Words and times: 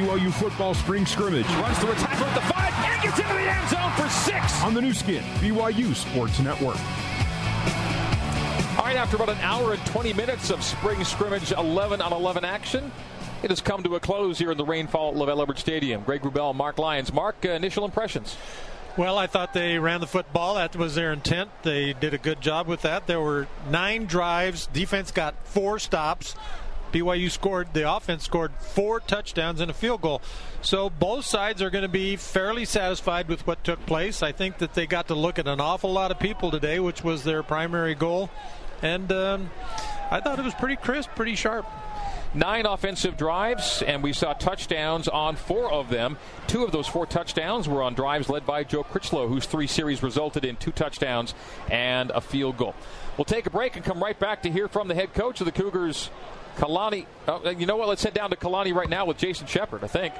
BYU 0.00 0.32
football 0.32 0.72
spring 0.72 1.04
scrimmage. 1.04 1.46
Runs 1.46 1.78
through 1.78 1.92
a 1.92 1.96
tackle 1.96 2.24
at 2.24 2.34
the 2.34 2.40
five 2.40 2.72
and 2.72 3.02
gets 3.02 3.18
into 3.18 3.34
the 3.34 3.40
end 3.40 3.68
zone 3.68 3.92
for 3.92 4.08
six. 4.08 4.62
On 4.62 4.72
the 4.72 4.80
Nu 4.80 4.94
Skin, 4.94 5.22
BYU 5.40 5.94
Sports 5.94 6.40
Network. 6.40 6.78
All 8.78 8.86
right, 8.86 8.96
after 8.96 9.16
about 9.16 9.28
an 9.28 9.36
hour 9.38 9.74
and 9.74 9.86
20 9.86 10.14
minutes 10.14 10.48
of 10.48 10.64
spring 10.64 11.04
scrimmage 11.04 11.52
11 11.52 12.00
on 12.00 12.14
11 12.14 12.46
action, 12.46 12.90
it 13.42 13.50
has 13.50 13.60
come 13.60 13.82
to 13.82 13.96
a 13.96 14.00
close 14.00 14.38
here 14.38 14.50
in 14.50 14.56
the 14.56 14.64
rainfall 14.64 15.10
at 15.10 15.16
LaVell 15.16 15.42
Edwards 15.42 15.60
Stadium. 15.60 16.02
Greg 16.02 16.22
Wrubell, 16.22 16.54
Marc 16.54 16.78
Lyons. 16.78 17.12
Mark, 17.12 17.36
uh, 17.44 17.50
initial 17.50 17.84
impressions? 17.84 18.38
Well, 18.96 19.18
I 19.18 19.26
thought 19.26 19.52
they 19.52 19.78
ran 19.78 20.00
the 20.00 20.06
football. 20.06 20.54
That 20.54 20.74
was 20.76 20.94
their 20.94 21.12
intent. 21.12 21.50
They 21.62 21.92
did 21.92 22.14
a 22.14 22.18
good 22.18 22.40
job 22.40 22.66
with 22.66 22.82
that. 22.82 23.06
There 23.06 23.20
were 23.20 23.48
nine 23.68 24.06
drives. 24.06 24.66
Defense 24.68 25.10
got 25.10 25.34
four 25.44 25.78
stops. 25.78 26.34
BYU 26.92 27.30
scored, 27.30 27.72
the 27.72 27.90
offense 27.90 28.24
scored 28.24 28.52
four 28.58 29.00
touchdowns 29.00 29.60
and 29.60 29.70
a 29.70 29.74
field 29.74 30.00
goal. 30.00 30.22
So 30.62 30.90
both 30.90 31.24
sides 31.24 31.62
are 31.62 31.70
going 31.70 31.82
to 31.82 31.88
be 31.88 32.16
fairly 32.16 32.64
satisfied 32.64 33.28
with 33.28 33.46
what 33.46 33.62
took 33.64 33.84
place. 33.86 34.22
I 34.22 34.32
think 34.32 34.58
that 34.58 34.74
they 34.74 34.86
got 34.86 35.08
to 35.08 35.14
look 35.14 35.38
at 35.38 35.46
an 35.46 35.60
awful 35.60 35.92
lot 35.92 36.10
of 36.10 36.18
people 36.18 36.50
today, 36.50 36.80
which 36.80 37.02
was 37.02 37.24
their 37.24 37.42
primary 37.42 37.94
goal. 37.94 38.30
And 38.82 39.10
um, 39.12 39.50
I 40.10 40.20
thought 40.20 40.38
it 40.38 40.44
was 40.44 40.54
pretty 40.54 40.76
crisp, 40.76 41.10
pretty 41.14 41.34
sharp. 41.34 41.66
Nine 42.32 42.64
offensive 42.64 43.16
drives, 43.16 43.82
and 43.82 44.04
we 44.04 44.12
saw 44.12 44.34
touchdowns 44.34 45.08
on 45.08 45.34
four 45.34 45.72
of 45.72 45.90
them. 45.90 46.16
Two 46.46 46.62
of 46.62 46.70
those 46.70 46.86
four 46.86 47.04
touchdowns 47.04 47.68
were 47.68 47.82
on 47.82 47.94
drives 47.94 48.28
led 48.28 48.46
by 48.46 48.62
Joe 48.62 48.84
Critchlow, 48.84 49.26
whose 49.26 49.46
three 49.46 49.66
series 49.66 50.00
resulted 50.00 50.44
in 50.44 50.54
two 50.54 50.70
touchdowns 50.70 51.34
and 51.68 52.12
a 52.12 52.20
field 52.20 52.56
goal. 52.56 52.76
We'll 53.16 53.24
take 53.24 53.46
a 53.46 53.50
break 53.50 53.74
and 53.74 53.84
come 53.84 54.00
right 54.00 54.16
back 54.16 54.44
to 54.44 54.50
hear 54.50 54.68
from 54.68 54.86
the 54.86 54.94
head 54.94 55.12
coach 55.12 55.40
of 55.40 55.44
the 55.44 55.52
Cougars, 55.52 56.10
Kalani. 56.60 57.06
Oh, 57.26 57.48
you 57.48 57.64
know 57.64 57.76
what? 57.76 57.88
Let's 57.88 58.02
head 58.02 58.12
down 58.12 58.28
to 58.30 58.36
Kalani 58.36 58.74
right 58.74 58.88
now 58.88 59.06
with 59.06 59.16
Jason 59.16 59.46
Shepard, 59.46 59.82
I 59.82 59.86
think. 59.86 60.12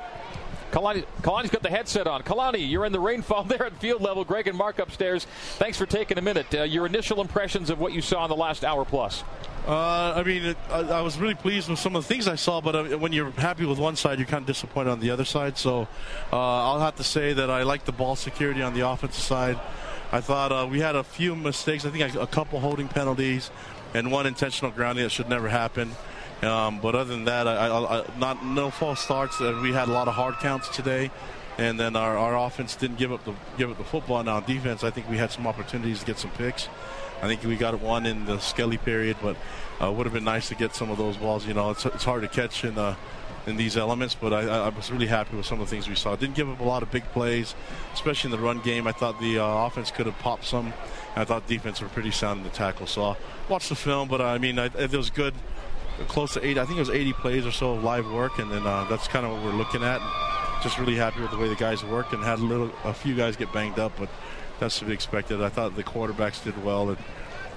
Kalani, 0.73 1.05
Kalani's 1.21 1.51
got 1.51 1.63
the 1.63 1.69
headset 1.69 2.07
on. 2.07 2.23
Kalani, 2.23 2.71
you're 2.71 2.87
in 2.87 2.93
the 2.93 3.01
rainfall 3.01 3.45
there 3.45 3.67
at 3.67 3.79
field 3.79 4.01
level. 4.01 4.25
Greg 4.25 4.49
and 4.49 4.57
Mark 4.57 4.79
upstairs. 4.79 5.27
Thanks 5.59 5.77
for 5.77 5.85
taking 5.85 6.17
a 6.17 6.23
minute. 6.23 6.47
Uh, 6.55 6.63
your 6.63 6.87
initial 6.87 7.21
impressions 7.21 7.69
of 7.69 7.79
what 7.79 7.93
you 7.93 8.01
saw 8.01 8.25
in 8.25 8.31
the 8.31 8.37
last 8.37 8.65
hour 8.65 8.87
plus. 8.87 9.23
Uh, 9.67 10.15
I 10.17 10.23
mean, 10.23 10.43
it, 10.43 10.57
I, 10.71 10.79
I, 10.79 11.01
was 11.03 11.19
really 11.19 11.35
pleased 11.35 11.69
with 11.69 11.79
some 11.79 11.95
of 11.95 12.03
the 12.03 12.09
things 12.09 12.27
I 12.27 12.37
saw, 12.37 12.63
but 12.63 12.75
uh, 12.75 12.97
when 12.97 13.13
you're 13.13 13.31
happy 13.33 13.67
with 13.67 13.79
one 13.79 13.95
side, 13.95 14.19
you're 14.19 14.27
kind 14.27 14.41
of 14.41 14.47
disappointed 14.47 14.89
on 14.89 15.01
the 15.01 15.11
other 15.11 15.27
side. 15.27 15.59
So 15.59 15.83
uh, 16.33 16.37
I'll 16.37 16.81
have 16.81 16.97
to 16.97 17.05
say 17.05 17.35
that 17.35 17.51
I 17.51 17.65
like 17.65 17.85
the 17.85 17.93
ball 17.93 18.17
security 18.17 18.63
on 18.63 18.73
the 18.73 18.89
offensive 18.89 19.23
side. 19.23 19.61
I 20.11 20.23
thought 20.23 20.51
uh, 20.51 20.67
we 20.69 20.81
had 20.81 20.97
a 20.97 21.05
few 21.05 21.37
mistakes. 21.37 21.85
I 21.85 21.91
think 21.91 22.15
a 22.15 22.27
couple 22.27 22.61
holding 22.61 22.89
penalties 22.89 23.51
and 23.93 24.11
one 24.11 24.27
intentional 24.27 24.71
grounding 24.71 25.05
that 25.05 25.11
should 25.11 25.29
never 25.29 25.49
happen. 25.49 25.95
Um, 26.43 26.81
but 26.81 26.95
other 26.95 27.13
than 27.13 27.25
that, 27.25 27.47
I, 27.47 27.69
I, 27.69 28.05
not 28.19 28.45
no 28.45 28.71
false 28.71 29.01
starts. 29.01 29.41
we 29.41 29.73
had 29.73 29.89
a 29.89 29.93
lot 29.93 30.09
of 30.09 30.15
hard 30.15 30.37
counts 30.37 30.69
today, 30.69 31.11
and 31.59 31.79
then 31.79 31.97
our, 31.97 32.17
our 32.17 32.47
offense 32.47 32.77
didn't 32.77 32.99
give 32.99 33.13
up 33.13 33.25
the 33.25 33.35
give 33.59 33.71
up 33.71 33.77
the 33.77 33.85
football. 33.85 34.23
Now 34.23 34.37
on 34.37 34.45
defense, 34.45 34.83
I 34.83 34.91
think 34.91 35.09
we 35.11 35.19
had 35.19 35.31
some 35.31 35.47
opportunities 35.47 36.01
to 36.01 36.07
get 36.07 36.19
some 36.19 36.31
picks. 36.31 36.69
I 37.23 37.27
think 37.27 37.45
we 37.45 37.57
got 37.57 37.79
one 37.81 38.07
in 38.07 38.25
the 38.25 38.39
Skelly 38.39 38.79
period, 38.79 39.19
but 39.23 39.37
uh, 39.83 39.93
would 39.93 40.07
have 40.07 40.15
been 40.15 40.25
nice 40.25 40.49
to 40.49 40.55
get 40.55 40.75
some 40.75 40.91
of 40.91 40.97
those 40.97 41.19
balls. 41.19 41.47
You 41.47 41.53
know, 41.53 41.71
it's, 41.71 41.85
it's 41.85 42.05
hard 42.05 42.23
to 42.23 42.29
catch 42.29 42.65
in 42.65 42.79
uh, 42.79 42.95
in 43.47 43.57
these 43.57 43.77
elements, 43.77 44.15
but 44.15 44.33
I, 44.33 44.41
I, 44.43 44.69
was 44.69 44.91
really 44.91 45.07
happy 45.07 45.37
with 45.37 45.47
some 45.47 45.61
of 45.61 45.69
the 45.69 45.71
things 45.75 45.89
we 45.89 45.95
saw. 45.95 46.17
Didn't 46.17 46.37
give 46.37 46.49
up 46.49 46.61
a 46.61 46.65
lot 46.65 46.83
of 46.83 46.91
big 46.91 47.05
plays, 47.13 47.55
especially 47.93 48.33
in 48.33 48.39
the 48.39 48.43
run 48.43 48.61
game. 48.61 48.87
I 48.87 48.93
thought 48.93 49.21
the 49.21 49.39
uh, 49.39 49.67
offense 49.67 49.91
could 49.91 50.07
have 50.07 50.19
popped 50.19 50.45
some. 50.45 50.73
I 51.17 51.25
thought 51.25 51.47
defense 51.47 51.81
were 51.81 51.89
pretty 51.89 52.11
sound 52.11 52.39
in 52.39 52.45
the 52.45 52.51
tackle. 52.51 52.87
So 52.87 53.03
I 53.03 53.17
watched 53.49 53.69
the 53.69 53.75
film, 53.75 54.09
but 54.09 54.21
I 54.21 54.39
mean, 54.39 54.59
I, 54.59 54.67
it 54.67 54.93
was 54.93 55.11
good 55.11 55.35
close 56.09 56.35
to 56.35 56.45
eight. 56.45 56.59
I 56.59 56.65
think 56.65 56.77
it 56.77 56.81
was 56.81 56.91
80 56.91 57.13
plays 57.15 57.47
or 57.47 57.53
so 57.53 57.73
of 57.73 57.85
live 57.85 58.11
work, 58.11 58.39
and 58.39 58.51
then 58.51 58.67
uh, 58.67 58.85
that's 58.85 59.09
kind 59.09 59.27
of 59.27 59.33
what 59.33 59.43
we're 59.45 59.59
looking 59.59 59.83
at. 59.83 60.01
Just 60.63 60.79
really 60.79 60.97
happy 60.97 61.21
with 61.21 61.31
the 61.31 61.39
way 61.39 61.49
the 61.49 61.55
guys 61.55 61.85
worked, 61.85 62.13
and 62.13 62.23
had 62.23 62.39
a 62.39 62.45
little, 62.45 62.71
a 62.85 62.93
few 62.93 63.15
guys 63.15 63.37
get 63.37 63.53
banged 63.53 63.79
up, 63.79 63.93
but 63.99 64.09
that's 64.59 64.79
to 64.79 64.85
be 64.85 64.93
expected. 64.93 65.43
I 65.43 65.49
thought 65.49 65.75
the 65.75 65.85
quarterbacks 65.85 66.43
did 66.45 66.63
well 66.65 66.91
at 66.91 66.99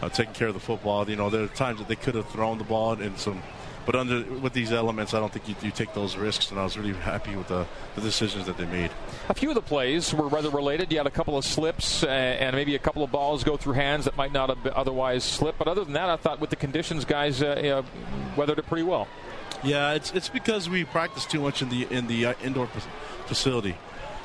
uh, 0.01 0.09
taking 0.09 0.33
care 0.33 0.47
of 0.49 0.53
the 0.53 0.59
football. 0.59 1.09
You 1.09 1.15
know, 1.15 1.29
there 1.29 1.43
are 1.43 1.47
times 1.47 1.79
that 1.79 1.87
they 1.87 1.95
could 1.95 2.15
have 2.15 2.29
thrown 2.29 2.57
the 2.57 2.63
ball 2.63 2.93
in 2.93 3.17
some 3.17 3.41
but 3.85 3.95
under 3.95 4.23
with 4.39 4.53
these 4.53 4.71
elements, 4.71 5.13
I 5.13 5.19
don't 5.19 5.31
think 5.31 5.47
you, 5.47 5.55
you 5.61 5.71
take 5.71 5.93
those 5.93 6.15
risks, 6.15 6.51
and 6.51 6.59
I 6.59 6.63
was 6.63 6.77
really 6.77 6.93
happy 6.93 7.35
with 7.35 7.47
the, 7.47 7.65
the, 7.95 8.01
decisions 8.01 8.45
that 8.45 8.57
they 8.57 8.65
made. 8.65 8.91
A 9.29 9.33
few 9.33 9.49
of 9.49 9.55
the 9.55 9.61
plays 9.61 10.13
were 10.13 10.27
rather 10.27 10.49
related. 10.49 10.91
You 10.91 10.99
had 10.99 11.07
a 11.07 11.11
couple 11.11 11.37
of 11.37 11.43
slips 11.43 12.03
uh, 12.03 12.07
and 12.07 12.55
maybe 12.55 12.75
a 12.75 12.79
couple 12.79 13.03
of 13.03 13.11
balls 13.11 13.43
go 13.43 13.57
through 13.57 13.73
hands 13.73 14.05
that 14.05 14.15
might 14.15 14.31
not 14.31 14.49
have 14.49 14.65
otherwise 14.67 15.23
slipped. 15.23 15.59
But 15.59 15.67
other 15.67 15.83
than 15.83 15.93
that, 15.93 16.09
I 16.09 16.15
thought 16.15 16.39
with 16.39 16.49
the 16.49 16.55
conditions, 16.55 17.05
guys 17.05 17.41
uh, 17.43 17.83
weathered 18.37 18.59
it 18.59 18.67
pretty 18.67 18.83
well. 18.83 19.07
Yeah, 19.63 19.93
it's 19.93 20.11
it's 20.11 20.27
because 20.27 20.69
we 20.69 20.83
practiced 20.83 21.29
too 21.29 21.39
much 21.39 21.61
in 21.61 21.69
the 21.69 21.87
in 21.89 22.07
the 22.07 22.25
uh, 22.27 22.33
indoor 22.43 22.67
facility 23.27 23.77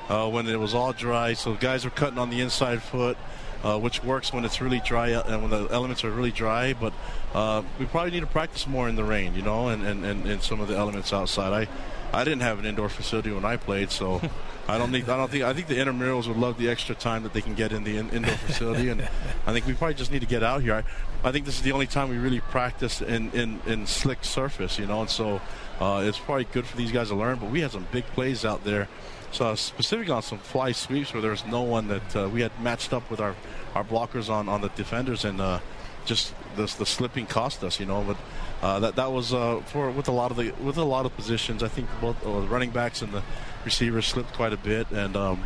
uh, 0.08 0.28
when 0.28 0.48
it 0.48 0.58
was 0.58 0.75
all 0.75 0.92
dry. 0.92 1.34
So 1.34 1.54
guys 1.54 1.84
were 1.84 1.90
cutting 1.90 2.19
on 2.19 2.30
the 2.30 2.40
inside 2.40 2.82
foot 2.82 3.16
uh, 3.64 3.78
which 3.78 4.02
works 4.04 4.32
when 4.32 4.44
it's 4.44 4.60
really 4.60 4.80
dry 4.80 5.12
uh, 5.12 5.22
and 5.26 5.42
when 5.42 5.50
the 5.50 5.69
elements 5.72 6.04
are 6.04 6.10
really 6.10 6.30
dry. 6.30 6.74
But 6.74 6.92
uh, 7.34 7.62
we 7.78 7.86
probably 7.86 8.12
need 8.12 8.20
to 8.20 8.26
practice 8.26 8.66
more 8.66 8.88
in 8.88 8.96
the 8.96 9.04
rain, 9.04 9.34
you 9.34 9.42
know, 9.42 9.69
and, 9.69 9.84
and, 9.84 10.04
and, 10.04 10.26
and 10.26 10.42
some 10.42 10.60
of 10.60 10.69
the 10.69 10.76
elements 10.76 11.12
outside. 11.12 11.52
I 11.52 11.69
I 12.12 12.24
didn't 12.24 12.41
have 12.41 12.58
an 12.58 12.64
indoor 12.64 12.88
facility 12.88 13.30
when 13.30 13.44
I 13.44 13.56
played, 13.56 13.91
so 13.91 14.20
I 14.69 14.78
don't 14.78 14.91
need. 14.91 15.08
I 15.08 15.16
don't 15.16 15.30
think. 15.30 15.44
I 15.44 15.52
think 15.52 15.66
the 15.66 15.76
intramurals 15.76 16.26
would 16.26 16.36
love 16.36 16.58
the 16.58 16.69
extra 16.69 16.94
time 16.94 17.22
that 17.22 17.32
they 17.32 17.41
can 17.41 17.54
get 17.54 17.72
in 17.72 17.84
the 17.84 17.96
in, 17.98 18.08
indoor 18.10 18.34
facility, 18.34 18.88
and 18.88 19.02
I 19.46 19.52
think 19.52 19.66
we 19.66 19.75
probably 19.75 19.94
just 19.94 20.10
need 20.10 20.20
to 20.20 20.26
get 20.26 20.42
out 20.42 20.62
here. 20.62 20.75
I, 20.75 21.28
I 21.28 21.32
think 21.32 21.44
this 21.44 21.56
is 21.56 21.62
the 21.62 21.72
only 21.72 21.86
time 21.86 22.08
we 22.08 22.16
really 22.16 22.40
practice 22.40 23.00
in 23.00 23.30
in, 23.32 23.60
in 23.66 23.86
slick 23.86 24.25
surface, 24.25 24.78
you 24.78 24.86
know, 24.86 25.02
and 25.02 25.10
so 25.10 25.40
uh, 25.80 26.02
it's 26.04 26.19
probably 26.19 26.44
good 26.44 26.66
for 26.66 26.76
these 26.76 26.92
guys 26.92 27.08
to 27.08 27.14
learn. 27.14 27.38
But 27.38 27.50
we 27.50 27.60
had 27.60 27.72
some 27.72 27.86
big 27.92 28.06
plays 28.06 28.44
out 28.44 28.64
there 28.64 28.88
so 29.33 29.55
specifically 29.55 30.12
on 30.12 30.22
some 30.22 30.39
fly 30.39 30.72
sweeps 30.72 31.12
where 31.12 31.21
there 31.21 31.31
was 31.31 31.44
no 31.47 31.62
one 31.62 31.89
that 31.89 32.16
uh, 32.16 32.28
we 32.28 32.41
had 32.41 32.53
matched 32.61 32.93
up 32.93 33.09
with 33.11 33.21
our, 33.21 33.34
our 33.75 33.84
blockers 33.84 34.31
on, 34.31 34.49
on 34.49 34.61
the 34.61 34.69
defenders 34.71 35.25
and 35.25 35.41
uh, 35.41 35.61
just 36.05 36.34
the, 36.56 36.62
the 36.62 36.87
slipping 36.87 37.27
cost 37.27 37.62
us, 37.62 37.78
you 37.78 37.87
know. 37.87 38.03
But 38.03 38.17
uh, 38.62 38.81
that 38.81 38.97
that 38.97 39.12
was 39.12 39.34
uh, 39.34 39.61
for 39.67 39.91
with 39.91 40.09
a 40.09 40.12
lot 40.12 40.31
of 40.31 40.37
the 40.37 40.53
with 40.62 40.78
a 40.78 40.84
lot 40.84 41.06
of 41.06 41.15
positions. 41.15 41.62
I 41.62 41.69
think 41.69 41.88
both 42.00 42.21
the 42.22 42.31
running 42.31 42.71
backs 42.71 43.03
and 43.03 43.12
the 43.12 43.22
receivers 43.65 44.06
slipped 44.06 44.33
quite 44.33 44.53
a 44.53 44.56
bit, 44.56 44.91
and 44.91 45.17
um, 45.17 45.44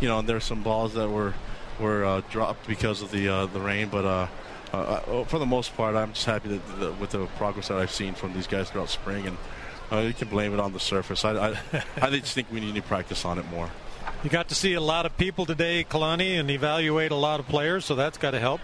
you 0.00 0.08
know, 0.08 0.20
and 0.20 0.28
there's 0.28 0.44
some 0.44 0.62
balls 0.62 0.94
that 0.94 1.10
were 1.10 1.34
were 1.80 2.04
uh, 2.04 2.22
dropped 2.30 2.66
because 2.68 3.02
of 3.02 3.10
the 3.10 3.28
uh, 3.28 3.46
the 3.46 3.60
rain, 3.60 3.88
but. 3.88 4.28
for 5.26 5.38
the 5.38 5.46
most 5.46 5.74
part, 5.74 5.96
I'm 5.96 6.12
just 6.12 6.26
happy 6.26 6.48
that, 6.50 6.80
that 6.80 7.00
with 7.00 7.10
the 7.10 7.24
progress 7.38 7.68
that 7.68 7.78
I've 7.78 7.90
seen 7.90 8.12
from 8.12 8.34
these 8.34 8.46
guys 8.46 8.68
throughout 8.68 8.90
spring, 8.90 9.26
and 9.26 9.38
uh, 9.92 9.98
you 9.98 10.12
can 10.12 10.28
blame 10.28 10.52
it 10.52 10.60
on 10.60 10.72
the 10.72 10.80
surface. 10.80 11.24
I, 11.24 11.50
I, 11.50 11.56
I 12.02 12.10
just 12.10 12.34
think 12.34 12.50
we 12.50 12.60
need 12.60 12.74
to 12.74 12.82
practice 12.82 13.24
on 13.24 13.38
it 13.38 13.48
more. 13.50 13.70
You 14.24 14.30
got 14.30 14.48
to 14.48 14.54
see 14.54 14.74
a 14.74 14.80
lot 14.80 15.06
of 15.06 15.16
people 15.16 15.46
today, 15.46 15.84
Kalani, 15.84 16.38
and 16.40 16.50
evaluate 16.50 17.12
a 17.12 17.16
lot 17.16 17.38
of 17.38 17.46
players, 17.46 17.84
so 17.84 17.94
that's 17.94 18.18
got 18.18 18.32
to 18.32 18.40
help. 18.40 18.60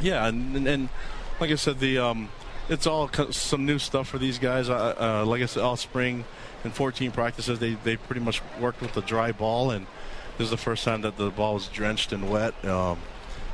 Yeah, 0.00 0.26
and, 0.26 0.56
and, 0.56 0.68
and, 0.68 0.88
like 1.40 1.50
I 1.50 1.54
said, 1.54 1.78
the 1.78 1.98
um, 1.98 2.28
it's 2.68 2.86
all 2.86 3.08
some 3.30 3.66
new 3.66 3.78
stuff 3.78 4.08
for 4.08 4.18
these 4.18 4.38
guys. 4.38 4.68
Uh, 4.68 4.94
uh, 4.98 5.26
like 5.26 5.42
I 5.42 5.46
said, 5.46 5.62
all 5.62 5.76
spring 5.76 6.24
and 6.64 6.72
14 6.72 7.10
practices, 7.10 7.58
they, 7.58 7.74
they 7.74 7.96
pretty 7.96 8.20
much 8.20 8.42
worked 8.60 8.80
with 8.80 8.94
the 8.94 9.02
dry 9.02 9.32
ball, 9.32 9.70
and 9.70 9.86
this 10.38 10.46
is 10.46 10.50
the 10.50 10.56
first 10.56 10.84
time 10.84 11.02
that 11.02 11.16
the 11.16 11.30
ball 11.30 11.54
was 11.54 11.68
drenched 11.68 12.12
and 12.12 12.30
wet. 12.30 12.64
Um, 12.64 12.98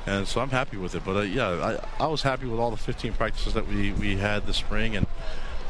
and 0.07 0.27
so 0.27 0.41
I'm 0.41 0.51
happy 0.51 0.77
with 0.77 0.95
it. 0.95 1.05
But 1.05 1.17
uh, 1.17 1.21
yeah, 1.21 1.79
I, 1.99 2.05
I 2.05 2.07
was 2.07 2.23
happy 2.23 2.47
with 2.47 2.59
all 2.59 2.71
the 2.71 2.77
15 2.77 3.13
practices 3.15 3.55
that 3.55 3.67
we, 3.67 3.93
we 3.93 4.17
had 4.17 4.47
this 4.47 4.57
spring, 4.57 4.97
and 4.97 5.07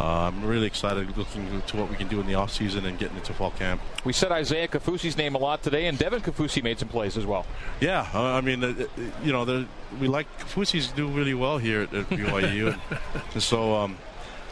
uh, 0.01 0.29
I'm 0.29 0.47
really 0.47 0.67
excited 0.67 1.15
looking 1.19 1.61
to 1.61 1.77
what 1.77 1.91
we 1.91 1.97
can 1.97 2.09
do 2.09 2.21
in 2.21 2.27
the 2.27 2.33
offseason 2.33 2.87
and 2.87 2.99
getting 2.99 3.19
into 3.19 3.35
fall 3.35 3.51
camp. 3.51 3.83
We 4.03 4.15
said 4.15 4.33
Isaiah 4.33 4.67
Kaufusi's 4.67 5.19
name 5.19 5.35
a 5.35 5.39
lot 5.39 5.63
today, 5.63 5.89
and 5.89 5.99
Devin 5.99 6.23
Kaufusi 6.23 6.63
made 6.63 6.79
some 6.79 6.89
plays 6.89 7.19
as 7.19 7.27
well. 7.27 7.45
Yeah, 7.81 8.09
uh, 8.15 8.23
I 8.23 8.41
mean, 8.41 8.65
uh, 8.65 8.87
you 9.23 9.31
know, 9.31 9.67
we 10.01 10.09
like 10.09 10.27
Kaufusi's 10.39 10.91
do 10.93 11.07
really 11.07 11.35
well 11.35 11.59
here 11.59 11.83
at, 11.83 11.93
at 11.93 12.09
BYU, 12.09 12.73
and, 12.73 12.81
and, 13.35 13.43
so 13.43 13.77
um, 13.77 13.99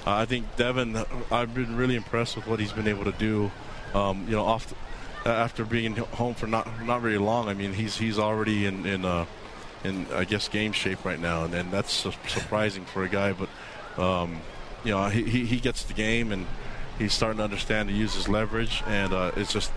I 0.05 0.27
think 0.27 0.55
Devin, 0.57 1.03
I've 1.33 1.55
been 1.55 1.77
really 1.77 1.97
impressed 1.97 2.37
with 2.37 2.47
what 2.47 2.61
he's 2.61 2.73
been 2.73 2.89
able 2.89 3.05
to 3.05 3.13
do. 3.13 3.51
Um, 3.95 4.27
you 4.27 4.37
know, 4.37 4.45
off 4.45 4.67
the, 5.25 5.31
after 5.31 5.65
being 5.65 5.97
home 5.97 6.35
for 6.35 6.47
not 6.47 6.69
not 6.85 7.01
very 7.01 7.17
long, 7.17 7.49
I 7.49 7.55
mean, 7.55 7.73
he's 7.73 7.97
he's 7.97 8.19
already 8.19 8.67
in 8.67 8.85
in, 8.85 9.07
uh, 9.07 9.25
in 9.83 10.07
I 10.13 10.25
guess 10.25 10.47
game 10.47 10.73
shape 10.73 11.07
right 11.07 11.19
now, 11.19 11.45
and, 11.45 11.55
and 11.55 11.73
that's 11.73 11.93
surprising 12.27 12.85
for 12.85 13.03
a 13.03 13.09
guy, 13.09 13.33
but. 13.33 13.49
Um, 13.99 14.43
you 14.85 14.93
know, 14.93 15.09
he, 15.09 15.45
he 15.45 15.61
gets 15.61 15.83
the 15.85 15.95
game 15.95 16.33
and 16.33 16.47
he's 16.99 17.13
starting 17.13 17.39
to 17.39 17.45
understand 17.45 17.89
to 17.89 17.95
use 17.95 18.15
his 18.15 18.29
leverage, 18.29 18.83
and 18.87 19.13
uh, 19.13 19.33
it's 19.37 19.53
just, 19.53 19.71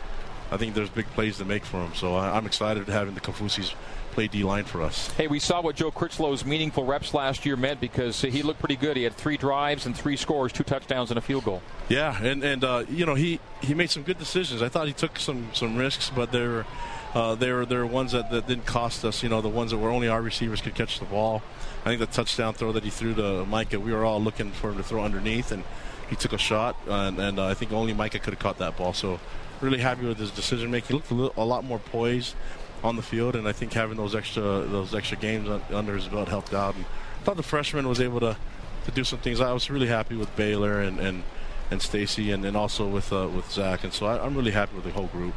I 0.52 0.58
think 0.58 0.74
there's 0.74 0.90
big 0.90 1.08
plays 1.08 1.38
to 1.38 1.46
make 1.46 1.66
for 1.66 1.78
him. 1.78 1.94
So 1.96 2.16
I, 2.16 2.38
am 2.38 2.46
excited 2.46 2.86
to 2.86 2.92
having 2.92 3.14
the 3.14 3.22
Kaufusis 3.22 3.74
play 4.12 4.28
D 4.28 4.44
line 4.44 4.66
for 4.66 4.82
us. 4.82 5.10
Hey, 5.12 5.28
we 5.28 5.40
saw 5.40 5.62
what 5.62 5.76
Joe 5.76 5.92
Critchlow's 5.92 6.46
meaningful 6.46 6.86
reps 6.86 7.14
last 7.14 7.46
year 7.46 7.56
meant 7.56 7.80
because 7.80 8.22
he 8.22 8.44
looked 8.44 8.60
pretty 8.60 8.76
good. 8.76 8.98
He 8.98 9.04
had 9.04 9.14
three 9.14 9.38
drives 9.38 9.86
and 9.86 9.96
three 9.96 10.18
scores, 10.18 10.52
two 10.52 10.64
touchdowns 10.64 11.12
and 11.12 11.18
a 11.18 11.22
field 11.22 11.46
goal. 11.46 11.62
Yeah, 11.88 12.22
and 12.22 12.44
and 12.44 12.64
uh, 12.64 12.84
you 12.90 13.06
know 13.06 13.16
he 13.16 13.40
he 13.62 13.74
made 13.74 13.90
some 13.90 14.04
good 14.04 14.20
decisions. 14.20 14.62
I 14.62 14.70
thought 14.70 14.88
he 14.88 14.94
took 14.94 15.18
some 15.18 15.50
some 15.54 15.78
risks, 15.78 16.12
but 16.14 16.32
they 16.32 16.46
were. 16.48 16.66
Uh, 17.14 17.36
they 17.36 17.52
were, 17.52 17.66
they 17.66 17.76
were 17.76 17.86
ones 17.86 18.14
that, 18.14 18.32
that 18.32 18.48
didn't 18.48 18.66
cost 18.66 19.04
us, 19.04 19.22
you 19.22 19.28
know, 19.28 19.42
the 19.42 19.50
ones 19.50 19.72
that 19.72 19.78
were 19.78 19.90
only 19.90 20.08
our 20.08 20.22
receivers 20.22 20.62
could 20.62 20.74
catch 20.74 20.98
the 20.98 21.04
ball. 21.04 21.44
I 21.84 21.90
think 21.90 22.00
the 22.00 22.06
touchdown 22.06 22.54
throw 22.54 22.72
that 22.74 22.84
he 22.84 22.90
threw 22.90 23.16
to 23.16 23.46
Micah, 23.46 23.80
we 23.80 23.92
were 23.92 24.06
all 24.06 24.22
looking 24.22 24.52
for 24.52 24.70
him 24.70 24.78
to 24.78 24.84
throw 24.84 25.04
underneath, 25.04 25.52
and 25.52 25.64
he 26.10 26.16
took 26.16 26.34
a 26.34 26.38
shot, 26.38 26.76
and, 26.88 27.20
and 27.20 27.40
uh, 27.40 27.48
I 27.48 27.54
think 27.56 27.72
only 27.72 27.94
Micah 27.94 28.20
could 28.20 28.34
have 28.34 28.40
caught 28.40 28.60
that 28.60 28.78
ball. 28.78 28.94
So 28.94 29.20
really 29.62 29.80
happy 29.80 30.06
with 30.06 30.18
his 30.18 30.32
decision 30.32 30.70
making. 30.70 30.88
He 30.90 30.94
looked 30.94 31.12
a, 31.12 31.14
little, 31.14 31.44
a, 31.44 31.46
lot 31.46 31.64
more 31.64 31.80
poised 31.80 32.36
on 32.84 32.96
the 32.98 33.02
field, 33.02 33.36
and 33.36 33.48
I 33.48 33.52
think 33.52 33.74
having 33.74 33.98
those 33.98 34.14
extra 34.14 34.42
those 34.42 34.94
extra 34.94 35.18
games 35.18 35.48
under 35.72 35.96
his 35.96 36.08
belt 36.08 36.30
helped 36.30 36.54
out. 36.54 36.76
And 36.76 36.86
I 36.86 37.24
thought 37.24 37.38
the 37.38 37.44
freshman 37.44 37.88
was 37.88 38.00
able 38.00 38.20
to 38.20 38.38
to 38.86 38.92
do 38.92 39.04
some 39.04 39.20
things. 39.20 39.40
I 39.40 39.52
was 39.54 39.70
really 39.70 39.88
happy 39.88 40.16
with 40.16 40.36
Baylor 40.36 40.82
and 40.82 41.00
and 41.00 41.24
and 41.70 41.82
Stacy, 41.82 42.32
and, 42.32 42.44
and 42.46 42.58
also 42.58 42.86
with 42.86 43.14
uh, 43.14 43.30
with 43.34 43.50
Zach, 43.50 43.84
and 43.84 43.94
so 43.94 44.06
I, 44.06 44.24
I'm 44.24 44.36
really 44.36 44.52
happy 44.52 44.76
with 44.76 44.84
the 44.84 44.92
whole 44.92 45.08
group. 45.08 45.34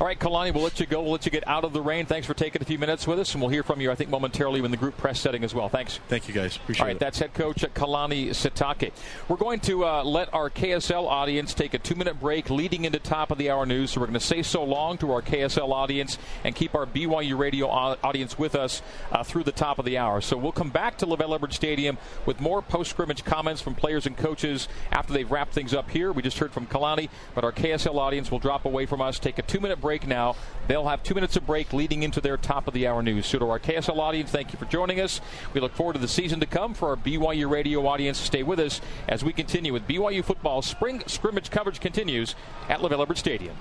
All 0.00 0.06
right, 0.06 0.18
Kalani, 0.18 0.52
we'll 0.54 0.64
let 0.64 0.80
you 0.80 0.86
go. 0.86 1.02
We'll 1.02 1.12
let 1.12 1.24
you 1.26 1.30
get 1.30 1.46
out 1.46 1.64
of 1.64 1.72
the 1.72 1.82
rain. 1.82 2.06
Thanks 2.06 2.26
for 2.26 2.34
taking 2.34 2.62
a 2.62 2.64
few 2.64 2.78
minutes 2.78 3.06
with 3.06 3.18
us, 3.18 3.32
and 3.34 3.42
we'll 3.42 3.50
hear 3.50 3.62
from 3.62 3.80
you, 3.80 3.90
I 3.90 3.94
think, 3.94 4.10
momentarily 4.10 4.64
in 4.64 4.70
the 4.70 4.76
group 4.76 4.96
press 4.96 5.20
setting 5.20 5.44
as 5.44 5.54
well. 5.54 5.68
Thanks. 5.68 6.00
Thank 6.08 6.28
you, 6.28 6.34
guys. 6.34 6.56
Appreciate 6.56 6.80
it. 6.80 6.82
All 6.82 6.86
right, 6.86 6.96
it. 6.96 7.00
that's 7.00 7.18
head 7.18 7.34
coach 7.34 7.58
Kalani 7.74 8.30
Sitake. 8.30 8.92
We're 9.28 9.36
going 9.36 9.60
to 9.60 9.84
uh, 9.84 10.04
let 10.04 10.32
our 10.32 10.50
KSL 10.50 11.06
audience 11.06 11.54
take 11.54 11.74
a 11.74 11.78
two-minute 11.78 12.18
break 12.20 12.50
leading 12.50 12.84
into 12.84 12.98
top 12.98 13.30
of 13.30 13.38
the 13.38 13.50
hour 13.50 13.66
news. 13.66 13.90
So 13.90 14.00
we're 14.00 14.06
going 14.06 14.18
to 14.18 14.20
say 14.20 14.42
so 14.42 14.64
long 14.64 14.98
to 14.98 15.12
our 15.12 15.22
KSL 15.22 15.70
audience 15.70 16.18
and 16.44 16.54
keep 16.54 16.74
our 16.74 16.86
BYU 16.86 17.36
radio 17.36 17.68
audience 17.68 18.38
with 18.38 18.54
us 18.54 18.82
uh, 19.10 19.22
through 19.22 19.44
the 19.44 19.52
top 19.52 19.78
of 19.78 19.84
the 19.84 19.98
hour. 19.98 20.20
So 20.20 20.36
we'll 20.36 20.52
come 20.52 20.70
back 20.70 20.98
to 20.98 21.06
LaVell 21.06 21.34
Edwards 21.34 21.56
Stadium 21.56 21.98
with 22.26 22.40
more 22.40 22.62
post-scrimmage 22.62 23.24
comments 23.24 23.60
from 23.60 23.74
players 23.74 24.06
and 24.06 24.16
coaches 24.16 24.68
after 24.90 25.12
they've 25.12 25.30
wrapped 25.30 25.52
things 25.52 25.74
up 25.74 25.90
here. 25.90 26.12
We 26.12 26.22
just 26.22 26.38
heard 26.38 26.52
from 26.52 26.66
Kalani, 26.66 27.08
but 27.34 27.44
our 27.44 27.52
KSL 27.52 27.96
audience 27.96 28.30
will 28.30 28.38
drop 28.38 28.64
away 28.64 28.86
from 28.86 29.02
us. 29.02 29.18
Take 29.18 29.38
a 29.38 29.42
two-minute 29.42 29.80
break 29.80 29.91
now. 30.00 30.36
They'll 30.68 30.88
have 30.88 31.02
two 31.02 31.14
minutes 31.14 31.36
of 31.36 31.46
break 31.46 31.72
leading 31.72 32.02
into 32.02 32.20
their 32.20 32.36
top 32.36 32.66
of 32.68 32.74
the 32.74 32.86
hour 32.86 33.02
news. 33.02 33.26
So, 33.26 33.38
to 33.38 33.50
our 33.50 33.58
KSL 33.58 33.98
audience, 33.98 34.30
thank 34.30 34.52
you 34.52 34.58
for 34.58 34.64
joining 34.64 35.00
us. 35.00 35.20
We 35.52 35.60
look 35.60 35.74
forward 35.74 35.94
to 35.94 35.98
the 35.98 36.08
season 36.08 36.40
to 36.40 36.46
come 36.46 36.74
for 36.74 36.88
our 36.88 36.96
BYU 36.96 37.50
radio 37.50 37.86
audience. 37.86 38.18
Stay 38.18 38.42
with 38.42 38.58
us 38.58 38.80
as 39.08 39.22
we 39.24 39.32
continue 39.32 39.72
with 39.72 39.86
BYU 39.86 40.24
football. 40.24 40.62
Spring 40.62 41.02
scrimmage 41.06 41.50
coverage 41.50 41.80
continues 41.80 42.34
at 42.68 42.80
LaVell 42.80 43.02
Edwards 43.02 43.20
Stadium. 43.20 43.56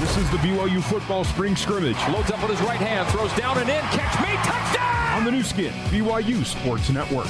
This 0.00 0.16
is 0.16 0.30
the 0.30 0.38
BYU 0.38 0.82
football 0.82 1.24
spring 1.24 1.54
scrimmage. 1.54 1.96
Loads 2.08 2.30
up 2.30 2.40
with 2.42 2.50
his 2.50 2.60
right 2.62 2.80
hand, 2.80 3.08
throws 3.10 3.32
down 3.34 3.58
and 3.58 3.68
in, 3.68 3.80
catch 3.80 4.20
me, 4.20 4.34
touchdown! 4.42 4.79
On 5.20 5.26
the 5.26 5.32
Nu 5.32 5.42
Skin, 5.42 5.70
BYU 5.90 6.46
Sports 6.46 6.88
Network. 6.88 7.26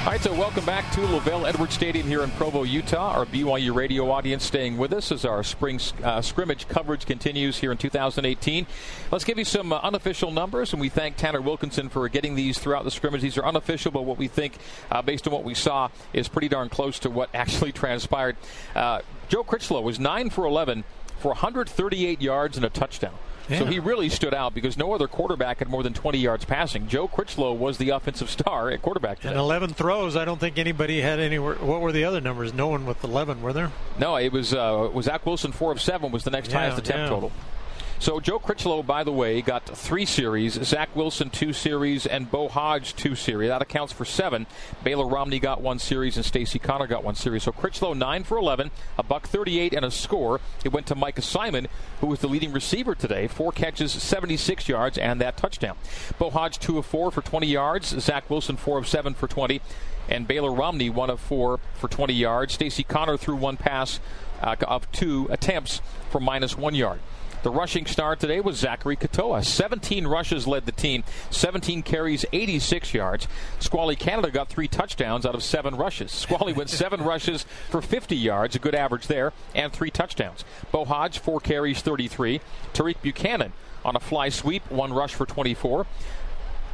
All 0.00 0.10
right, 0.12 0.20
so 0.20 0.30
welcome 0.34 0.66
back 0.66 0.92
to 0.92 1.00
LaVell 1.00 1.48
Edwards 1.48 1.72
Stadium 1.72 2.06
here 2.06 2.22
in 2.22 2.30
Provo, 2.32 2.64
Utah. 2.64 3.16
Our 3.16 3.24
BYU 3.24 3.74
radio 3.74 4.10
audience 4.10 4.44
staying 4.44 4.76
with 4.76 4.92
us 4.92 5.10
as 5.10 5.24
our 5.24 5.42
spring 5.42 5.80
uh, 6.02 6.20
scrimmage 6.20 6.68
coverage 6.68 7.06
continues 7.06 7.56
here 7.56 7.72
in 7.72 7.78
2018. 7.78 8.66
Let's 9.10 9.24
give 9.24 9.38
you 9.38 9.46
some 9.46 9.72
uh, 9.72 9.80
unofficial 9.82 10.30
numbers, 10.30 10.74
and 10.74 10.82
we 10.82 10.90
thank 10.90 11.16
Tanner 11.16 11.40
Wilkinson 11.40 11.88
for 11.88 12.06
getting 12.10 12.34
these 12.34 12.58
throughout 12.58 12.84
the 12.84 12.90
scrimmage. 12.90 13.22
These 13.22 13.38
are 13.38 13.46
unofficial, 13.46 13.90
but 13.90 14.02
what 14.02 14.18
we 14.18 14.28
think, 14.28 14.52
uh, 14.90 15.00
based 15.00 15.26
on 15.26 15.32
what 15.32 15.44
we 15.44 15.54
saw, 15.54 15.88
is 16.12 16.28
pretty 16.28 16.48
darn 16.48 16.68
close 16.68 16.98
to 16.98 17.08
what 17.08 17.30
actually 17.34 17.72
transpired. 17.72 18.36
Uh, 18.76 19.00
Joe 19.28 19.44
Critchlow 19.44 19.80
was 19.80 19.98
9 19.98 20.28
for 20.28 20.44
11 20.44 20.84
for 21.20 21.28
138 21.28 22.20
yards 22.20 22.58
and 22.58 22.66
a 22.66 22.68
touchdown. 22.68 23.14
Yeah. 23.48 23.60
So 23.60 23.66
he 23.66 23.78
really 23.78 24.08
stood 24.08 24.34
out 24.34 24.54
because 24.54 24.76
no 24.76 24.92
other 24.92 25.06
quarterback 25.06 25.58
had 25.58 25.68
more 25.68 25.82
than 25.82 25.92
20 25.92 26.18
yards 26.18 26.44
passing. 26.44 26.88
Joe 26.88 27.08
Critchlow 27.08 27.52
was 27.52 27.78
the 27.78 27.90
offensive 27.90 28.30
star 28.30 28.70
at 28.70 28.82
quarterback 28.82 29.18
today. 29.18 29.30
And 29.30 29.38
11 29.38 29.74
throws. 29.74 30.16
I 30.16 30.24
don't 30.24 30.40
think 30.40 30.58
anybody 30.58 31.00
had 31.00 31.20
anywhere. 31.20 31.56
What 31.56 31.80
were 31.80 31.92
the 31.92 32.04
other 32.04 32.20
numbers? 32.20 32.54
No 32.54 32.68
one 32.68 32.86
with 32.86 33.04
11, 33.04 33.42
were 33.42 33.52
there? 33.52 33.72
No, 33.98 34.16
it 34.16 34.32
was 34.32 34.54
uh, 34.54 34.90
was 34.92 35.06
Zach 35.06 35.26
Wilson 35.26 35.52
four 35.52 35.72
of 35.72 35.80
seven 35.80 36.10
was 36.10 36.24
the 36.24 36.30
next 36.30 36.50
yeah, 36.50 36.58
highest 36.58 36.78
attempt 36.78 37.02
yeah. 37.02 37.08
total. 37.08 37.32
So 38.00 38.20
Joe 38.20 38.38
Critchlow, 38.38 38.82
by 38.82 39.02
the 39.02 39.12
way, 39.12 39.40
got 39.40 39.64
three 39.64 40.04
series. 40.04 40.54
Zach 40.62 40.94
Wilson 40.94 41.30
two 41.30 41.52
series, 41.52 42.06
and 42.06 42.30
Beau 42.30 42.48
Hoge 42.48 42.94
two 42.94 43.14
series. 43.14 43.48
That 43.48 43.62
accounts 43.62 43.92
for 43.94 44.04
seven. 44.04 44.46
Baylor 44.82 45.06
Romney 45.06 45.38
got 45.38 45.62
one 45.62 45.78
series, 45.78 46.16
and 46.16 46.24
Stacy 46.24 46.58
Connor 46.58 46.86
got 46.86 47.02
one 47.02 47.14
series. 47.14 47.44
So 47.44 47.52
Critchlow 47.52 47.94
nine 47.94 48.24
for 48.24 48.36
eleven, 48.36 48.70
a 48.98 49.02
buck 49.02 49.26
thirty-eight, 49.26 49.72
and 49.72 49.86
a 49.86 49.90
score. 49.90 50.40
It 50.64 50.72
went 50.72 50.86
to 50.88 50.94
Micah 50.94 51.22
Simon, 51.22 51.68
who 52.00 52.08
was 52.08 52.18
the 52.18 52.28
leading 52.28 52.52
receiver 52.52 52.94
today. 52.94 53.26
Four 53.26 53.52
catches, 53.52 53.92
seventy-six 53.92 54.68
yards, 54.68 54.98
and 54.98 55.20
that 55.20 55.38
touchdown. 55.38 55.76
Beau 56.18 56.30
Hoge 56.30 56.58
two 56.58 56.76
of 56.76 56.84
four 56.84 57.10
for 57.10 57.22
twenty 57.22 57.46
yards. 57.46 57.88
Zach 58.00 58.28
Wilson 58.28 58.56
four 58.56 58.76
of 58.76 58.86
seven 58.86 59.14
for 59.14 59.28
twenty, 59.28 59.62
and 60.10 60.28
Baylor 60.28 60.52
Romney 60.52 60.90
one 60.90 61.08
of 61.08 61.20
four 61.20 61.58
for 61.74 61.88
twenty 61.88 62.14
yards. 62.14 62.52
Stacy 62.52 62.82
Connor 62.82 63.16
threw 63.16 63.36
one 63.36 63.56
pass 63.56 63.98
uh, 64.42 64.56
of 64.68 64.90
two 64.92 65.26
attempts 65.30 65.80
for 66.10 66.20
minus 66.20 66.58
one 66.58 66.74
yard. 66.74 67.00
The 67.44 67.50
rushing 67.50 67.84
star 67.84 68.16
today 68.16 68.40
was 68.40 68.56
Zachary 68.56 68.96
Katoa. 68.96 69.44
17 69.44 70.06
rushes 70.06 70.46
led 70.46 70.64
the 70.64 70.72
team, 70.72 71.04
17 71.28 71.82
carries, 71.82 72.24
86 72.32 72.94
yards. 72.94 73.28
Squally 73.58 73.96
Canada 73.96 74.30
got 74.30 74.48
three 74.48 74.66
touchdowns 74.66 75.26
out 75.26 75.34
of 75.34 75.42
seven 75.42 75.76
rushes. 75.76 76.10
Squally 76.10 76.54
went 76.54 76.70
seven 76.70 77.02
rushes 77.02 77.44
for 77.68 77.82
50 77.82 78.16
yards, 78.16 78.56
a 78.56 78.58
good 78.58 78.74
average 78.74 79.08
there, 79.08 79.34
and 79.54 79.74
three 79.74 79.90
touchdowns. 79.90 80.42
Beau 80.72 80.86
Hoge, 80.86 81.18
four 81.18 81.38
carries, 81.38 81.82
33. 81.82 82.40
Tariq 82.72 83.02
Buchanan 83.02 83.52
on 83.84 83.94
a 83.94 84.00
fly 84.00 84.30
sweep, 84.30 84.70
one 84.70 84.94
rush 84.94 85.14
for 85.14 85.26
24. 85.26 85.84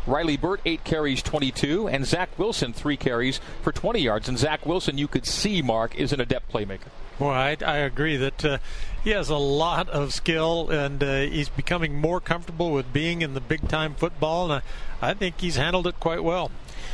Riley 0.06 0.37
Burt, 0.37 0.61
eight 0.64 0.84
carries, 0.84 1.20
22. 1.20 1.88
And 1.88 2.06
Zach 2.06 2.38
Wilson, 2.38 2.72
three 2.72 2.96
carries 2.96 3.40
for 3.62 3.72
20 3.72 4.00
yards. 4.00 4.28
And 4.28 4.38
Zach 4.38 4.64
Wilson, 4.64 4.99
you 4.99 5.08
could 5.08 5.26
see, 5.26 5.62
Mark, 5.62 5.96
is 5.96 6.12
an 6.12 6.20
adept 6.20 6.52
playmaker. 6.52 6.88
Well, 7.19 7.31
I, 7.31 7.56
I 7.64 7.76
agree 7.76 8.17
that 8.17 8.44
uh, 8.44 8.58
he 9.05 9.11
has 9.11 9.29
a 9.29 9.37
lot 9.37 9.88
of 9.88 10.12
skill 10.12 10.70
and 10.70 11.02
uh, 11.02 11.20
he's 11.20 11.49
becoming 11.49 11.94
more 11.94 12.20
comfortable 12.20 12.70
with 12.70 12.93
being 12.93 13.23
in 13.23 13.35
the 13.35 13.41
big 13.41 13.69
time 13.69 13.94
football. 13.94 14.50
And 14.50 14.62
I, 15.00 15.11
I 15.11 15.14
think 15.14 15.41
he's 15.41 15.56
handled 15.56 15.87
it 15.87 15.99
quite 16.00 16.23
well. 16.23 16.50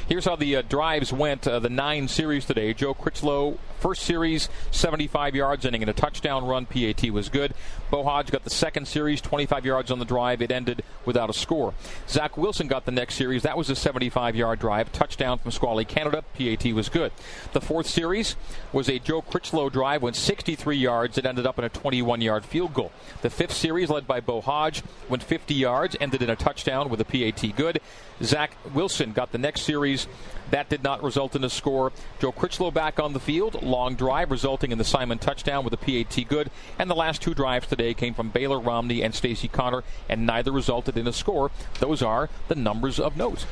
Here's 0.08 0.24
how 0.24 0.36
the 0.36 0.56
uh, 0.56 0.62
drives 0.62 1.12
went. 1.12 1.46
Uh, 1.48 1.58
the 1.58 1.68
nine 1.68 2.08
series 2.08 2.44
today. 2.44 2.72
Joe 2.74 2.94
Critchlow, 2.94 3.58
first 3.76 4.02
series, 4.02 4.48
75 4.70 5.34
yards, 5.34 5.64
ending 5.64 5.82
in 5.82 5.88
a 5.88 5.92
touchdown 5.92 6.44
run. 6.44 6.66
PAT 6.66 7.10
was 7.10 7.28
good. 7.28 7.54
Beau 7.90 8.02
Hoge 8.02 8.30
got 8.30 8.44
the 8.44 8.50
second 8.50 8.88
series, 8.88 9.20
25 9.20 9.64
yards 9.64 9.90
on 9.90 9.98
the 9.98 10.04
drive. 10.04 10.42
It 10.42 10.50
ended 10.50 10.82
without 11.04 11.30
a 11.30 11.32
score. 11.32 11.74
Zach 12.08 12.36
Wilson 12.36 12.66
got 12.66 12.84
the 12.84 12.90
next 12.90 13.14
series. 13.14 13.42
That 13.42 13.56
was 13.56 13.70
a 13.70 13.76
75 13.76 14.36
yard 14.36 14.58
drive. 14.58 14.92
Touchdown 14.92 15.38
from 15.38 15.50
Squally 15.50 15.84
Canada. 15.84 16.24
PAT 16.36 16.72
was 16.72 16.88
good. 16.88 17.12
The 17.52 17.60
fourth 17.60 17.86
series 17.86 18.36
was 18.72 18.88
a 18.88 18.98
Joe 18.98 19.22
Critchlow 19.22 19.70
drive, 19.70 20.02
went 20.02 20.16
63 20.16 20.76
yards. 20.76 21.18
It 21.18 21.26
ended 21.26 21.46
up 21.46 21.58
in 21.58 21.64
a 21.64 21.68
21 21.68 22.20
yard 22.20 22.44
field 22.44 22.74
goal. 22.74 22.92
The 23.22 23.30
fifth 23.30 23.54
series, 23.54 23.90
led 23.90 24.06
by 24.06 24.20
Beau 24.20 24.40
Hoge, 24.40 24.82
went 25.08 25.22
50 25.22 25.54
yards, 25.54 25.96
ended 26.00 26.22
in 26.22 26.30
a 26.30 26.36
touchdown 26.36 26.88
with 26.88 27.00
a 27.00 27.04
PAT 27.04 27.56
good. 27.56 27.80
Zach 28.22 28.56
Wilson 28.74 29.12
got 29.12 29.32
the 29.32 29.38
next 29.38 29.62
series. 29.62 30.06
That 30.50 30.68
did 30.68 30.82
not 30.82 31.02
result 31.02 31.34
in 31.34 31.44
a 31.44 31.50
score. 31.50 31.92
Joe 32.20 32.32
Critchlow 32.32 32.70
back 32.70 33.00
on 33.00 33.12
the 33.12 33.20
field. 33.20 33.62
Long 33.66 33.94
drive 33.94 34.30
resulting 34.30 34.72
in 34.72 34.78
the 34.78 34.84
Simon 34.84 35.18
touchdown 35.18 35.64
with 35.64 35.72
a 35.72 35.76
PAT 35.76 36.28
good. 36.28 36.50
And 36.78 36.88
the 36.88 36.94
last 36.94 37.20
two 37.20 37.34
drives 37.34 37.66
today 37.66 37.94
came 37.94 38.14
from 38.14 38.30
Baylor 38.30 38.58
Romney 38.58 39.02
and 39.02 39.14
Stacy 39.14 39.48
Connor, 39.48 39.84
and 40.08 40.26
neither 40.26 40.52
resulted 40.52 40.96
in 40.96 41.06
a 41.06 41.12
score. 41.12 41.50
Those 41.80 42.02
are 42.02 42.28
the 42.48 42.54
numbers 42.54 42.98
of 43.00 43.16
note. 43.16 43.46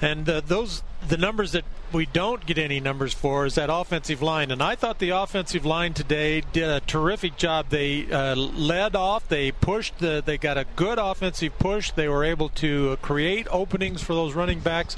And 0.00 0.28
uh, 0.28 0.40
those 0.40 0.82
the 1.08 1.16
numbers 1.16 1.52
that 1.52 1.64
we 1.92 2.06
don't 2.06 2.44
get 2.44 2.58
any 2.58 2.80
numbers 2.80 3.14
for 3.14 3.46
is 3.46 3.54
that 3.54 3.70
offensive 3.70 4.22
line. 4.22 4.50
And 4.50 4.62
I 4.62 4.74
thought 4.74 4.98
the 4.98 5.10
offensive 5.10 5.64
line 5.64 5.94
today 5.94 6.42
did 6.52 6.68
a 6.68 6.80
terrific 6.80 7.36
job. 7.36 7.66
They 7.68 8.10
uh, 8.10 8.34
led 8.34 8.96
off. 8.96 9.28
They 9.28 9.52
pushed. 9.52 9.98
The, 9.98 10.22
they 10.24 10.38
got 10.38 10.58
a 10.58 10.66
good 10.76 10.98
offensive 10.98 11.58
push. 11.58 11.92
They 11.92 12.08
were 12.08 12.24
able 12.24 12.48
to 12.50 12.96
create 13.02 13.46
openings 13.50 14.02
for 14.02 14.14
those 14.14 14.34
running 14.34 14.60
backs. 14.60 14.96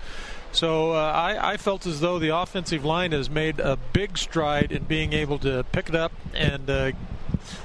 So 0.56 0.92
uh, 0.92 1.12
I, 1.12 1.52
I, 1.52 1.56
felt 1.58 1.84
as 1.84 2.00
though 2.00 2.18
the 2.18 2.34
offensive 2.34 2.82
line 2.82 3.12
has 3.12 3.28
made 3.28 3.60
a 3.60 3.76
big 3.92 4.16
stride 4.16 4.72
in 4.72 4.84
being 4.84 5.12
able 5.12 5.38
to 5.40 5.66
pick 5.70 5.90
it 5.90 5.94
up 5.94 6.12
and 6.32 6.70
uh, 6.70 6.92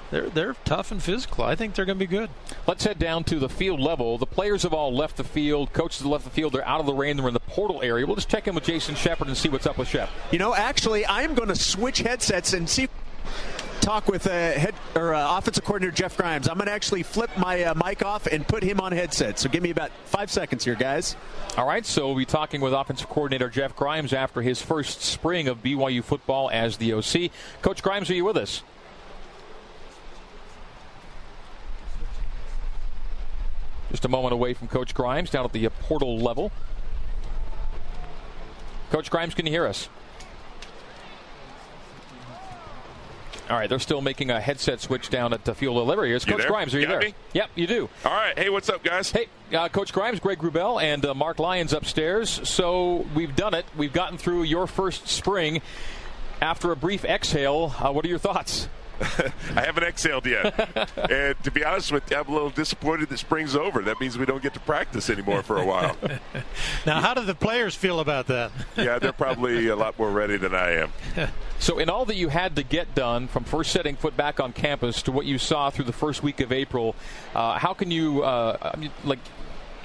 they're 0.10 0.30
they're 0.30 0.56
tough 0.66 0.92
and 0.92 1.02
physical. 1.02 1.46
I 1.46 1.56
think 1.56 1.74
they're 1.74 1.86
going 1.86 1.98
to 1.98 2.06
be 2.06 2.10
good. 2.10 2.30
Let's 2.68 2.84
head 2.84 3.00
down 3.00 3.24
to 3.26 3.40
the 3.40 3.48
field 3.48 3.80
level. 3.80 4.18
The 4.18 4.26
players 4.26 4.64
have 4.64 4.74
all 4.74 4.94
left 4.94 5.16
the 5.16 5.24
field. 5.24 5.72
Coaches 5.72 6.00
have 6.00 6.08
left 6.08 6.26
the 6.26 6.32
field. 6.32 6.52
They're 6.52 6.68
out 6.68 6.82
of 6.82 6.86
the 6.86 6.94
rain. 6.94 7.16
They're 7.16 7.30
in 7.30 7.34
the 7.34 7.40
portal 7.40 7.82
area. 7.82 8.06
We'll 8.06 8.18
just 8.18 8.30
check 8.30 8.50
in 8.50 8.56
with 8.56 8.66
Jason 8.66 8.96
Shepard 8.96 9.30
and 9.30 9.38
see 9.38 9.48
what's 9.48 9.66
up 9.66 9.78
with 9.78 9.88
Shep. 9.88 10.10
You 10.32 10.40
know, 10.40 10.54
actually, 10.54 11.06
I'm 11.06 11.34
going 11.34 11.48
to 11.48 11.56
switch 11.56 12.00
headsets 12.00 12.52
and 12.52 12.70
see 12.70 12.90
talk 13.82 14.08
with 14.08 14.28
uh, 14.28 14.30
head 14.30 14.76
or 14.96 15.14
uh, 15.14 15.38
offensive 15.38 15.66
coordinator 15.66 15.92
Jeff 15.92 16.16
Grimes. 16.16 16.48
I'm 16.48 16.56
going 16.56 16.68
to 16.68 16.72
actually 16.72 17.04
flip 17.04 17.32
my 17.38 17.64
uh, 17.64 17.74
mic 17.74 18.06
off 18.06 18.28
and 18.28 18.48
put 18.48 18.64
him 18.64 18.80
on 18.80 18.92
headset. 18.92 19.40
So 19.40 19.50
give 19.50 19.64
me 19.64 19.72
about 19.72 19.92
five 20.06 20.30
seconds 20.32 20.64
here, 20.64 20.76
guys. 20.76 21.16
All 21.58 21.68
right. 21.68 21.86
So 21.86 22.08
we'll 22.08 22.16
be 22.16 22.26
talking 22.26 22.62
with 22.62 22.74
offensive 22.74 23.10
coordinator 23.10 23.50
Jeff 23.50 23.76
Grimes 23.76 24.14
after 24.14 24.42
his 24.42 24.62
first 24.62 25.02
spring 25.02 25.48
of 25.48 25.64
BYU 25.64 26.04
football 26.04 26.50
as 26.52 26.78
the 26.78 26.94
OC. 26.94 27.32
Coach 27.62 27.82
Grimes, 27.82 28.10
are 28.10 28.14
you 28.14 28.24
with 28.24 28.38
us? 28.38 28.64
Just 33.90 34.06
a 34.06 34.10
moment 34.10 34.34
away 34.34 34.54
from 34.54 34.70
Coach 34.70 34.94
Grimes 34.94 35.32
down 35.32 35.44
at 35.44 35.52
the 35.52 35.68
portal 35.82 36.18
level. 36.18 36.52
Coach 38.92 39.10
Grimes, 39.10 39.34
can 39.34 39.46
you 39.46 39.52
hear 39.52 39.66
us? 39.66 39.90
All 43.50 43.58
right, 43.58 43.68
they're 43.70 43.80
still 43.80 44.02
making 44.02 44.32
a 44.32 44.40
headset 44.40 44.80
switch 44.80 45.10
down 45.10 45.34
at 45.34 45.44
the 45.44 45.54
Field 45.54 45.78
of 45.78 45.86
Liberty. 45.88 46.18
Coach? 46.20 46.48
Grimes, 46.48 46.74
are 46.74 46.80
you 46.80 46.86
Got 46.88 47.00
there? 47.02 47.10
me? 47.10 47.16
Yep, 47.34 47.50
you 47.56 47.68
do. 47.68 47.90
All 48.06 48.12
right. 48.14 48.38
Hey, 48.38 48.50
what's 48.50 48.70
up, 48.70 48.84
guys? 48.84 49.12
Hey, 49.12 49.28
uh, 49.54 49.68
Coach 49.68 49.92
Grimes, 49.92 50.20
Greg 50.22 50.40
Wrubell, 50.40 50.82
and 50.82 51.06
uh, 51.06 51.14
Marc 51.14 51.40
Lyons 51.40 51.74
upstairs. 51.74 52.48
So 52.48 53.06
we've 53.14 53.36
done 53.36 53.54
it. 53.54 53.66
We've 53.76 53.92
gotten 53.92 54.18
through 54.18 54.44
your 54.44 54.68
first 54.68 55.08
spring. 55.08 55.62
After 56.42 56.72
a 56.72 56.76
brief 56.76 57.04
exhale, 57.06 57.76
uh, 57.80 57.92
what 57.92 58.04
are 58.06 58.08
your 58.08 58.18
thoughts? 58.20 58.68
I 59.56 59.62
haven't 59.66 59.84
exhaled 59.84 60.26
yet. 60.26 60.90
and 61.12 61.44
to 61.44 61.52
be 61.52 61.64
honest 61.64 61.92
with 61.92 62.10
you, 62.12 62.18
I'm 62.18 62.28
a 62.28 62.32
little 62.32 62.50
disappointed 62.50 63.10
that 63.10 63.18
spring's 63.18 63.56
over. 63.56 63.82
That 63.82 64.00
means 64.00 64.18
we 64.18 64.26
don't 64.26 64.44
get 64.44 64.54
to 64.54 64.60
practice 64.60 65.10
anymore 65.10 65.44
for 65.44 65.58
a 65.58 65.66
while. 65.66 65.96
Now, 66.86 67.00
how 67.00 67.14
do 67.14 67.24
the 67.24 67.36
players 67.36 67.76
feel 67.76 68.00
about 68.00 68.28
that? 68.28 68.52
yeah, 68.76 68.98
they're 68.98 69.14
probably 69.14 69.68
a 69.68 69.76
lot 69.76 69.98
more 70.00 70.10
ready 70.10 70.38
than 70.38 70.56
I 70.56 70.72
am. 70.72 70.92
So, 71.60 71.78
in 71.78 71.90
all 71.90 72.06
that 72.06 72.16
you 72.16 72.30
had 72.30 72.56
to 72.56 72.64
get 72.64 72.96
done 72.96 73.28
from 73.28 73.44
first 73.44 73.72
setting 73.72 73.96
foot 73.96 74.18
back 74.18 74.40
on 74.40 74.52
campus 74.52 75.04
to 75.04 75.12
what 75.12 75.26
you 75.26 75.38
saw 75.38 75.70
through 75.70 75.86
the 75.86 75.94
first 75.94 76.24
week 76.24 76.40
of 76.40 76.52
April, 76.52 76.96
uh, 77.36 77.60
how 77.60 77.74
can 77.74 77.92
you, 77.92 78.24
uh, 78.24 78.72
I 78.74 78.78
mean, 78.78 78.92
like, 79.04 79.20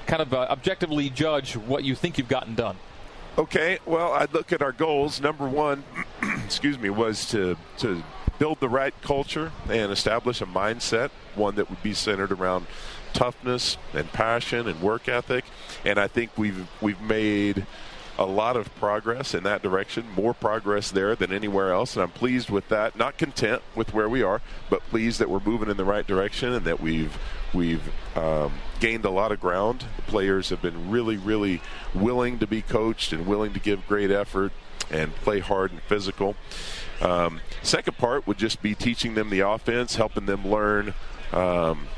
kind 0.06 0.22
of 0.22 0.32
uh, 0.32 0.46
objectively 0.48 1.10
judge 1.10 1.56
what 1.56 1.84
you 1.84 1.94
think 1.94 2.18
you've 2.18 2.28
gotten 2.28 2.54
done? 2.54 2.76
Okay, 3.38 3.78
well, 3.84 4.12
I'd 4.12 4.32
look 4.32 4.52
at 4.52 4.62
our 4.62 4.72
goals. 4.72 5.20
Number 5.20 5.46
one, 5.46 5.84
excuse 6.44 6.78
me, 6.78 6.88
was 6.88 7.26
to 7.30 7.56
to 7.78 8.02
build 8.38 8.60
the 8.60 8.68
right 8.68 8.94
culture 9.02 9.52
and 9.68 9.92
establish 9.92 10.40
a 10.40 10.46
mindset, 10.46 11.10
one 11.34 11.54
that 11.56 11.70
would 11.70 11.82
be 11.82 11.94
centered 11.94 12.32
around 12.32 12.66
toughness 13.12 13.78
and 13.94 14.12
passion 14.12 14.68
and 14.68 14.80
work 14.80 15.08
ethic. 15.08 15.44
And 15.84 15.98
I 15.98 16.06
think 16.06 16.36
we've 16.36 16.68
we've 16.80 17.00
made 17.00 17.66
a 18.18 18.26
lot 18.26 18.56
of 18.56 18.74
progress 18.76 19.34
in 19.34 19.42
that 19.42 19.62
direction, 19.62 20.06
more 20.16 20.32
progress 20.32 20.90
there 20.90 21.14
than 21.14 21.32
anywhere 21.32 21.72
else, 21.72 21.94
and 21.94 22.02
I'm 22.02 22.10
pleased 22.10 22.48
with 22.48 22.68
that. 22.68 22.96
Not 22.96 23.18
content 23.18 23.62
with 23.74 23.92
where 23.92 24.08
we 24.08 24.22
are, 24.22 24.40
but 24.70 24.80
pleased 24.88 25.18
that 25.18 25.28
we're 25.28 25.40
moving 25.40 25.68
in 25.68 25.76
the 25.76 25.84
right 25.84 26.06
direction 26.06 26.52
and 26.52 26.64
that 26.64 26.80
we've 26.80 27.18
we've 27.52 27.82
um, 28.16 28.52
gained 28.80 29.04
a 29.04 29.10
lot 29.10 29.32
of 29.32 29.40
ground. 29.40 29.84
The 29.96 30.02
players 30.02 30.48
have 30.50 30.62
been 30.62 30.90
really, 30.90 31.16
really 31.16 31.60
willing 31.94 32.38
to 32.38 32.46
be 32.46 32.62
coached 32.62 33.12
and 33.12 33.26
willing 33.26 33.52
to 33.52 33.60
give 33.60 33.86
great 33.86 34.10
effort 34.10 34.52
and 34.90 35.14
play 35.16 35.40
hard 35.40 35.72
and 35.72 35.80
physical. 35.82 36.36
Um, 37.00 37.40
second 37.62 37.98
part 37.98 38.26
would 38.26 38.38
just 38.38 38.62
be 38.62 38.74
teaching 38.74 39.14
them 39.14 39.30
the 39.30 39.40
offense, 39.40 39.96
helping 39.96 40.26
them 40.26 40.46
learn. 40.46 40.94
Um, 41.32 41.88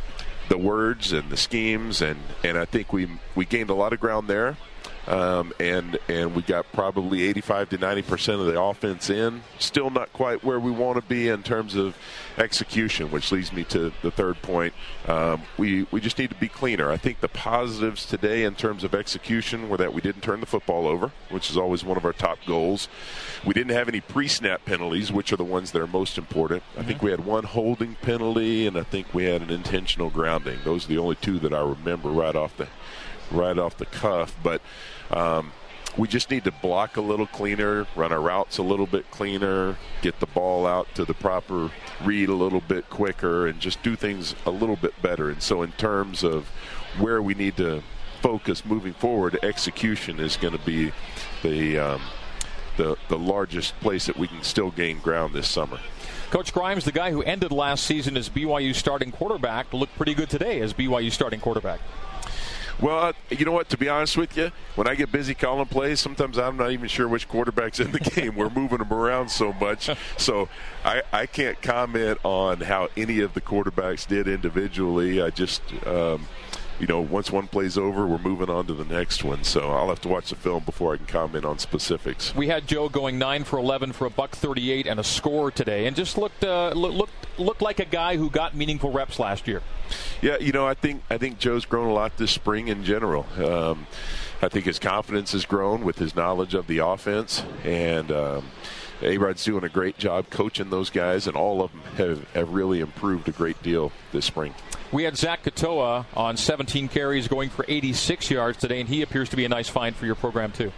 the 0.48 0.58
words 0.58 1.12
and 1.12 1.28
the 1.30 1.36
schemes, 1.36 2.00
and, 2.00 2.18
and 2.42 2.56
I 2.56 2.64
think 2.64 2.92
we 2.92 3.06
we 3.34 3.44
gained 3.44 3.70
a 3.70 3.74
lot 3.74 3.92
of 3.92 4.00
ground 4.00 4.28
there. 4.28 4.56
Um, 5.08 5.54
and 5.58 5.98
and 6.08 6.34
we 6.34 6.42
got 6.42 6.70
probably 6.72 7.22
85 7.22 7.70
to 7.70 7.78
90 7.78 8.02
percent 8.02 8.40
of 8.40 8.46
the 8.46 8.60
offense 8.60 9.08
in. 9.08 9.42
Still 9.58 9.88
not 9.88 10.12
quite 10.12 10.44
where 10.44 10.60
we 10.60 10.70
want 10.70 10.96
to 10.96 11.08
be 11.08 11.28
in 11.28 11.42
terms 11.42 11.74
of 11.76 11.96
execution, 12.36 13.10
which 13.10 13.32
leads 13.32 13.50
me 13.50 13.64
to 13.64 13.90
the 14.02 14.10
third 14.10 14.42
point. 14.42 14.74
Um, 15.06 15.42
we 15.56 15.86
we 15.90 16.02
just 16.02 16.18
need 16.18 16.28
to 16.28 16.36
be 16.36 16.48
cleaner. 16.48 16.90
I 16.90 16.98
think 16.98 17.20
the 17.20 17.28
positives 17.28 18.04
today 18.04 18.44
in 18.44 18.54
terms 18.54 18.84
of 18.84 18.94
execution 18.94 19.70
were 19.70 19.78
that 19.78 19.94
we 19.94 20.02
didn't 20.02 20.20
turn 20.20 20.40
the 20.40 20.46
football 20.46 20.86
over, 20.86 21.10
which 21.30 21.48
is 21.48 21.56
always 21.56 21.82
one 21.82 21.96
of 21.96 22.04
our 22.04 22.12
top 22.12 22.38
goals. 22.46 22.88
We 23.46 23.54
didn't 23.54 23.72
have 23.72 23.88
any 23.88 24.02
pre-snap 24.02 24.66
penalties, 24.66 25.10
which 25.10 25.32
are 25.32 25.36
the 25.36 25.44
ones 25.44 25.72
that 25.72 25.80
are 25.80 25.86
most 25.86 26.18
important. 26.18 26.62
I 26.76 26.82
think 26.82 27.02
we 27.02 27.10
had 27.10 27.24
one 27.24 27.44
holding 27.44 27.94
penalty, 28.02 28.66
and 28.66 28.76
I 28.76 28.82
think 28.82 29.14
we 29.14 29.24
had 29.24 29.40
an 29.40 29.50
intentional 29.50 30.10
grounding. 30.10 30.58
Those 30.64 30.84
are 30.84 30.88
the 30.88 30.98
only 30.98 31.16
two 31.16 31.38
that 31.38 31.54
I 31.54 31.60
remember 31.60 32.10
right 32.10 32.36
off 32.36 32.54
the 32.58 32.68
right 33.30 33.58
off 33.58 33.76
the 33.76 33.86
cuff, 33.86 34.36
but. 34.42 34.60
Um, 35.10 35.52
we 35.96 36.06
just 36.06 36.30
need 36.30 36.44
to 36.44 36.52
block 36.52 36.96
a 36.96 37.00
little 37.00 37.26
cleaner, 37.26 37.86
run 37.96 38.12
our 38.12 38.20
routes 38.20 38.58
a 38.58 38.62
little 38.62 38.86
bit 38.86 39.10
cleaner, 39.10 39.76
get 40.00 40.20
the 40.20 40.26
ball 40.26 40.64
out 40.64 40.86
to 40.94 41.04
the 41.04 41.14
proper 41.14 41.70
read 42.04 42.28
a 42.28 42.34
little 42.34 42.60
bit 42.60 42.88
quicker, 42.88 43.46
and 43.46 43.58
just 43.58 43.82
do 43.82 43.96
things 43.96 44.34
a 44.46 44.50
little 44.50 44.76
bit 44.76 45.00
better. 45.02 45.28
And 45.28 45.42
so, 45.42 45.62
in 45.62 45.72
terms 45.72 46.22
of 46.22 46.46
where 46.98 47.20
we 47.20 47.34
need 47.34 47.56
to 47.56 47.82
focus 48.20 48.64
moving 48.64 48.92
forward, 48.92 49.38
execution 49.42 50.20
is 50.20 50.36
going 50.36 50.56
to 50.56 50.64
be 50.64 50.92
the 51.42 51.78
um, 51.78 52.02
the 52.76 52.96
the 53.08 53.18
largest 53.18 53.78
place 53.80 54.06
that 54.06 54.16
we 54.16 54.28
can 54.28 54.42
still 54.42 54.70
gain 54.70 55.00
ground 55.00 55.34
this 55.34 55.48
summer. 55.48 55.80
Coach 56.30 56.52
Grimes, 56.52 56.84
the 56.84 56.92
guy 56.92 57.10
who 57.10 57.22
ended 57.22 57.52
last 57.52 57.84
season 57.84 58.16
as 58.16 58.28
BYU 58.28 58.74
starting 58.74 59.10
quarterback, 59.10 59.72
looked 59.72 59.96
pretty 59.96 60.12
good 60.14 60.28
today 60.28 60.60
as 60.60 60.74
BYU 60.74 61.10
starting 61.10 61.40
quarterback. 61.40 61.80
Well, 62.80 63.12
you 63.30 63.44
know 63.44 63.52
what? 63.52 63.68
To 63.70 63.78
be 63.78 63.88
honest 63.88 64.16
with 64.16 64.36
you, 64.36 64.52
when 64.76 64.86
I 64.86 64.94
get 64.94 65.10
busy 65.10 65.34
calling 65.34 65.66
plays, 65.66 66.00
sometimes 66.00 66.38
I'm 66.38 66.56
not 66.56 66.70
even 66.70 66.88
sure 66.88 67.08
which 67.08 67.28
quarterback's 67.28 67.80
in 67.80 67.90
the 67.90 67.98
game. 68.14 68.36
We're 68.36 68.50
moving 68.50 68.78
them 68.78 68.92
around 68.92 69.30
so 69.30 69.52
much, 69.52 69.90
so 70.16 70.48
I, 70.84 71.02
I 71.12 71.26
can't 71.26 71.60
comment 71.60 72.18
on 72.24 72.60
how 72.60 72.88
any 72.96 73.20
of 73.20 73.34
the 73.34 73.40
quarterbacks 73.40 74.06
did 74.06 74.28
individually. 74.28 75.20
I 75.20 75.30
just. 75.30 75.62
Um, 75.86 76.28
you 76.80 76.86
know, 76.86 77.00
once 77.00 77.32
one 77.32 77.48
plays 77.48 77.76
over, 77.76 78.06
we're 78.06 78.18
moving 78.18 78.48
on 78.48 78.66
to 78.68 78.74
the 78.74 78.84
next 78.84 79.24
one. 79.24 79.42
So 79.42 79.72
I'll 79.72 79.88
have 79.88 80.00
to 80.02 80.08
watch 80.08 80.30
the 80.30 80.36
film 80.36 80.62
before 80.62 80.94
I 80.94 80.96
can 80.96 81.06
comment 81.06 81.44
on 81.44 81.58
specifics. 81.58 82.32
We 82.36 82.46
had 82.46 82.68
Joe 82.68 82.88
going 82.88 83.18
nine 83.18 83.42
for 83.42 83.58
eleven 83.58 83.92
for 83.92 84.06
a 84.06 84.10
buck 84.10 84.30
thirty-eight 84.36 84.86
and 84.86 85.00
a 85.00 85.04
score 85.04 85.50
today, 85.50 85.86
and 85.86 85.96
just 85.96 86.16
looked 86.16 86.44
uh, 86.44 86.70
looked 86.70 87.12
looked 87.38 87.62
like 87.62 87.80
a 87.80 87.84
guy 87.84 88.16
who 88.16 88.30
got 88.30 88.54
meaningful 88.54 88.92
reps 88.92 89.18
last 89.18 89.48
year. 89.48 89.60
Yeah, 90.22 90.38
you 90.38 90.52
know, 90.52 90.66
I 90.66 90.74
think 90.74 91.02
I 91.10 91.18
think 91.18 91.38
Joe's 91.38 91.64
grown 91.64 91.88
a 91.88 91.92
lot 91.92 92.16
this 92.16 92.30
spring 92.30 92.68
in 92.68 92.84
general. 92.84 93.26
Um, 93.36 93.86
I 94.40 94.48
think 94.48 94.66
his 94.66 94.78
confidence 94.78 95.32
has 95.32 95.44
grown 95.44 95.84
with 95.84 95.98
his 95.98 96.14
knowledge 96.14 96.54
of 96.54 96.66
the 96.68 96.78
offense, 96.78 97.42
and 97.64 98.12
um, 98.12 98.44
A-Rod's 99.02 99.44
doing 99.44 99.64
a 99.64 99.68
great 99.68 99.98
job 99.98 100.30
coaching 100.30 100.70
those 100.70 100.90
guys, 100.90 101.26
and 101.26 101.36
all 101.36 101.62
of 101.62 101.72
them 101.72 101.82
have, 101.96 102.32
have 102.34 102.50
really 102.50 102.80
improved 102.80 103.28
a 103.28 103.32
great 103.32 103.60
deal 103.62 103.90
this 104.12 104.26
spring. 104.26 104.54
We 104.92 105.02
had 105.02 105.16
Zach 105.16 105.42
Katoa 105.42 106.06
on 106.14 106.36
17 106.36 106.88
carries 106.88 107.26
going 107.26 107.50
for 107.50 107.64
86 107.68 108.30
yards 108.30 108.58
today, 108.58 108.80
and 108.80 108.88
he 108.88 109.02
appears 109.02 109.28
to 109.30 109.36
be 109.36 109.44
a 109.44 109.48
nice 109.48 109.68
find 109.68 109.94
for 109.94 110.06
your 110.06 110.14
program, 110.14 110.52
too. 110.52 110.72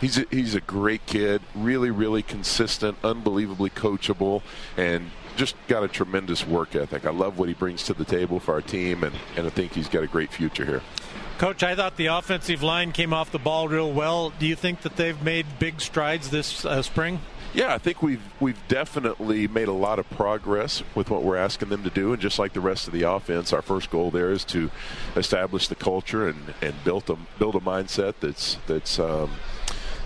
He's 0.00 0.18
a, 0.18 0.26
he's 0.30 0.54
a 0.54 0.60
great 0.60 1.06
kid, 1.06 1.40
really, 1.54 1.90
really 1.90 2.22
consistent, 2.22 2.98
unbelievably 3.04 3.70
coachable, 3.70 4.42
and 4.76 5.10
just 5.36 5.56
got 5.68 5.82
a 5.82 5.88
tremendous 5.88 6.46
work 6.46 6.74
ethic. 6.74 7.06
I 7.06 7.10
love 7.10 7.38
what 7.38 7.48
he 7.48 7.54
brings 7.54 7.84
to 7.84 7.94
the 7.94 8.04
table 8.04 8.40
for 8.40 8.54
our 8.54 8.62
team, 8.62 9.02
and, 9.04 9.14
and 9.36 9.46
I 9.46 9.50
think 9.50 9.72
he's 9.72 9.88
got 9.88 10.02
a 10.02 10.06
great 10.06 10.32
future 10.32 10.64
here. 10.64 10.82
Coach, 11.38 11.62
I 11.62 11.74
thought 11.74 11.96
the 11.96 12.06
offensive 12.06 12.62
line 12.62 12.92
came 12.92 13.12
off 13.12 13.32
the 13.32 13.40
ball 13.40 13.66
real 13.66 13.92
well. 13.92 14.30
Do 14.30 14.46
you 14.46 14.54
think 14.54 14.82
that 14.82 14.96
they've 14.96 15.20
made 15.22 15.46
big 15.58 15.80
strides 15.80 16.30
this 16.30 16.64
uh, 16.64 16.80
spring? 16.82 17.20
Yeah, 17.54 17.72
I 17.72 17.78
think 17.78 18.02
we've 18.02 18.22
we've 18.40 18.58
definitely 18.66 19.46
made 19.46 19.68
a 19.68 19.72
lot 19.72 20.00
of 20.00 20.10
progress 20.10 20.82
with 20.96 21.08
what 21.08 21.22
we're 21.22 21.36
asking 21.36 21.68
them 21.68 21.84
to 21.84 21.90
do, 21.90 22.12
and 22.12 22.20
just 22.20 22.36
like 22.36 22.52
the 22.52 22.60
rest 22.60 22.88
of 22.88 22.92
the 22.92 23.02
offense, 23.02 23.52
our 23.52 23.62
first 23.62 23.90
goal 23.90 24.10
there 24.10 24.32
is 24.32 24.44
to 24.46 24.72
establish 25.14 25.68
the 25.68 25.76
culture 25.76 26.28
and, 26.28 26.54
and 26.60 26.74
build 26.82 27.08
a 27.10 27.16
build 27.38 27.54
a 27.54 27.60
mindset 27.60 28.14
that's 28.18 28.58
that's 28.66 28.98
um, 28.98 29.30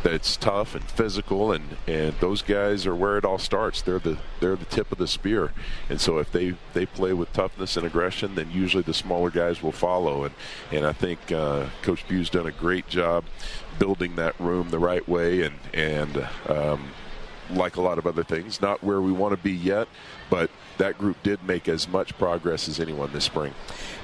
that's 0.02 0.36
tough 0.36 0.74
and 0.74 0.84
physical, 0.84 1.52
and, 1.52 1.76
and 1.86 2.14
those 2.20 2.42
guys 2.42 2.86
are 2.86 2.94
where 2.94 3.18
it 3.18 3.24
all 3.24 3.38
starts. 3.38 3.82
They're 3.82 3.98
the 3.98 4.18
they're 4.40 4.56
the 4.56 4.64
tip 4.64 4.92
of 4.92 4.98
the 4.98 5.08
spear, 5.08 5.52
and 5.88 6.00
so 6.00 6.18
if 6.18 6.30
they, 6.30 6.54
they 6.72 6.86
play 6.86 7.12
with 7.12 7.32
toughness 7.32 7.76
and 7.76 7.86
aggression, 7.86 8.34
then 8.34 8.50
usually 8.50 8.82
the 8.82 8.94
smaller 8.94 9.30
guys 9.30 9.62
will 9.62 9.72
follow. 9.72 10.24
And 10.24 10.34
and 10.70 10.86
I 10.86 10.92
think 10.92 11.32
uh, 11.32 11.66
Coach 11.82 12.06
Bugh's 12.08 12.30
done 12.30 12.46
a 12.46 12.52
great 12.52 12.88
job 12.88 13.24
building 13.78 14.16
that 14.16 14.38
room 14.40 14.70
the 14.70 14.78
right 14.78 15.06
way, 15.08 15.42
and 15.42 15.56
and 15.74 16.28
um, 16.48 16.90
like 17.50 17.76
a 17.76 17.80
lot 17.80 17.98
of 17.98 18.06
other 18.06 18.24
things, 18.24 18.60
not 18.60 18.82
where 18.82 19.00
we 19.00 19.12
want 19.12 19.36
to 19.36 19.42
be 19.42 19.52
yet, 19.52 19.88
but 20.30 20.50
that 20.78 20.98
group 20.98 21.22
did 21.22 21.42
make 21.44 21.68
as 21.68 21.88
much 21.88 22.16
progress 22.18 22.68
as 22.68 22.80
anyone 22.80 23.12
this 23.12 23.24
spring. 23.24 23.54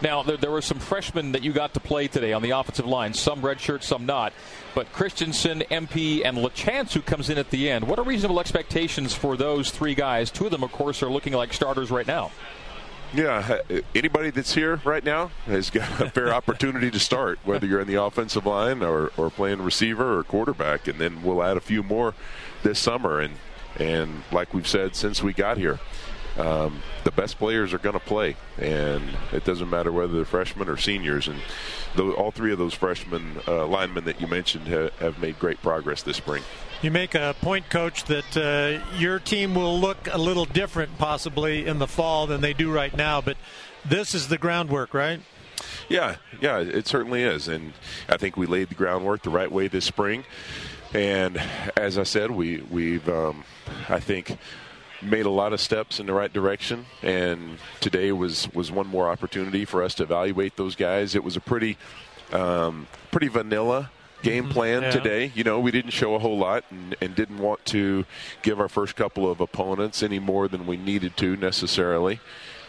Now, 0.02 0.22
there, 0.22 0.36
there, 0.36 0.50
were 0.50 0.62
some 0.62 0.78
freshmen 0.78 1.32
that 1.32 1.42
you 1.42 1.52
got 1.52 1.74
to 1.74 1.80
play 1.80 2.08
today 2.08 2.32
on 2.32 2.42
the 2.42 2.50
offensive 2.50 2.86
line, 2.86 3.14
some 3.14 3.42
redshirt, 3.42 3.82
some 3.82 4.06
not. 4.06 4.32
But 4.74 4.92
Christensen, 4.92 5.62
Empey, 5.62 6.24
and 6.24 6.36
LaChance, 6.36 6.92
who 6.92 7.00
comes 7.00 7.30
in 7.30 7.38
at 7.38 7.50
the 7.50 7.70
end, 7.70 7.86
what 7.86 7.98
are 7.98 8.04
reasonable 8.04 8.40
expectations 8.40 9.14
for 9.14 9.36
those 9.36 9.70
three 9.70 9.94
guys? 9.94 10.30
Two 10.30 10.46
of 10.46 10.50
them, 10.50 10.62
of 10.62 10.72
course, 10.72 11.02
are 11.02 11.10
looking 11.10 11.32
like 11.32 11.52
starters 11.52 11.90
right 11.90 12.06
now. 12.06 12.30
Yeah, 13.14 13.60
anybody 13.94 14.30
that's 14.30 14.52
here 14.52 14.80
right 14.84 15.04
now 15.04 15.30
has 15.46 15.70
got 15.70 16.00
a 16.00 16.10
fair 16.10 16.34
opportunity 16.34 16.90
to 16.90 16.98
start, 16.98 17.38
whether 17.44 17.64
you're 17.64 17.80
in 17.80 17.86
the 17.86 18.02
offensive 18.02 18.44
line 18.44 18.82
or, 18.82 19.12
or 19.16 19.30
playing 19.30 19.62
receiver 19.62 20.18
or 20.18 20.24
quarterback, 20.24 20.88
and 20.88 20.98
then 20.98 21.22
we'll 21.22 21.42
add 21.42 21.56
a 21.56 21.60
few 21.60 21.84
more 21.84 22.14
this 22.64 22.80
summer. 22.80 23.20
And 23.20 23.34
and 23.78 24.22
like 24.32 24.52
we've 24.52 24.66
said 24.66 24.96
since 24.96 25.22
we 25.22 25.32
got 25.32 25.58
here, 25.58 25.78
um, 26.36 26.82
the 27.04 27.10
best 27.10 27.38
players 27.38 27.72
are 27.72 27.78
going 27.78 27.94
to 27.94 28.00
play, 28.00 28.36
and 28.58 29.02
it 29.32 29.44
doesn't 29.44 29.70
matter 29.70 29.92
whether 29.92 30.12
they're 30.12 30.24
freshmen 30.24 30.68
or 30.68 30.76
seniors. 30.76 31.28
And 31.28 31.40
th- 31.96 32.14
all 32.14 32.30
three 32.30 32.52
of 32.52 32.58
those 32.58 32.74
freshmen 32.74 33.40
uh, 33.46 33.66
linemen 33.66 34.04
that 34.04 34.20
you 34.20 34.26
mentioned 34.26 34.66
ha- 34.68 34.90
have 34.98 35.20
made 35.20 35.38
great 35.38 35.62
progress 35.62 36.02
this 36.02 36.16
spring. 36.16 36.42
You 36.82 36.90
make 36.90 37.14
a 37.14 37.34
point, 37.40 37.70
Coach, 37.70 38.04
that 38.04 38.36
uh, 38.36 38.98
your 38.98 39.18
team 39.18 39.54
will 39.54 39.78
look 39.78 40.08
a 40.12 40.18
little 40.18 40.44
different 40.44 40.98
possibly 40.98 41.66
in 41.66 41.78
the 41.78 41.86
fall 41.86 42.26
than 42.26 42.40
they 42.40 42.52
do 42.52 42.70
right 42.70 42.94
now, 42.94 43.20
but 43.20 43.36
this 43.84 44.14
is 44.14 44.28
the 44.28 44.38
groundwork, 44.38 44.92
right? 44.92 45.20
Yeah, 45.88 46.16
yeah, 46.40 46.58
it 46.58 46.86
certainly 46.86 47.22
is, 47.22 47.48
and 47.48 47.72
I 48.08 48.16
think 48.16 48.36
we 48.36 48.46
laid 48.46 48.70
the 48.70 48.74
groundwork 48.74 49.22
the 49.22 49.30
right 49.30 49.50
way 49.50 49.68
this 49.68 49.84
spring. 49.84 50.24
And 50.92 51.40
as 51.76 51.98
I 51.98 52.04
said, 52.04 52.30
we 52.30 52.62
we've 52.70 53.08
um, 53.08 53.44
I 53.88 54.00
think 54.00 54.36
made 55.04 55.26
a 55.26 55.30
lot 55.30 55.52
of 55.52 55.60
steps 55.60 56.00
in 56.00 56.06
the 56.06 56.12
right 56.12 56.32
direction, 56.32 56.86
and 57.02 57.58
today 57.80 58.12
was 58.12 58.48
was 58.54 58.70
one 58.72 58.86
more 58.86 59.08
opportunity 59.08 59.64
for 59.64 59.82
us 59.82 59.94
to 59.96 60.02
evaluate 60.04 60.56
those 60.56 60.74
guys. 60.76 61.14
It 61.14 61.24
was 61.24 61.36
a 61.36 61.40
pretty 61.40 61.76
um, 62.32 62.86
pretty 63.10 63.28
vanilla 63.28 63.90
game 64.22 64.48
plan 64.48 64.82
Yeah. 64.82 64.90
today. 64.90 65.32
You 65.34 65.44
know, 65.44 65.60
we 65.60 65.70
didn't 65.70 65.90
show 65.90 66.14
a 66.14 66.18
whole 66.18 66.38
lot 66.38 66.64
and, 66.70 66.96
and 67.00 67.14
didn't 67.14 67.38
want 67.38 67.64
to 67.66 68.06
give 68.42 68.58
our 68.58 68.68
first 68.68 68.96
couple 68.96 69.30
of 69.30 69.40
opponents 69.40 70.02
any 70.02 70.18
more 70.18 70.48
than 70.48 70.66
we 70.66 70.76
needed 70.78 71.16
to 71.18 71.36
necessarily. 71.36 72.20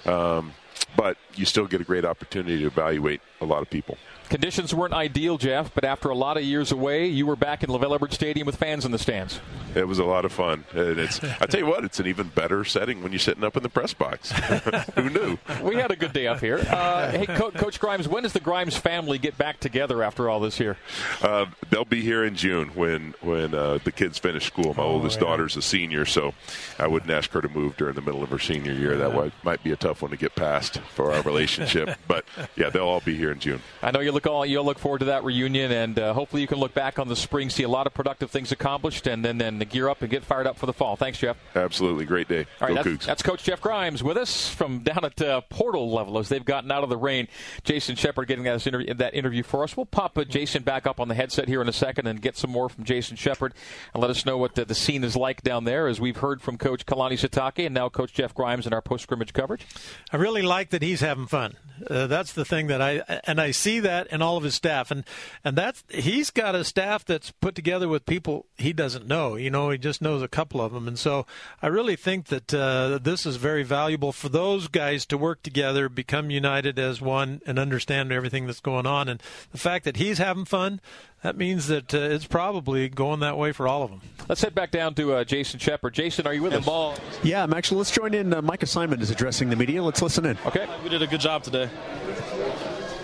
Um, 0.05 0.53
but 0.97 1.17
you 1.35 1.45
still 1.45 1.65
get 1.65 1.79
a 1.79 1.85
great 1.85 2.03
opportunity 2.05 2.59
to 2.59 2.65
evaluate 2.65 3.21
a 3.41 3.45
lot 3.45 3.61
of 3.61 3.69
people. 3.69 3.97
Conditions 4.29 4.73
weren't 4.73 4.93
ideal, 4.93 5.37
Jeff, 5.37 5.73
but 5.73 5.83
after 5.83 6.09
a 6.09 6.15
lot 6.15 6.37
of 6.37 6.43
years 6.43 6.71
away, 6.71 7.07
you 7.07 7.25
were 7.25 7.35
back 7.35 7.63
in 7.63 7.69
LaVell 7.69 7.95
Edwards 7.95 8.15
Stadium 8.15 8.45
with 8.45 8.55
fans 8.55 8.85
in 8.85 8.91
the 8.91 8.97
stands. 8.99 9.39
It 9.75 9.87
was 9.87 9.99
a 9.99 10.03
lot 10.05 10.25
of 10.25 10.31
fun, 10.31 10.63
and 10.73 10.97
it's. 10.99 11.23
I 11.23 11.45
tell 11.45 11.59
you 11.59 11.65
what, 11.65 11.83
it's 11.83 11.99
an 11.99 12.07
even 12.07 12.29
better 12.29 12.63
setting 12.63 13.03
when 13.03 13.11
you're 13.11 13.19
sitting 13.19 13.43
up 13.43 13.57
in 13.57 13.63
the 13.63 13.69
press 13.69 13.93
box. 13.93 14.31
Who 14.95 15.09
knew? 15.09 15.37
We 15.61 15.75
had 15.75 15.91
a 15.91 15.95
good 15.95 16.13
day 16.13 16.27
up 16.27 16.39
here. 16.39 16.57
Uh, 16.57 17.11
hey, 17.11 17.25
Co- 17.25 17.51
Coach 17.51 17.79
Grimes, 17.79 18.07
when 18.07 18.23
does 18.23 18.33
the 18.33 18.39
Grimes 18.39 18.77
family 18.77 19.17
get 19.17 19.37
back 19.37 19.59
together 19.59 20.01
after 20.01 20.29
all 20.29 20.39
this 20.39 20.59
year? 20.59 20.77
Uh, 21.21 21.45
they'll 21.69 21.83
be 21.85 22.01
here 22.01 22.23
in 22.23 22.35
June 22.35 22.69
when 22.69 23.13
when 23.21 23.53
uh, 23.53 23.79
the 23.83 23.91
kids 23.91 24.17
finish 24.17 24.45
school. 24.45 24.73
My 24.73 24.83
oldest 24.83 25.19
daughter's 25.19 25.57
a 25.57 25.61
senior, 25.61 26.05
so 26.05 26.33
I 26.79 26.87
wouldn't 26.87 27.11
ask 27.11 27.31
her 27.31 27.41
to 27.41 27.49
move 27.49 27.75
during 27.77 27.95
the 27.95 28.01
middle 28.01 28.23
of 28.23 28.29
her 28.29 28.39
senior 28.39 28.73
year. 28.73 28.97
That 28.97 29.13
might, 29.13 29.33
might 29.43 29.63
be 29.63 29.71
a 29.71 29.75
tough 29.75 30.01
one 30.01 30.11
to 30.11 30.17
get 30.17 30.35
past 30.35 30.79
for 30.93 31.13
our 31.13 31.21
relationship. 31.23 31.97
but 32.07 32.25
yeah, 32.55 32.69
they'll 32.69 32.87
all 32.87 33.01
be 33.01 33.15
here 33.17 33.31
in 33.31 33.39
June. 33.39 33.61
I 33.83 33.91
know 33.91 33.99
you 33.99 34.13
look 34.15 34.25
all 34.25 34.45
you 34.45 34.57
all 34.57 34.65
look 34.65 34.79
forward 34.79 34.99
to 34.99 35.05
that 35.05 35.23
reunion, 35.23 35.71
and 35.71 35.99
uh, 35.99 36.13
hopefully 36.13 36.41
you 36.41 36.47
can 36.47 36.57
look 36.57 36.73
back 36.73 36.97
on 36.97 37.07
the 37.07 37.15
spring, 37.15 37.49
see 37.49 37.63
a 37.63 37.69
lot 37.69 37.85
of 37.85 37.93
productive 37.93 38.31
things 38.31 38.51
accomplished, 38.51 39.05
and 39.05 39.23
then 39.23 39.37
then 39.37 39.59
gear 39.59 39.89
up 39.89 40.01
and 40.01 40.09
get 40.09 40.23
fired 40.23 40.47
up 40.47 40.57
for 40.57 40.65
the 40.65 40.73
fall. 40.73 40.95
Thanks, 40.95 41.19
Jeff. 41.19 41.37
Absolutely, 41.53 42.05
great 42.05 42.27
day. 42.27 42.47
All 42.61 42.67
right, 42.67 42.83
Go 42.83 42.91
that's, 42.91 43.05
that's 43.05 43.21
Coach 43.21 43.43
Jeff 43.43 43.61
Grimes 43.61 44.01
with 44.01 44.17
us 44.17 44.49
from 44.49 44.79
down 44.79 45.05
at 45.05 45.21
uh, 45.21 45.41
portal 45.41 45.91
level 45.91 46.17
as 46.17 46.29
they've 46.29 46.43
gotten 46.43 46.71
out 46.71 46.83
of 46.83 46.89
the 46.89 46.97
rain. 46.97 47.27
Jason 47.63 47.95
Shepard 47.95 48.27
getting 48.27 48.45
that 48.45 48.65
interview, 48.65 48.93
that 48.93 49.13
interview 49.13 49.43
for 49.43 49.63
us. 49.63 49.77
We'll 49.77 49.85
pop 49.85 50.17
uh, 50.17 50.23
Jason 50.23 50.63
back 50.63 50.87
up 50.87 50.99
on 50.99 51.09
the 51.09 51.15
headset 51.15 51.47
here 51.47 51.61
in 51.61 51.69
a 51.69 51.73
second 51.73 52.07
and 52.07 52.21
get 52.21 52.37
some 52.37 52.51
more 52.51 52.69
from 52.69 52.85
Jason 52.85 53.17
Shepard 53.17 53.53
and 53.93 54.01
let 54.01 54.09
us 54.09 54.25
know 54.25 54.37
what 54.37 54.55
the, 54.55 54.65
the 54.65 54.75
scene 54.75 55.03
is 55.03 55.15
like 55.15 55.43
down 55.43 55.65
there 55.65 55.87
as 55.87 55.99
we've 55.99 56.17
heard 56.17 56.41
from 56.41 56.57
Coach 56.57 56.85
Kalani 56.85 57.13
Sitake 57.13 57.65
and 57.65 57.75
now 57.75 57.89
Coach 57.89 58.13
Jeff 58.13 58.33
Grimes 58.33 58.65
in 58.65 58.73
our 58.73 58.81
post 58.81 59.03
scrimmage 59.03 59.33
coverage. 59.33 59.65
I 60.11 60.17
really 60.17 60.41
like 60.41 60.69
that 60.69 60.81
he's 60.81 61.01
having 61.01 61.27
fun. 61.27 61.57
Uh, 61.89 62.07
that's 62.07 62.31
the 62.31 62.45
thing 62.45 62.67
that 62.67 62.81
I 62.81 63.21
and 63.25 63.41
I 63.41 63.51
see 63.51 63.81
that 63.81 64.04
in 64.07 64.21
all 64.21 64.37
of 64.37 64.43
his 64.43 64.55
staff, 64.55 64.91
and 64.91 65.03
and 65.43 65.57
that's 65.57 65.83
he's 65.89 66.29
got 66.29 66.55
a 66.55 66.63
staff 66.63 67.05
that's 67.05 67.31
put 67.31 67.55
together 67.55 67.87
with 67.87 68.05
people 68.05 68.45
he 68.57 68.73
doesn't 68.73 69.07
know. 69.07 69.35
You 69.35 69.49
know, 69.49 69.69
he 69.69 69.77
just 69.77 70.01
knows 70.01 70.21
a 70.21 70.27
couple 70.27 70.61
of 70.61 70.73
them, 70.73 70.87
and 70.87 70.97
so 70.97 71.25
I 71.61 71.67
really 71.67 71.95
think 71.95 72.27
that 72.27 72.53
uh, 72.53 72.99
this 73.01 73.25
is 73.25 73.35
very 73.37 73.63
valuable 73.63 74.11
for 74.11 74.29
those 74.29 74.67
guys 74.67 75.05
to 75.07 75.17
work 75.17 75.43
together, 75.43 75.89
become 75.89 76.29
united 76.29 76.79
as 76.79 77.01
one, 77.01 77.41
and 77.45 77.59
understand 77.59 78.11
everything 78.11 78.45
that's 78.47 78.59
going 78.59 78.85
on. 78.85 79.07
And 79.09 79.21
the 79.51 79.57
fact 79.57 79.85
that 79.85 79.97
he's 79.97 80.17
having 80.17 80.45
fun, 80.45 80.81
that 81.23 81.37
means 81.37 81.67
that 81.67 81.93
uh, 81.93 81.97
it's 81.97 82.25
probably 82.27 82.87
going 82.89 83.19
that 83.21 83.37
way 83.37 83.51
for 83.51 83.67
all 83.67 83.83
of 83.83 83.89
them. 83.89 84.01
Let's 84.29 84.41
head 84.41 84.53
back 84.55 84.71
down 84.71 84.93
to 84.95 85.13
uh, 85.13 85.23
Jason 85.23 85.59
Shepard. 85.59 85.93
Jason, 85.93 86.27
are 86.27 86.33
you 86.33 86.43
with 86.43 86.53
us? 86.53 86.65
Ball. 86.65 86.95
Yeah, 87.23 87.43
I'm 87.43 87.53
actually. 87.53 87.77
Let's 87.77 87.91
join 87.91 88.13
in. 88.13 88.33
Uh, 88.33 88.41
Micah 88.41 88.67
Simon 88.67 89.01
is 89.01 89.11
addressing 89.11 89.49
the 89.49 89.55
media. 89.55 89.83
Let's 89.83 90.01
listen 90.01 90.25
in. 90.25 90.37
Okay. 90.45 90.67
We 90.83 90.89
did 90.89 91.01
a 91.01 91.07
good 91.07 91.19
job 91.21 91.43
today. 91.43 91.69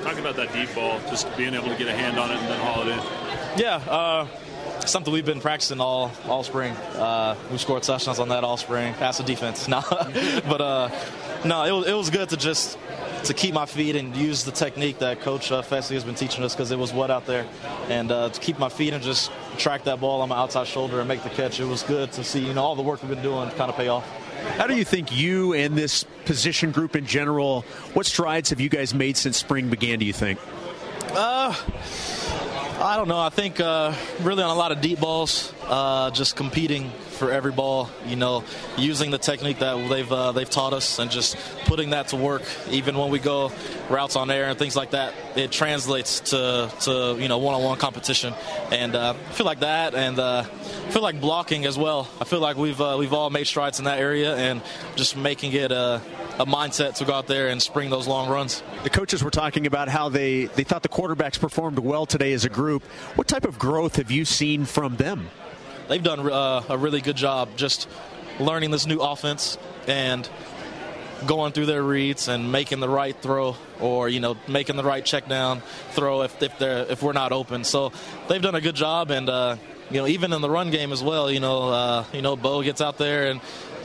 Talk 0.03 0.17
about 0.17 0.35
that 0.35 0.51
deep 0.53 0.73
ball, 0.73 0.99
just 1.09 1.35
being 1.37 1.53
able 1.53 1.69
to 1.69 1.75
get 1.75 1.87
a 1.87 1.93
hand 1.93 2.17
on 2.17 2.31
it 2.31 2.37
and 2.37 2.47
then 2.47 2.59
haul 2.59 2.81
it 2.81 2.87
in. 2.87 3.61
Yeah, 3.61 3.75
uh, 3.75 4.27
something 4.85 5.13
we've 5.13 5.25
been 5.25 5.41
practicing 5.41 5.79
all 5.79 6.11
all 6.25 6.43
spring. 6.43 6.73
Uh, 6.95 7.35
we 7.51 7.57
scored 7.57 7.83
touchdowns 7.83 8.19
on 8.19 8.29
that 8.29 8.43
all 8.43 8.57
spring. 8.57 8.93
The 8.99 9.23
defense. 9.25 9.67
No, 9.71 9.81
but 10.47 10.61
uh, 10.61 10.89
no, 11.45 11.63
it 11.65 11.71
was 11.71 11.87
it 11.87 11.93
was 11.93 12.09
good 12.09 12.29
to 12.29 12.37
just 12.37 12.77
to 13.25 13.33
keep 13.33 13.53
my 13.53 13.65
feet 13.65 13.95
and 13.95 14.15
use 14.15 14.43
the 14.43 14.51
technique 14.51 14.99
that 14.99 15.21
Coach 15.21 15.51
uh, 15.51 15.61
has 15.61 16.03
been 16.03 16.15
teaching 16.15 16.43
us 16.43 16.55
because 16.55 16.71
it 16.71 16.79
was 16.79 16.91
wet 16.93 17.11
out 17.11 17.25
there, 17.25 17.45
and 17.87 18.11
uh, 18.11 18.29
to 18.29 18.39
keep 18.39 18.57
my 18.57 18.69
feet 18.69 18.93
and 18.93 19.03
just 19.03 19.31
track 19.57 19.83
that 19.83 19.99
ball 19.99 20.21
on 20.21 20.29
my 20.29 20.37
outside 20.37 20.67
shoulder 20.67 20.99
and 20.99 21.07
make 21.07 21.23
the 21.23 21.29
catch. 21.29 21.59
It 21.59 21.65
was 21.65 21.83
good 21.83 22.11
to 22.13 22.23
see 22.23 22.39
you 22.39 22.53
know 22.53 22.63
all 22.63 22.75
the 22.75 22.81
work 22.81 23.01
we've 23.03 23.11
been 23.11 23.23
doing 23.23 23.49
kind 23.51 23.69
of 23.69 23.75
pay 23.75 23.87
off. 23.87 24.05
How 24.57 24.67
do 24.67 24.75
you 24.75 24.85
think 24.85 25.15
you 25.15 25.53
and 25.53 25.75
this 25.75 26.03
position 26.25 26.71
group 26.71 26.95
in 26.95 27.05
general? 27.05 27.61
What 27.93 28.05
strides 28.05 28.49
have 28.49 28.59
you 28.59 28.69
guys 28.69 28.93
made 28.93 29.17
since 29.17 29.37
spring 29.37 29.69
began? 29.69 29.99
Do 29.99 30.05
you 30.05 30.13
think? 30.13 30.39
I 32.81 32.95
don't 32.95 33.07
know. 33.07 33.19
I 33.19 33.29
think 33.29 33.59
uh, 33.59 33.93
really 34.21 34.43
on 34.43 34.49
a 34.49 34.57
lot 34.57 34.71
of 34.71 34.81
deep 34.81 34.99
balls, 34.99 35.53
uh, 35.67 36.09
just 36.11 36.35
competing 36.35 36.89
for 36.89 37.31
every 37.31 37.51
ball. 37.51 37.89
You 38.07 38.15
know, 38.15 38.43
using 38.77 39.11
the 39.11 39.17
technique 39.17 39.59
that 39.59 39.89
they've 39.89 40.11
uh, 40.11 40.31
they've 40.31 40.49
taught 40.49 40.73
us 40.73 40.99
and 40.99 41.11
just 41.11 41.37
putting 41.65 41.91
that 41.91 42.07
to 42.09 42.15
work. 42.15 42.43
Even 42.69 42.97
when 42.97 43.11
we 43.11 43.19
go 43.19 43.51
routes 43.89 44.15
on 44.15 44.31
air 44.31 44.45
and 44.45 44.57
things 44.57 44.75
like 44.75 44.91
that, 44.91 45.13
it 45.35 45.51
translates 45.51 46.21
to 46.31 46.71
to 46.81 47.17
you 47.19 47.27
know 47.27 47.37
one-on-one 47.37 47.77
competition. 47.77 48.33
And 48.71 48.95
uh, 48.95 49.13
I 49.13 49.31
feel 49.33 49.45
like 49.45 49.59
that, 49.59 49.93
and 49.93 50.17
uh, 50.17 50.45
I 50.45 50.91
feel 50.91 51.03
like 51.03 51.19
blocking 51.19 51.65
as 51.65 51.77
well. 51.77 52.09
I 52.19 52.23
feel 52.23 52.39
like 52.39 52.57
we've 52.57 52.79
uh, 52.79 52.95
we've 52.97 53.13
all 53.13 53.29
made 53.29 53.47
strides 53.47 53.79
in 53.79 53.85
that 53.85 53.99
area, 53.99 54.35
and 54.35 54.61
just 54.95 55.15
making 55.17 55.53
it 55.53 55.71
a, 56.39 56.45
mindset 56.45 56.95
to 56.95 57.05
go 57.05 57.13
out 57.13 57.27
there 57.27 57.47
and 57.47 57.61
spring 57.61 57.89
those 57.89 58.07
long 58.07 58.29
runs. 58.29 58.63
The 58.83 58.89
coaches 58.89 59.23
were 59.23 59.31
talking 59.31 59.65
about 59.67 59.87
how 59.89 60.09
they, 60.09 60.45
they 60.45 60.63
thought 60.63 60.83
the 60.83 60.89
quarterbacks 60.89 61.39
performed 61.39 61.79
well 61.79 62.05
today 62.05 62.33
as 62.33 62.45
a 62.45 62.49
group. 62.49 62.83
What 63.15 63.27
type 63.27 63.45
of 63.45 63.57
growth 63.57 63.97
have 63.97 64.11
you 64.11 64.25
seen 64.25 64.65
from 64.65 64.97
them? 64.97 65.29
they've 65.91 66.03
done 66.03 66.31
uh, 66.31 66.63
a 66.69 66.77
really 66.77 67.01
good 67.01 67.17
job 67.17 67.49
just 67.57 67.89
learning 68.39 68.71
this 68.71 68.87
new 68.87 68.99
offense 68.99 69.57
and 69.87 70.29
going 71.27 71.51
through 71.51 71.65
their 71.65 71.83
reads 71.83 72.29
and 72.29 72.49
making 72.49 72.79
the 72.79 72.87
right 72.87 73.15
throw 73.21 73.57
or 73.81 74.07
you 74.07 74.21
know 74.21 74.37
making 74.47 74.77
the 74.77 74.85
right 74.85 75.03
check 75.03 75.27
down 75.27 75.61
throw 75.91 76.21
if 76.21 76.41
if 76.41 76.57
they're 76.57 76.85
if 76.89 77.03
we're 77.03 77.11
not 77.11 77.33
open 77.33 77.65
so 77.65 77.91
they've 78.29 78.41
done 78.41 78.55
a 78.55 78.61
good 78.61 78.75
job 78.75 79.11
and 79.11 79.27
uh, 79.29 79.57
you 79.89 79.97
know 79.97 80.07
even 80.07 80.31
in 80.31 80.41
the 80.41 80.49
run 80.49 80.71
game 80.71 80.93
as 80.93 81.03
well 81.03 81.29
you 81.29 81.41
know 81.41 81.69
uh, 81.69 82.05
you 82.13 82.21
know 82.21 82.37
Beau 82.37 82.63
gets 82.63 82.79
out 82.79 82.97
there 82.97 83.27
and 83.27 83.41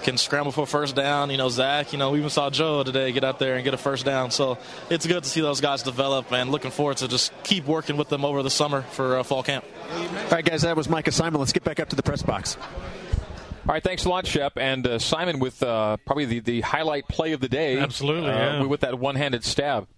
can 0.07 0.17
scramble 0.17 0.53
for 0.53 0.67
first 0.67 0.95
down 0.95 1.31
you 1.31 1.37
know 1.37 1.49
Zach 1.49 1.93
you 1.93 1.99
know 1.99 2.13
we 2.13 2.19
even 2.19 2.31
saw 2.31 2.49
Joe 2.49 2.83
today 2.85 3.13
get 3.13 3.25
out 3.25 3.39
there 3.39 3.57
and 3.57 3.65
get 3.65 3.75
a 3.75 3.77
first 3.77 4.05
down 4.05 4.31
so 4.31 4.57
it's 4.89 5.05
good 5.05 5.25
to 5.25 5.29
see 5.29 5.41
those 5.41 5.61
guys 5.61 5.83
develop 5.83 6.33
and 6.33 6.51
looking 6.51 6.71
forward 6.71 6.97
to 6.99 7.09
just 7.09 7.33
keep 7.43 7.67
working 7.67 7.97
with 7.97 8.09
them 8.09 8.25
over 8.25 8.43
the 8.43 8.51
summer 8.51 8.83
for 8.83 9.19
uh, 9.19 9.23
fall 9.25 9.43
camp 9.43 9.65
All 9.91 10.31
right, 10.31 10.45
guys, 10.45 10.63
that 10.63 10.77
was 10.77 10.89
Micah 10.89 11.13
Simon. 11.13 11.41
Let's 11.41 11.53
get 11.53 11.65
back 11.65 11.81
up 11.81 11.89
to 11.91 11.97
the 11.97 12.03
press 12.03 12.23
box. 12.23 12.57
All 13.69 13.73
right, 13.73 13.83
thanks 13.83 14.05
a 14.05 14.09
lot, 14.09 14.27
Shep. 14.27 14.59
And 14.59 14.87
uh, 14.87 14.99
Simon 14.99 15.39
with 15.41 15.63
uh, 15.63 15.97
probably 16.05 16.25
the, 16.25 16.41
the 16.41 16.61
highlight 16.61 17.09
play 17.09 17.33
of 17.33 17.41
the 17.41 17.49
day. 17.49 17.79
Absolutely, 17.79 18.31
uh, 18.31 18.63
yeah. 18.63 18.65
With 18.65 18.81
that 18.81 18.99
one 18.99 19.17
handed 19.17 19.45
stab. 19.45 19.89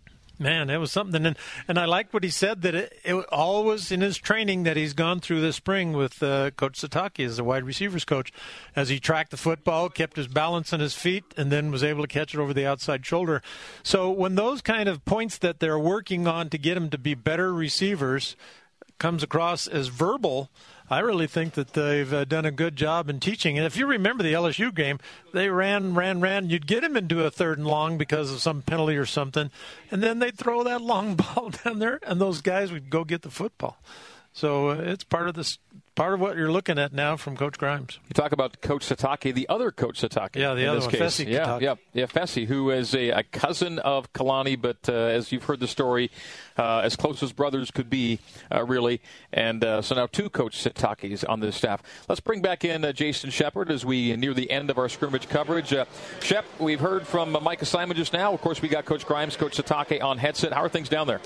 Man, 0.40 0.70
it 0.70 0.78
was 0.78 0.92
something, 0.92 1.26
and 1.26 1.36
and 1.66 1.78
I 1.78 1.84
liked 1.84 2.14
what 2.14 2.22
he 2.22 2.30
said 2.30 2.62
that 2.62 2.74
it, 2.74 3.00
it 3.04 3.14
always 3.32 3.90
in 3.90 4.00
his 4.00 4.16
training 4.16 4.62
that 4.62 4.76
he's 4.76 4.92
gone 4.92 5.18
through 5.18 5.40
this 5.40 5.56
spring 5.56 5.94
with 5.94 6.22
uh, 6.22 6.52
Coach 6.52 6.80
Sitake 6.80 7.24
as 7.24 7.38
the 7.38 7.44
wide 7.44 7.64
receivers 7.64 8.04
coach, 8.04 8.32
as 8.76 8.88
he 8.88 9.00
tracked 9.00 9.32
the 9.32 9.36
football, 9.36 9.88
kept 9.88 10.16
his 10.16 10.28
balance 10.28 10.72
on 10.72 10.78
his 10.78 10.94
feet, 10.94 11.24
and 11.36 11.50
then 11.50 11.72
was 11.72 11.82
able 11.82 12.02
to 12.02 12.08
catch 12.08 12.34
it 12.34 12.40
over 12.40 12.54
the 12.54 12.66
outside 12.66 13.04
shoulder. 13.04 13.42
So 13.82 14.12
when 14.12 14.36
those 14.36 14.62
kind 14.62 14.88
of 14.88 15.04
points 15.04 15.38
that 15.38 15.58
they're 15.58 15.78
working 15.78 16.28
on 16.28 16.50
to 16.50 16.58
get 16.58 16.76
him 16.76 16.88
to 16.90 16.98
be 16.98 17.14
better 17.14 17.52
receivers 17.52 18.36
comes 18.98 19.22
across 19.22 19.66
as 19.66 19.88
verbal. 19.88 20.50
I 20.90 21.00
really 21.00 21.26
think 21.26 21.54
that 21.54 21.74
they've 21.74 22.12
uh, 22.12 22.24
done 22.24 22.46
a 22.46 22.50
good 22.50 22.76
job 22.76 23.10
in 23.10 23.20
teaching. 23.20 23.58
And 23.58 23.66
if 23.66 23.76
you 23.76 23.86
remember 23.86 24.22
the 24.22 24.32
LSU 24.32 24.74
game, 24.74 24.98
they 25.34 25.50
ran, 25.50 25.94
ran, 25.94 26.20
ran. 26.20 26.48
You'd 26.48 26.66
get 26.66 26.82
him 26.82 26.96
into 26.96 27.24
a 27.24 27.30
third 27.30 27.58
and 27.58 27.66
long 27.66 27.98
because 27.98 28.32
of 28.32 28.40
some 28.40 28.62
penalty 28.62 28.96
or 28.96 29.06
something, 29.06 29.50
and 29.90 30.02
then 30.02 30.18
they'd 30.18 30.36
throw 30.36 30.64
that 30.64 30.80
long 30.88 31.14
ball 31.14 31.50
down 31.50 31.78
there, 31.78 32.00
and 32.06 32.20
those 32.20 32.40
guys 32.40 32.72
would 32.72 32.90
go 32.90 33.04
get 33.04 33.22
the 33.22 33.30
football. 33.30 33.78
So 34.32 34.70
uh, 34.70 34.74
it's 34.74 35.04
part 35.04 35.28
of 35.28 35.34
this, 35.34 35.58
part 35.98 36.14
of 36.14 36.20
what 36.20 36.36
you're 36.36 36.52
looking 36.52 36.78
at 36.78 36.92
now 36.92 37.16
from 37.16 37.36
Coach 37.36 37.58
Grimes. 37.58 37.98
You 38.06 38.14
talk 38.14 38.30
about 38.30 38.60
Coach 38.60 38.88
Sitake, 38.88 39.34
the 39.34 39.48
other 39.48 39.72
Coach 39.72 40.00
Sitake. 40.00 40.36
Yeah, 40.36 40.54
the 40.54 40.62
in 40.62 40.68
other 40.68 40.78
this 40.78 40.86
one, 40.86 40.92
case. 40.92 41.20
Fesi 41.20 41.26
yeah, 41.26 41.44
Sitake. 41.44 41.60
yeah, 41.60 41.74
yeah, 41.92 42.06
Fesi, 42.06 42.46
who 42.46 42.70
is 42.70 42.94
a, 42.94 43.10
a 43.10 43.22
cousin 43.24 43.80
of 43.80 44.12
Kalani, 44.12 44.60
but 44.60 44.76
uh, 44.88 44.92
as 44.92 45.32
you've 45.32 45.42
heard 45.42 45.58
the 45.58 45.66
story, 45.66 46.12
uh, 46.56 46.82
as 46.84 46.94
close 46.94 47.20
as 47.22 47.32
brothers 47.32 47.72
could 47.72 47.90
be, 47.90 48.20
uh, 48.54 48.64
really. 48.64 49.00
And 49.32 49.64
uh, 49.64 49.82
so 49.82 49.96
now 49.96 50.06
two 50.06 50.30
Coach 50.30 50.62
Sitakes 50.62 51.24
on 51.28 51.40
the 51.40 51.50
staff. 51.50 51.82
Let's 52.08 52.20
bring 52.20 52.42
back 52.42 52.64
in 52.64 52.84
uh, 52.84 52.92
Jason 52.92 53.30
Shepard 53.30 53.68
as 53.68 53.84
we 53.84 54.14
near 54.16 54.34
the 54.34 54.52
end 54.52 54.70
of 54.70 54.78
our 54.78 54.88
scrimmage 54.88 55.28
coverage. 55.28 55.72
Uh, 55.72 55.84
Shep, 56.20 56.44
we've 56.60 56.80
heard 56.80 57.08
from 57.08 57.34
uh, 57.34 57.40
Micah 57.40 57.66
Simon 57.66 57.96
just 57.96 58.12
now. 58.12 58.32
Of 58.32 58.40
course, 58.40 58.62
we 58.62 58.68
got 58.68 58.84
Coach 58.84 59.04
Grimes, 59.04 59.36
Coach 59.36 59.56
Sitake 59.56 60.00
on 60.00 60.18
headset. 60.18 60.52
How 60.52 60.62
are 60.62 60.68
things 60.68 60.88
down 60.88 61.08
there? 61.08 61.20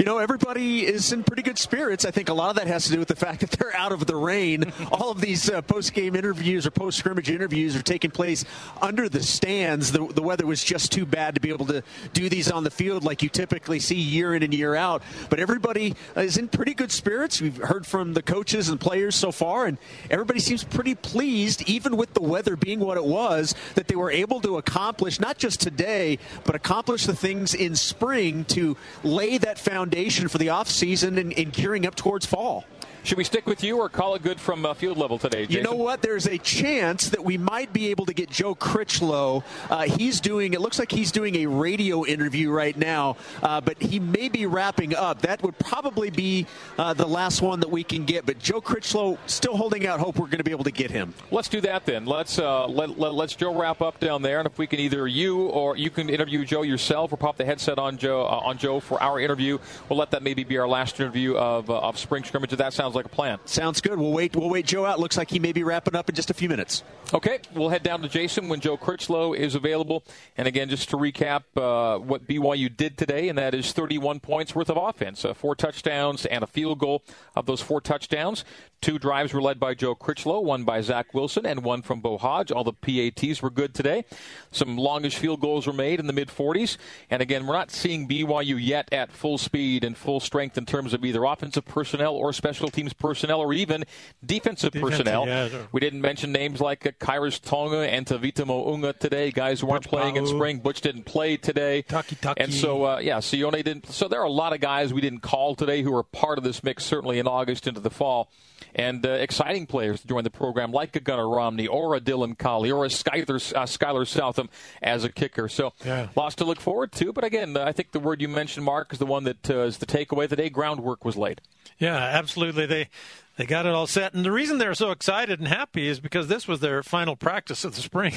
You 0.00 0.04
know, 0.04 0.18
everybody 0.18 0.84
is 0.84 1.12
in 1.12 1.22
pretty 1.22 1.42
good 1.42 1.58
spirits. 1.58 2.04
I 2.04 2.10
think 2.10 2.28
a 2.28 2.34
lot 2.34 2.50
of 2.50 2.56
that 2.56 2.66
has 2.66 2.86
to 2.86 2.92
do 2.92 2.98
with 2.98 3.08
the 3.08 3.16
fact 3.16 3.40
that 3.40 3.52
they're 3.52 3.74
out 3.76 3.92
of 3.92 4.06
the 4.06 4.15
rain. 4.18 4.72
All 4.92 5.10
of 5.10 5.20
these 5.20 5.50
uh, 5.50 5.62
post 5.62 5.94
game 5.94 6.14
interviews 6.16 6.66
or 6.66 6.70
post 6.70 6.98
scrimmage 6.98 7.30
interviews 7.30 7.76
are 7.76 7.82
taking 7.82 8.10
place 8.10 8.44
under 8.80 9.08
the 9.08 9.22
stands. 9.22 9.92
The, 9.92 10.06
the 10.06 10.22
weather 10.22 10.46
was 10.46 10.62
just 10.62 10.92
too 10.92 11.06
bad 11.06 11.34
to 11.34 11.40
be 11.40 11.50
able 11.50 11.66
to 11.66 11.82
do 12.12 12.28
these 12.28 12.50
on 12.50 12.64
the 12.64 12.70
field 12.70 13.04
like 13.04 13.22
you 13.22 13.28
typically 13.28 13.80
see 13.80 13.96
year 13.96 14.34
in 14.34 14.42
and 14.42 14.52
year 14.54 14.74
out. 14.74 15.02
But 15.30 15.40
everybody 15.40 15.94
is 16.14 16.36
in 16.36 16.48
pretty 16.48 16.74
good 16.74 16.92
spirits. 16.92 17.40
We've 17.40 17.56
heard 17.56 17.86
from 17.86 18.14
the 18.14 18.22
coaches 18.22 18.68
and 18.68 18.80
players 18.80 19.14
so 19.14 19.32
far, 19.32 19.66
and 19.66 19.78
everybody 20.10 20.40
seems 20.40 20.64
pretty 20.64 20.94
pleased, 20.94 21.68
even 21.68 21.96
with 21.96 22.14
the 22.14 22.22
weather 22.22 22.56
being 22.56 22.80
what 22.80 22.96
it 22.96 23.04
was, 23.04 23.54
that 23.74 23.88
they 23.88 23.96
were 23.96 24.10
able 24.10 24.40
to 24.40 24.58
accomplish 24.58 25.20
not 25.20 25.38
just 25.38 25.60
today, 25.60 26.18
but 26.44 26.54
accomplish 26.54 27.06
the 27.06 27.14
things 27.14 27.54
in 27.54 27.76
spring 27.76 28.44
to 28.46 28.76
lay 29.02 29.38
that 29.38 29.58
foundation 29.58 30.28
for 30.28 30.38
the 30.38 30.48
offseason 30.48 31.18
and, 31.18 31.32
and 31.32 31.52
gearing 31.52 31.86
up 31.86 31.94
towards 31.94 32.26
fall. 32.26 32.64
Should 33.06 33.18
we 33.18 33.24
stick 33.24 33.46
with 33.46 33.62
you 33.62 33.78
or 33.78 33.88
call 33.88 34.16
it 34.16 34.24
good 34.24 34.40
from 34.40 34.66
uh, 34.66 34.74
field 34.74 34.98
level 34.98 35.16
today, 35.16 35.46
Jason? 35.46 35.58
You 35.58 35.62
know 35.62 35.76
what? 35.76 36.02
There's 36.02 36.26
a 36.26 36.38
chance 36.38 37.10
that 37.10 37.22
we 37.22 37.38
might 37.38 37.72
be 37.72 37.90
able 37.90 38.04
to 38.06 38.12
get 38.12 38.28
Joe 38.28 38.56
Critchlow. 38.56 39.44
Uh, 39.70 39.82
he's 39.82 40.20
doing, 40.20 40.54
it 40.54 40.60
looks 40.60 40.80
like 40.80 40.90
he's 40.90 41.12
doing 41.12 41.36
a 41.36 41.46
radio 41.46 42.04
interview 42.04 42.50
right 42.50 42.76
now, 42.76 43.16
uh, 43.44 43.60
but 43.60 43.80
he 43.80 44.00
may 44.00 44.28
be 44.28 44.46
wrapping 44.46 44.92
up. 44.96 45.22
That 45.22 45.40
would 45.44 45.56
probably 45.60 46.10
be 46.10 46.48
uh, 46.78 46.94
the 46.94 47.06
last 47.06 47.42
one 47.42 47.60
that 47.60 47.70
we 47.70 47.84
can 47.84 48.06
get. 48.06 48.26
But 48.26 48.40
Joe 48.40 48.60
Critchlow 48.60 49.18
still 49.26 49.56
holding 49.56 49.86
out 49.86 50.00
hope 50.00 50.18
we're 50.18 50.26
going 50.26 50.38
to 50.38 50.44
be 50.44 50.50
able 50.50 50.64
to 50.64 50.72
get 50.72 50.90
him. 50.90 51.14
Let's 51.30 51.48
do 51.48 51.60
that 51.60 51.86
then. 51.86 52.06
Let's 52.06 52.40
uh, 52.40 52.66
let, 52.66 52.98
let, 52.98 53.14
let's 53.14 53.36
Joe 53.36 53.54
wrap 53.54 53.82
up 53.82 54.00
down 54.00 54.22
there, 54.22 54.40
and 54.40 54.48
if 54.48 54.58
we 54.58 54.66
can 54.66 54.80
either 54.80 55.06
you 55.06 55.42
or 55.46 55.76
you 55.76 55.90
can 55.90 56.10
interview 56.10 56.44
Joe 56.44 56.62
yourself 56.62 57.12
or 57.12 57.18
pop 57.18 57.36
the 57.36 57.44
headset 57.44 57.78
on 57.78 57.98
Joe 57.98 58.22
uh, 58.22 58.40
on 58.42 58.58
Joe 58.58 58.80
for 58.80 59.00
our 59.00 59.20
interview. 59.20 59.58
We'll 59.88 60.00
let 60.00 60.10
that 60.10 60.24
maybe 60.24 60.42
be 60.42 60.58
our 60.58 60.66
last 60.66 60.98
interview 60.98 61.36
of, 61.36 61.70
of 61.70 61.96
spring 61.98 62.24
scrimmage. 62.24 62.52
If 62.52 62.58
That 62.58 62.72
sounds 62.72 62.95
like 62.96 63.06
a 63.06 63.10
plan. 63.10 63.38
Sounds 63.44 63.80
good. 63.80 63.98
We'll 63.98 64.12
wait. 64.12 64.34
We'll 64.34 64.50
wait 64.50 64.66
Joe 64.66 64.84
out. 64.84 64.98
Looks 64.98 65.16
like 65.16 65.30
he 65.30 65.38
may 65.38 65.52
be 65.52 65.62
wrapping 65.62 65.94
up 65.94 66.08
in 66.08 66.14
just 66.14 66.30
a 66.30 66.34
few 66.34 66.48
minutes. 66.48 66.82
Okay, 67.14 67.38
we'll 67.54 67.68
head 67.68 67.84
down 67.84 68.02
to 68.02 68.08
Jason 68.08 68.48
when 68.48 68.58
Joe 68.58 68.76
Critchlow 68.76 69.32
is 69.32 69.54
available. 69.54 70.02
And 70.36 70.48
again, 70.48 70.68
just 70.68 70.90
to 70.90 70.96
recap 70.96 71.44
uh, 71.56 72.00
what 72.00 72.26
BYU 72.26 72.74
did 72.76 72.98
today, 72.98 73.28
and 73.28 73.38
that 73.38 73.54
is 73.54 73.72
31 73.72 74.18
points 74.18 74.56
worth 74.56 74.68
of 74.68 74.76
offense, 74.76 75.24
uh, 75.24 75.32
four 75.32 75.54
touchdowns 75.54 76.26
and 76.26 76.42
a 76.42 76.48
field 76.48 76.80
goal. 76.80 77.04
Of 77.36 77.46
those 77.46 77.60
four 77.60 77.80
touchdowns, 77.80 78.44
two 78.80 78.98
drives 78.98 79.32
were 79.32 79.42
led 79.42 79.60
by 79.60 79.74
Joe 79.74 79.94
Critchlow, 79.94 80.40
one 80.40 80.64
by 80.64 80.80
Zach 80.80 81.14
Wilson, 81.14 81.46
and 81.46 81.62
one 81.62 81.82
from 81.82 82.00
Beau 82.00 82.18
Hoge. 82.18 82.50
All 82.50 82.64
the 82.64 82.72
PATs 82.72 83.40
were 83.40 83.50
good 83.50 83.74
today. 83.74 84.04
Some 84.50 84.76
longish 84.76 85.16
field 85.16 85.40
goals 85.40 85.66
were 85.66 85.72
made 85.72 86.00
in 86.00 86.08
the 86.08 86.12
mid 86.12 86.28
40s. 86.28 86.76
And 87.08 87.22
again, 87.22 87.46
we're 87.46 87.54
not 87.54 87.70
seeing 87.70 88.08
BYU 88.08 88.58
yet 88.60 88.88
at 88.92 89.12
full 89.12 89.38
speed 89.38 89.84
and 89.84 89.96
full 89.96 90.18
strength 90.18 90.58
in 90.58 90.66
terms 90.66 90.92
of 90.92 91.04
either 91.04 91.24
offensive 91.24 91.66
personnel 91.66 92.14
or 92.14 92.32
special 92.32 92.68
teams 92.86 92.92
personnel 92.94 93.40
or 93.40 93.52
even 93.52 93.84
defensive, 94.24 94.72
Defensive, 94.72 94.98
personnel. 95.04 95.26
yeah, 95.26 95.48
sure. 95.48 95.68
We 95.72 95.80
didn't 95.80 96.00
mention 96.00 96.32
names 96.32 96.60
like 96.60 96.86
uh, 96.86 96.90
Khyiris 97.00 97.40
Tonga 97.40 97.80
and 97.90 98.06
Tavita 98.06 98.46
Mounga 98.46 98.92
today. 98.98 99.30
Guys 99.30 99.60
who 99.60 99.66
weren't 99.66 99.82
Butch 99.82 99.90
playing 99.90 100.16
in 100.16 100.26
spring. 100.26 100.58
Butch 100.58 100.80
didn't 100.80 101.04
play 101.04 101.36
today. 101.36 101.82
Takitaki. 101.88 102.34
And 102.36 102.52
so, 102.54 102.84
uh, 102.84 102.98
yeah, 102.98 103.18
Sione 103.18 103.62
didn't. 103.64 103.86
So 103.90 104.08
there 104.08 104.20
are 104.20 104.26
a 104.26 104.30
lot 104.30 104.52
of 104.52 104.60
guys 104.60 104.92
we 104.92 105.00
didn't 105.00 105.20
call 105.20 105.54
today 105.54 105.82
who 105.82 105.94
are 105.94 106.02
part 106.02 106.38
of 106.38 106.44
this 106.44 106.62
mix, 106.62 106.84
certainly 106.84 107.18
in 107.18 107.26
August 107.26 107.66
into 107.66 107.80
the 107.80 107.90
fall. 107.90 108.30
And 108.74 109.04
uh, 109.06 109.10
exciting 109.10 109.66
players 109.66 110.00
to 110.02 110.06
join 110.06 110.24
the 110.24 110.30
program, 110.30 110.70
like 110.72 110.96
a 110.96 111.00
Gunnar 111.00 111.28
Romney 111.28 111.66
or 111.66 111.94
a 111.94 112.00
Dylan 112.00 112.38
Colley 112.38 112.70
or 112.70 112.84
a 112.84 112.88
Skyler, 112.88 113.54
uh, 113.54 113.62
Skyler 113.64 114.06
Southam 114.06 114.48
as 114.82 115.04
a 115.04 115.10
kicker. 115.10 115.48
So 115.48 115.72
Yeah. 115.84 116.08
lots 116.16 116.34
to 116.36 116.44
look 116.44 116.60
forward 116.60 116.92
to. 116.92 117.12
But 117.12 117.24
again, 117.24 117.56
uh, 117.56 117.64
I 117.64 117.72
think 117.72 117.92
the 117.92 118.00
word 118.00 118.20
you 118.22 118.28
mentioned, 118.28 118.64
Mark, 118.64 118.92
is 118.92 118.98
the 118.98 119.06
one 119.06 119.24
that 119.24 119.50
uh, 119.50 119.60
is 119.60 119.78
the 119.78 119.86
takeaway 119.86 120.28
today. 120.28 120.48
Groundwork 120.50 121.04
was 121.04 121.16
laid. 121.16 121.40
Yeah, 121.78 121.96
absolutely. 121.96 122.66
They 122.66 122.88
they 123.36 123.44
got 123.44 123.66
it 123.66 123.74
all 123.74 123.86
set, 123.86 124.14
and 124.14 124.24
the 124.24 124.32
reason 124.32 124.56
they're 124.58 124.74
so 124.74 124.90
excited 124.90 125.38
and 125.38 125.48
happy 125.48 125.88
is 125.88 126.00
because 126.00 126.28
this 126.28 126.48
was 126.48 126.60
their 126.60 126.82
final 126.82 127.16
practice 127.16 127.64
of 127.64 127.74
the 127.74 127.82
spring. 127.82 128.14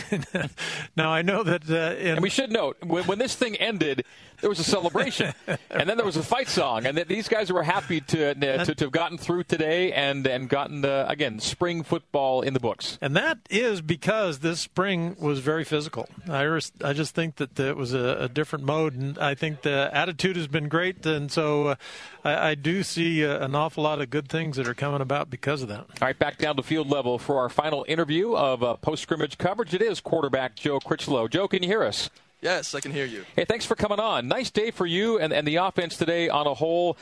now 0.96 1.12
I 1.12 1.22
know 1.22 1.44
that, 1.44 1.70
uh, 1.70 1.98
in, 2.00 2.14
And 2.14 2.22
we 2.22 2.30
should 2.30 2.52
note 2.52 2.78
when, 2.82 3.04
when 3.06 3.20
this 3.20 3.36
thing 3.36 3.58
ended, 3.58 4.06
there 4.40 4.50
was 4.50 4.60
a 4.60 4.64
celebration, 4.64 5.34
and 5.70 5.90
then 5.90 5.98
there 5.98 6.06
was 6.06 6.16
a 6.16 6.24
fight 6.24 6.48
song, 6.48 6.86
and 6.86 6.98
that 6.98 7.10
these 7.10 7.28
guys 7.28 7.52
were 7.52 7.64
happy 7.64 8.00
to, 8.00 8.34
to 8.34 8.76
to 8.76 8.86
have 8.86 8.92
gotten 8.94 9.18
through 9.18 9.44
today 9.44 9.92
and 9.92 10.26
and 10.26 10.48
gotten 10.48 10.86
uh, 10.86 11.06
again 11.10 11.40
spring 11.40 11.84
football 11.84 12.42
in 12.42 12.54
the 12.54 12.60
books. 12.62 12.98
and 13.02 13.18
that 13.18 13.40
is 13.50 13.82
because 13.82 14.40
this 14.40 14.62
spring 14.62 15.18
was 15.20 15.40
very 15.40 15.66
physical. 15.66 16.08
I 16.30 16.44
res- 16.44 16.72
I 16.82 16.94
just 16.94 17.14
think 17.14 17.36
that 17.36 17.60
it 17.60 17.76
was 17.76 17.94
a, 17.94 18.18
a 18.22 18.30
different 18.30 18.64
mode, 18.64 18.96
and 18.96 19.18
I 19.20 19.36
think 19.36 19.64
the 19.64 19.90
attitude 19.92 20.38
has 20.38 20.48
been 20.48 20.70
great, 20.70 21.06
and 21.06 21.30
so 21.30 21.68
uh, 21.68 21.76
I, 22.24 22.52
I 22.52 22.56
do 22.56 22.84
see 22.84 23.26
uh, 23.26 23.44
an 23.44 23.56
awful 23.56 23.84
lot 23.84 24.00
of 24.00 24.10
good 24.10 24.30
things 24.30 24.56
that 24.56 24.66
are 24.66 24.74
coming 24.74 25.02
about 25.02 25.09
because 25.30 25.62
of 25.62 25.68
that. 25.68 25.80
All 25.80 25.88
right, 26.02 26.18
back 26.18 26.38
down 26.38 26.56
to 26.56 26.64
field 26.64 26.90
level 26.90 27.20
for 27.20 27.40
our 27.40 27.50
final 27.50 27.86
interview 27.88 28.34
of 28.36 28.64
uh, 28.64 28.76
post 28.78 29.02
scrimmage 29.04 29.38
coverage. 29.38 29.74
It 29.74 29.82
is 29.82 30.00
quarterback 30.00 30.56
Joe 30.56 30.80
Critchlow. 30.80 31.28
Joe, 31.28 31.48
can 31.48 31.62
you 31.64 31.68
hear 31.70 31.84
us? 31.84 32.10
Yes, 32.42 32.74
I 32.74 32.80
can 32.80 32.92
hear 32.94 33.06
you. 33.06 33.26
Hey, 33.36 33.44
thanks 33.46 33.66
for 33.66 33.76
coming 33.76 34.00
on. 34.00 34.28
Nice 34.30 34.50
day 34.50 34.72
for 34.72 34.86
you 34.86 35.20
and, 35.20 35.34
and 35.34 35.46
the 35.46 35.58
offense 35.58 35.98
today 35.98 36.30
on 36.30 36.48
a 36.48 36.54
whole. 36.54 36.96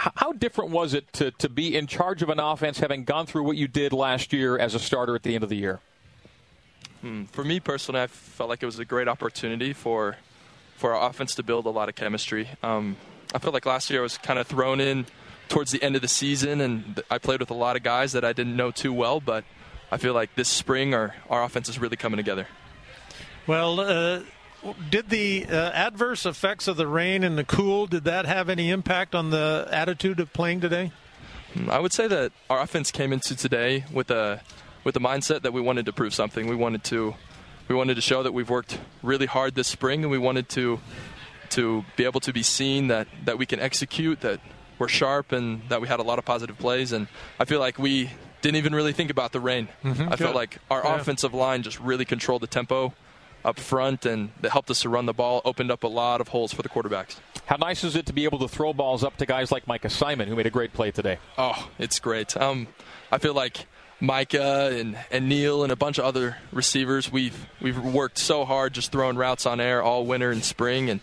H- 0.00 0.08
How 0.16 0.32
different 0.32 0.70
was 0.72 0.94
it 0.94 1.12
to, 1.14 1.30
to 1.32 1.48
be 1.48 1.76
in 1.76 1.86
charge 1.86 2.22
of 2.22 2.28
an 2.28 2.40
offense 2.40 2.80
having 2.80 3.04
gone 3.04 3.26
through 3.26 3.44
what 3.44 3.56
you 3.56 3.68
did 3.68 3.92
last 3.92 4.32
year 4.32 4.58
as 4.58 4.74
a 4.74 4.80
starter 4.80 5.14
at 5.14 5.22
the 5.22 5.34
end 5.36 5.44
of 5.44 5.50
the 5.50 5.56
year? 5.56 5.78
Hmm, 7.02 7.24
For 7.24 7.44
me 7.44 7.60
personally, 7.60 8.00
I 8.00 8.06
felt 8.08 8.50
like 8.50 8.62
it 8.62 8.66
was 8.66 8.78
a 8.78 8.84
great 8.84 9.08
opportunity 9.08 9.72
for 9.72 10.16
for 10.76 10.94
our 10.94 11.10
offense 11.10 11.34
to 11.34 11.42
build 11.42 11.66
a 11.66 11.70
lot 11.70 11.88
of 11.90 11.94
chemistry. 11.94 12.48
Um, 12.62 12.96
I 13.34 13.38
felt 13.38 13.52
like 13.52 13.66
last 13.66 13.90
year 13.90 14.00
I 14.00 14.02
was 14.02 14.16
kind 14.16 14.38
of 14.38 14.46
thrown 14.46 14.80
in 14.80 15.04
towards 15.50 15.70
the 15.72 15.82
end 15.82 15.96
of 15.96 16.02
the 16.02 16.08
season, 16.08 16.62
and 16.62 17.02
I 17.10 17.18
played 17.18 17.40
with 17.40 17.50
a 17.50 17.54
lot 17.54 17.76
of 17.76 17.82
guys 17.82 18.12
that 18.12 18.24
I 18.24 18.32
didn't 18.32 18.56
know 18.56 18.70
too 18.70 18.92
well. 18.92 19.20
But 19.20 19.44
I 19.92 19.98
feel 19.98 20.14
like 20.14 20.34
this 20.34 20.48
spring 20.48 20.94
our 20.94 21.14
our 21.28 21.44
offense 21.44 21.68
is 21.68 21.78
really 21.78 21.96
coming 21.96 22.16
together. 22.16 22.46
Well, 23.46 23.80
uh, 23.80 24.20
did 24.90 25.10
the 25.10 25.46
uh, 25.46 25.70
adverse 25.72 26.24
effects 26.24 26.68
of 26.68 26.76
the 26.76 26.86
rain 26.86 27.24
and 27.24 27.36
the 27.36 27.44
cool 27.44 27.86
did 27.86 28.04
that 28.04 28.26
have 28.26 28.48
any 28.48 28.70
impact 28.70 29.14
on 29.14 29.30
the 29.30 29.68
attitude 29.70 30.20
of 30.20 30.32
playing 30.32 30.60
today? 30.60 30.92
I 31.68 31.80
would 31.80 31.92
say 31.92 32.06
that 32.06 32.32
our 32.48 32.60
offense 32.60 32.90
came 32.90 33.12
into 33.12 33.34
today 33.34 33.84
with 33.92 34.10
a 34.10 34.40
with 34.84 34.94
the 34.94 35.00
mindset 35.00 35.42
that 35.42 35.52
we 35.52 35.60
wanted 35.60 35.86
to 35.86 35.92
prove 35.92 36.14
something. 36.14 36.46
We 36.46 36.56
wanted 36.56 36.84
to 36.84 37.14
we 37.68 37.74
wanted 37.74 37.94
to 37.94 38.00
show 38.00 38.22
that 38.22 38.32
we've 38.32 38.50
worked 38.50 38.78
really 39.02 39.26
hard 39.26 39.54
this 39.54 39.68
spring, 39.68 40.02
and 40.02 40.10
we 40.10 40.18
wanted 40.18 40.48
to 40.50 40.80
to 41.50 41.84
be 41.96 42.04
able 42.04 42.20
to 42.20 42.32
be 42.32 42.42
seen 42.42 42.88
that 42.88 43.08
that 43.24 43.38
we 43.38 43.46
can 43.46 43.58
execute, 43.58 44.20
that 44.20 44.40
we're 44.80 44.88
sharp, 44.88 45.30
and 45.30 45.62
that 45.68 45.80
we 45.80 45.86
had 45.86 46.00
a 46.00 46.02
lot 46.02 46.18
of 46.18 46.24
positive 46.24 46.58
plays. 46.58 46.90
And 46.90 47.06
I 47.38 47.44
feel 47.44 47.60
like 47.60 47.78
we 47.78 48.10
didn't 48.42 48.56
even 48.56 48.74
really 48.74 48.92
think 48.92 49.10
about 49.10 49.30
the 49.32 49.38
rain. 49.40 49.68
I 49.84 49.92
good. 49.92 50.18
felt 50.18 50.34
like 50.34 50.58
our 50.70 50.82
Yeah. 50.82 50.96
offensive 50.96 51.34
line 51.34 51.62
just 51.62 51.78
really 51.78 52.04
controlled 52.04 52.42
the 52.42 52.46
tempo 52.48 52.94
up 53.44 53.58
front, 53.60 54.04
and 54.04 54.30
that 54.40 54.50
helped 54.50 54.70
us 54.70 54.80
to 54.82 54.88
run 54.88 55.06
the 55.06 55.12
ball, 55.14 55.40
opened 55.44 55.70
up 55.70 55.84
a 55.84 55.88
lot 55.88 56.20
of 56.20 56.28
holes 56.28 56.52
for 56.52 56.62
the 56.62 56.68
quarterbacks. 56.68 57.16
How 57.46 57.56
nice 57.56 57.84
is 57.84 57.96
it 57.96 58.06
to 58.06 58.12
be 58.12 58.24
able 58.24 58.38
to 58.40 58.48
throw 58.48 58.72
balls 58.72 59.02
up 59.04 59.16
to 59.18 59.26
guys 59.26 59.50
like 59.52 59.66
Micah 59.66 59.88
Simon, 59.90 60.28
who 60.28 60.36
made 60.36 60.46
a 60.46 60.50
great 60.50 60.72
play 60.72 60.90
today? 60.90 61.18
Oh, 61.38 61.68
it's 61.78 61.98
great. 62.00 62.36
Um, 62.36 62.66
I 63.12 63.18
feel 63.18 63.32
like 63.34 63.66
Micah 64.00 64.70
and, 64.72 64.96
and 65.10 65.28
Neil 65.28 65.62
and 65.62 65.72
a 65.72 65.76
bunch 65.76 65.98
of 65.98 66.04
other 66.04 66.36
receivers, 66.52 67.10
we've 67.12 67.46
we've 67.60 67.78
worked 67.78 68.18
so 68.18 68.44
hard 68.44 68.72
just 68.72 68.92
throwing 68.92 69.16
routes 69.16 69.44
on 69.46 69.60
air 69.60 69.82
all 69.82 70.06
winter 70.06 70.30
and 70.30 70.42
spring, 70.44 70.88
and 70.88 71.00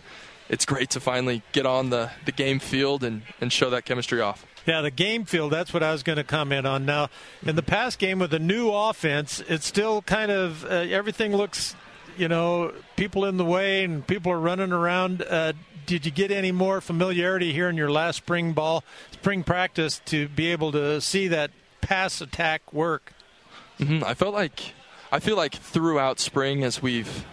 it's 0.50 0.66
great 0.66 0.90
to 0.92 1.00
finally 1.00 1.42
get 1.52 1.66
on 1.66 1.90
the, 1.90 2.12
the 2.26 2.32
game 2.32 2.60
field 2.60 3.04
and, 3.04 3.22
and 3.42 3.52
show 3.52 3.70
that 3.70 3.86
chemistry 3.86 4.22
off. 4.22 4.46
Yeah, 4.66 4.82
the 4.82 4.92
game 4.92 5.24
field, 5.26 5.54
that's 5.54 5.74
what 5.74 5.82
I 5.82 5.92
was 5.94 6.04
going 6.04 6.18
to 6.18 6.24
comment 6.26 6.68
on. 6.68 6.86
Now, 6.86 7.10
in 7.46 7.56
the 7.56 7.64
past 7.64 8.00
game 8.00 8.20
with 8.20 8.32
the 8.32 8.40
new 8.40 8.70
offense, 8.70 9.42
it's 9.48 9.66
still 9.66 10.02
kind 10.02 10.30
of 10.30 10.66
uh, 10.66 10.70
everything 10.70 11.34
looks, 11.36 11.74
you 12.18 12.28
know, 12.28 12.74
people 12.98 13.24
in 13.26 13.38
the 13.38 13.46
way 13.46 13.86
and 13.86 14.06
people 14.06 14.32
are 14.32 14.40
running 14.40 14.74
around. 14.74 15.22
Uh, 15.22 15.54
did 15.86 16.06
you 16.06 16.12
get 16.12 16.32
any 16.32 16.52
more 16.52 16.82
familiarity 16.82 17.54
here 17.54 17.70
in 17.70 17.78
your 17.78 17.90
last 17.90 18.18
spring 18.18 18.52
ball, 18.52 18.84
spring 19.12 19.42
practice 19.42 20.02
to 20.08 20.28
be 20.28 20.48
able 20.52 20.74
to 20.74 21.00
see 21.00 21.30
that 21.30 21.52
pass 21.80 22.20
attack 22.20 22.74
work? 22.74 23.14
Mhm. 23.80 24.04
I 24.04 24.14
felt 24.16 24.34
like 24.34 24.74
I 25.14 25.20
feel 25.20 25.38
like 25.38 25.54
throughout 25.56 26.20
spring 26.20 26.66
as 26.66 26.82
we've 26.82 27.24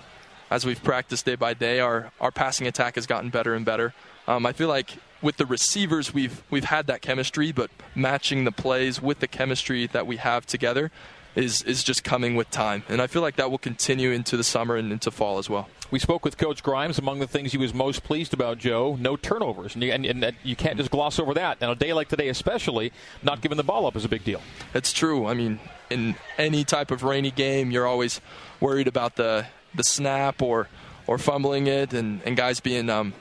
as 0.50 0.64
we've 0.66 0.82
practiced 0.82 1.24
day 1.26 1.34
by 1.36 1.54
day, 1.54 1.80
our 1.80 2.10
our 2.20 2.30
passing 2.30 2.66
attack 2.66 2.94
has 2.96 3.06
gotten 3.06 3.30
better 3.30 3.54
and 3.54 3.64
better. 3.64 3.94
Um, 4.26 4.46
I 4.46 4.52
feel 4.52 4.68
like 4.68 4.96
with 5.22 5.36
the 5.36 5.46
receivers, 5.46 6.12
we've 6.14 6.42
we've 6.50 6.64
had 6.64 6.86
that 6.86 7.02
chemistry, 7.02 7.52
but 7.52 7.70
matching 7.94 8.44
the 8.44 8.52
plays 8.52 9.00
with 9.00 9.20
the 9.20 9.28
chemistry 9.28 9.86
that 9.88 10.06
we 10.06 10.16
have 10.18 10.46
together 10.46 10.90
is 11.34 11.62
is 11.62 11.82
just 11.82 12.04
coming 12.04 12.36
with 12.36 12.48
time, 12.50 12.84
and 12.88 13.02
I 13.02 13.06
feel 13.08 13.22
like 13.22 13.36
that 13.36 13.50
will 13.50 13.58
continue 13.58 14.10
into 14.12 14.36
the 14.36 14.44
summer 14.44 14.76
and 14.76 14.92
into 14.92 15.10
fall 15.10 15.38
as 15.38 15.50
well. 15.50 15.68
We 15.90 15.98
spoke 15.98 16.24
with 16.24 16.38
Coach 16.38 16.62
Grimes. 16.62 16.98
Among 16.98 17.18
the 17.20 17.26
things 17.26 17.52
he 17.52 17.58
was 17.58 17.72
most 17.74 18.02
pleased 18.02 18.34
about, 18.34 18.58
Joe, 18.58 18.96
no 18.98 19.16
turnovers. 19.16 19.74
And 19.74 19.82
you, 19.84 19.92
and, 19.92 20.04
and 20.04 20.22
that- 20.24 20.34
you 20.42 20.56
can't 20.56 20.76
just 20.76 20.90
gloss 20.90 21.20
over 21.20 21.34
that. 21.34 21.58
And 21.60 21.70
a 21.70 21.74
day 21.76 21.92
like 21.92 22.08
today, 22.08 22.28
especially, 22.28 22.90
not 23.22 23.40
giving 23.42 23.56
the 23.56 23.62
ball 23.62 23.86
up 23.86 23.94
is 23.94 24.04
a 24.04 24.08
big 24.08 24.24
deal. 24.24 24.40
It's 24.72 24.92
true. 24.92 25.26
I 25.26 25.34
mean, 25.34 25.60
in 25.90 26.16
any 26.36 26.64
type 26.64 26.90
of 26.90 27.04
rainy 27.04 27.30
game, 27.30 27.70
you're 27.70 27.86
always 27.86 28.20
worried 28.60 28.88
about 28.88 29.14
the 29.16 29.46
the 29.74 29.84
snap 29.84 30.42
or 30.42 30.68
or 31.06 31.18
fumbling 31.18 31.66
it, 31.66 31.92
and, 31.92 32.22
and 32.24 32.34
guys 32.36 32.60
being 32.60 32.88
um, 32.88 33.12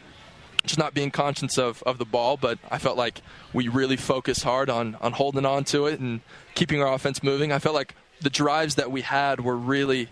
just 0.65 0.79
not 0.79 0.93
being 0.93 1.11
conscious 1.11 1.57
of, 1.57 1.83
of 1.83 1.97
the 1.97 2.05
ball, 2.05 2.37
but 2.37 2.57
I 2.71 2.77
felt 2.77 2.97
like 2.97 3.21
we 3.51 3.67
really 3.67 3.97
focused 3.97 4.43
hard 4.43 4.69
on, 4.69 4.95
on 5.01 5.11
holding 5.11 5.45
on 5.45 5.65
to 5.65 5.87
it 5.87 5.99
and 5.99 6.21
keeping 6.55 6.81
our 6.81 6.93
offense 6.93 7.21
moving. 7.21 7.51
I 7.51 7.59
felt 7.59 7.75
like 7.75 7.95
the 8.21 8.29
drives 8.29 8.75
that 8.75 8.89
we 8.89 9.01
had 9.01 9.41
were 9.41 9.57
really 9.57 10.07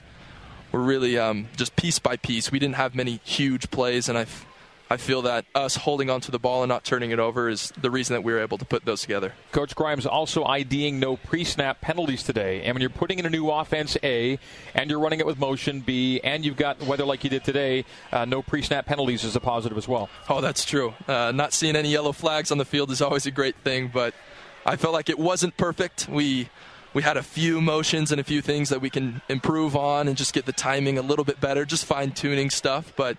were 0.71 0.81
really 0.81 1.17
um, 1.17 1.47
just 1.57 1.75
piece 1.75 1.99
by 1.99 2.17
piece. 2.17 2.51
We 2.51 2.59
didn't 2.59 2.75
have 2.75 2.95
many 2.95 3.19
huge 3.23 3.71
plays, 3.71 4.07
and 4.07 4.17
I 4.17 4.25
I 4.91 4.97
feel 4.97 5.21
that 5.21 5.45
us 5.55 5.77
holding 5.77 6.09
onto 6.09 6.33
the 6.33 6.37
ball 6.37 6.63
and 6.63 6.69
not 6.69 6.83
turning 6.83 7.11
it 7.11 7.19
over 7.19 7.47
is 7.47 7.71
the 7.79 7.89
reason 7.89 8.13
that 8.13 8.23
we 8.23 8.33
were 8.33 8.41
able 8.41 8.57
to 8.57 8.65
put 8.65 8.83
those 8.83 8.99
together. 8.99 9.33
Coach 9.53 9.73
Grimes 9.73 10.05
also 10.05 10.43
IDing 10.43 10.99
no 10.99 11.15
pre-snap 11.15 11.79
penalties 11.79 12.23
today. 12.23 12.61
And 12.63 12.75
when 12.75 12.81
you're 12.81 12.89
putting 12.89 13.17
in 13.17 13.25
a 13.25 13.29
new 13.29 13.49
offense 13.49 13.95
A, 14.03 14.37
and 14.75 14.89
you're 14.89 14.99
running 14.99 15.21
it 15.21 15.25
with 15.25 15.39
motion 15.39 15.79
B, 15.79 16.19
and 16.25 16.43
you've 16.43 16.57
got 16.57 16.81
weather 16.81 17.05
like 17.05 17.23
you 17.23 17.29
did 17.29 17.45
today, 17.45 17.85
uh, 18.11 18.25
no 18.25 18.41
pre-snap 18.41 18.85
penalties 18.85 19.23
is 19.23 19.33
a 19.33 19.39
positive 19.39 19.77
as 19.77 19.87
well. 19.87 20.09
Oh, 20.27 20.41
that's 20.41 20.65
true. 20.65 20.93
Uh, 21.07 21.31
not 21.33 21.53
seeing 21.53 21.77
any 21.77 21.89
yellow 21.89 22.11
flags 22.11 22.51
on 22.51 22.57
the 22.57 22.65
field 22.65 22.91
is 22.91 23.01
always 23.01 23.25
a 23.25 23.31
great 23.31 23.55
thing, 23.63 23.89
but 23.93 24.13
I 24.65 24.75
felt 24.75 24.93
like 24.93 25.07
it 25.07 25.17
wasn't 25.17 25.55
perfect. 25.55 26.09
We 26.09 26.49
we 26.93 27.03
had 27.03 27.15
a 27.15 27.23
few 27.23 27.61
motions 27.61 28.11
and 28.11 28.19
a 28.19 28.25
few 28.25 28.41
things 28.41 28.67
that 28.67 28.81
we 28.81 28.89
can 28.89 29.21
improve 29.29 29.77
on 29.77 30.09
and 30.09 30.17
just 30.17 30.33
get 30.33 30.45
the 30.45 30.51
timing 30.51 30.97
a 30.97 31.01
little 31.01 31.23
bit 31.23 31.39
better, 31.39 31.63
just 31.63 31.85
fine 31.85 32.11
tuning 32.11 32.49
stuff. 32.49 32.91
But 32.97 33.17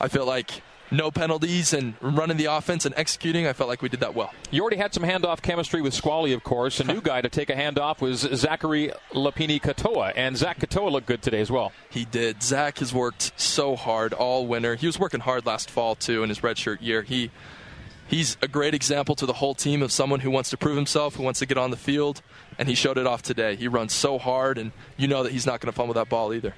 I 0.00 0.06
feel 0.06 0.24
like 0.24 0.62
no 0.90 1.10
penalties 1.10 1.72
and 1.72 1.94
running 2.00 2.36
the 2.36 2.46
offense 2.46 2.84
and 2.84 2.94
executing, 2.96 3.46
I 3.46 3.52
felt 3.52 3.68
like 3.68 3.82
we 3.82 3.88
did 3.88 4.00
that 4.00 4.14
well. 4.14 4.32
You 4.50 4.62
already 4.62 4.76
had 4.76 4.94
some 4.94 5.02
handoff 5.02 5.42
chemistry 5.42 5.82
with 5.82 5.94
Squally, 5.94 6.32
of 6.32 6.42
course. 6.44 6.80
A 6.80 6.84
new 6.84 7.00
guy 7.00 7.20
to 7.20 7.28
take 7.28 7.50
a 7.50 7.54
handoff 7.54 8.00
was 8.00 8.20
Zachary 8.20 8.92
Lapini 9.12 9.60
Katoa, 9.60 10.12
and 10.16 10.36
Zach 10.36 10.58
Katoa 10.58 10.90
looked 10.90 11.06
good 11.06 11.22
today 11.22 11.40
as 11.40 11.50
well. 11.50 11.72
He 11.90 12.04
did. 12.04 12.42
Zach 12.42 12.78
has 12.78 12.92
worked 12.92 13.32
so 13.36 13.76
hard 13.76 14.12
all 14.12 14.46
winter. 14.46 14.74
He 14.74 14.86
was 14.86 14.98
working 14.98 15.20
hard 15.20 15.46
last 15.46 15.70
fall 15.70 15.94
too 15.94 16.22
in 16.22 16.28
his 16.28 16.40
redshirt 16.40 16.80
year. 16.80 17.02
He 17.02 17.30
he's 18.08 18.36
a 18.42 18.48
great 18.48 18.74
example 18.74 19.14
to 19.14 19.26
the 19.26 19.34
whole 19.34 19.54
team 19.54 19.82
of 19.82 19.92
someone 19.92 20.20
who 20.20 20.30
wants 20.30 20.50
to 20.50 20.56
prove 20.56 20.76
himself, 20.76 21.16
who 21.16 21.22
wants 21.22 21.38
to 21.38 21.46
get 21.46 21.58
on 21.58 21.70
the 21.70 21.76
field, 21.76 22.22
and 22.58 22.68
he 22.68 22.74
showed 22.74 22.98
it 22.98 23.06
off 23.06 23.22
today. 23.22 23.54
He 23.54 23.68
runs 23.68 23.92
so 23.92 24.18
hard, 24.18 24.58
and 24.58 24.72
you 24.96 25.06
know 25.06 25.22
that 25.22 25.32
he's 25.32 25.46
not 25.46 25.60
going 25.60 25.70
to 25.70 25.76
fumble 25.76 25.94
that 25.94 26.08
ball 26.08 26.32
either. 26.34 26.54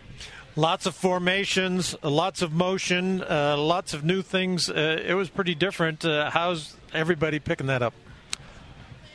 Lots 0.61 0.85
of 0.85 0.95
formations, 0.95 1.97
lots 2.03 2.43
of 2.43 2.53
motion, 2.53 3.23
uh, 3.23 3.57
lots 3.57 3.95
of 3.95 4.05
new 4.05 4.21
things. 4.21 4.69
Uh, 4.69 5.03
it 5.03 5.15
was 5.15 5.31
pretty 5.31 5.55
different. 5.55 6.05
Uh, 6.05 6.31
how's 6.31 6.77
everybody 6.93 7.39
picking 7.39 7.69
that 7.69 7.81
up? 7.81 7.95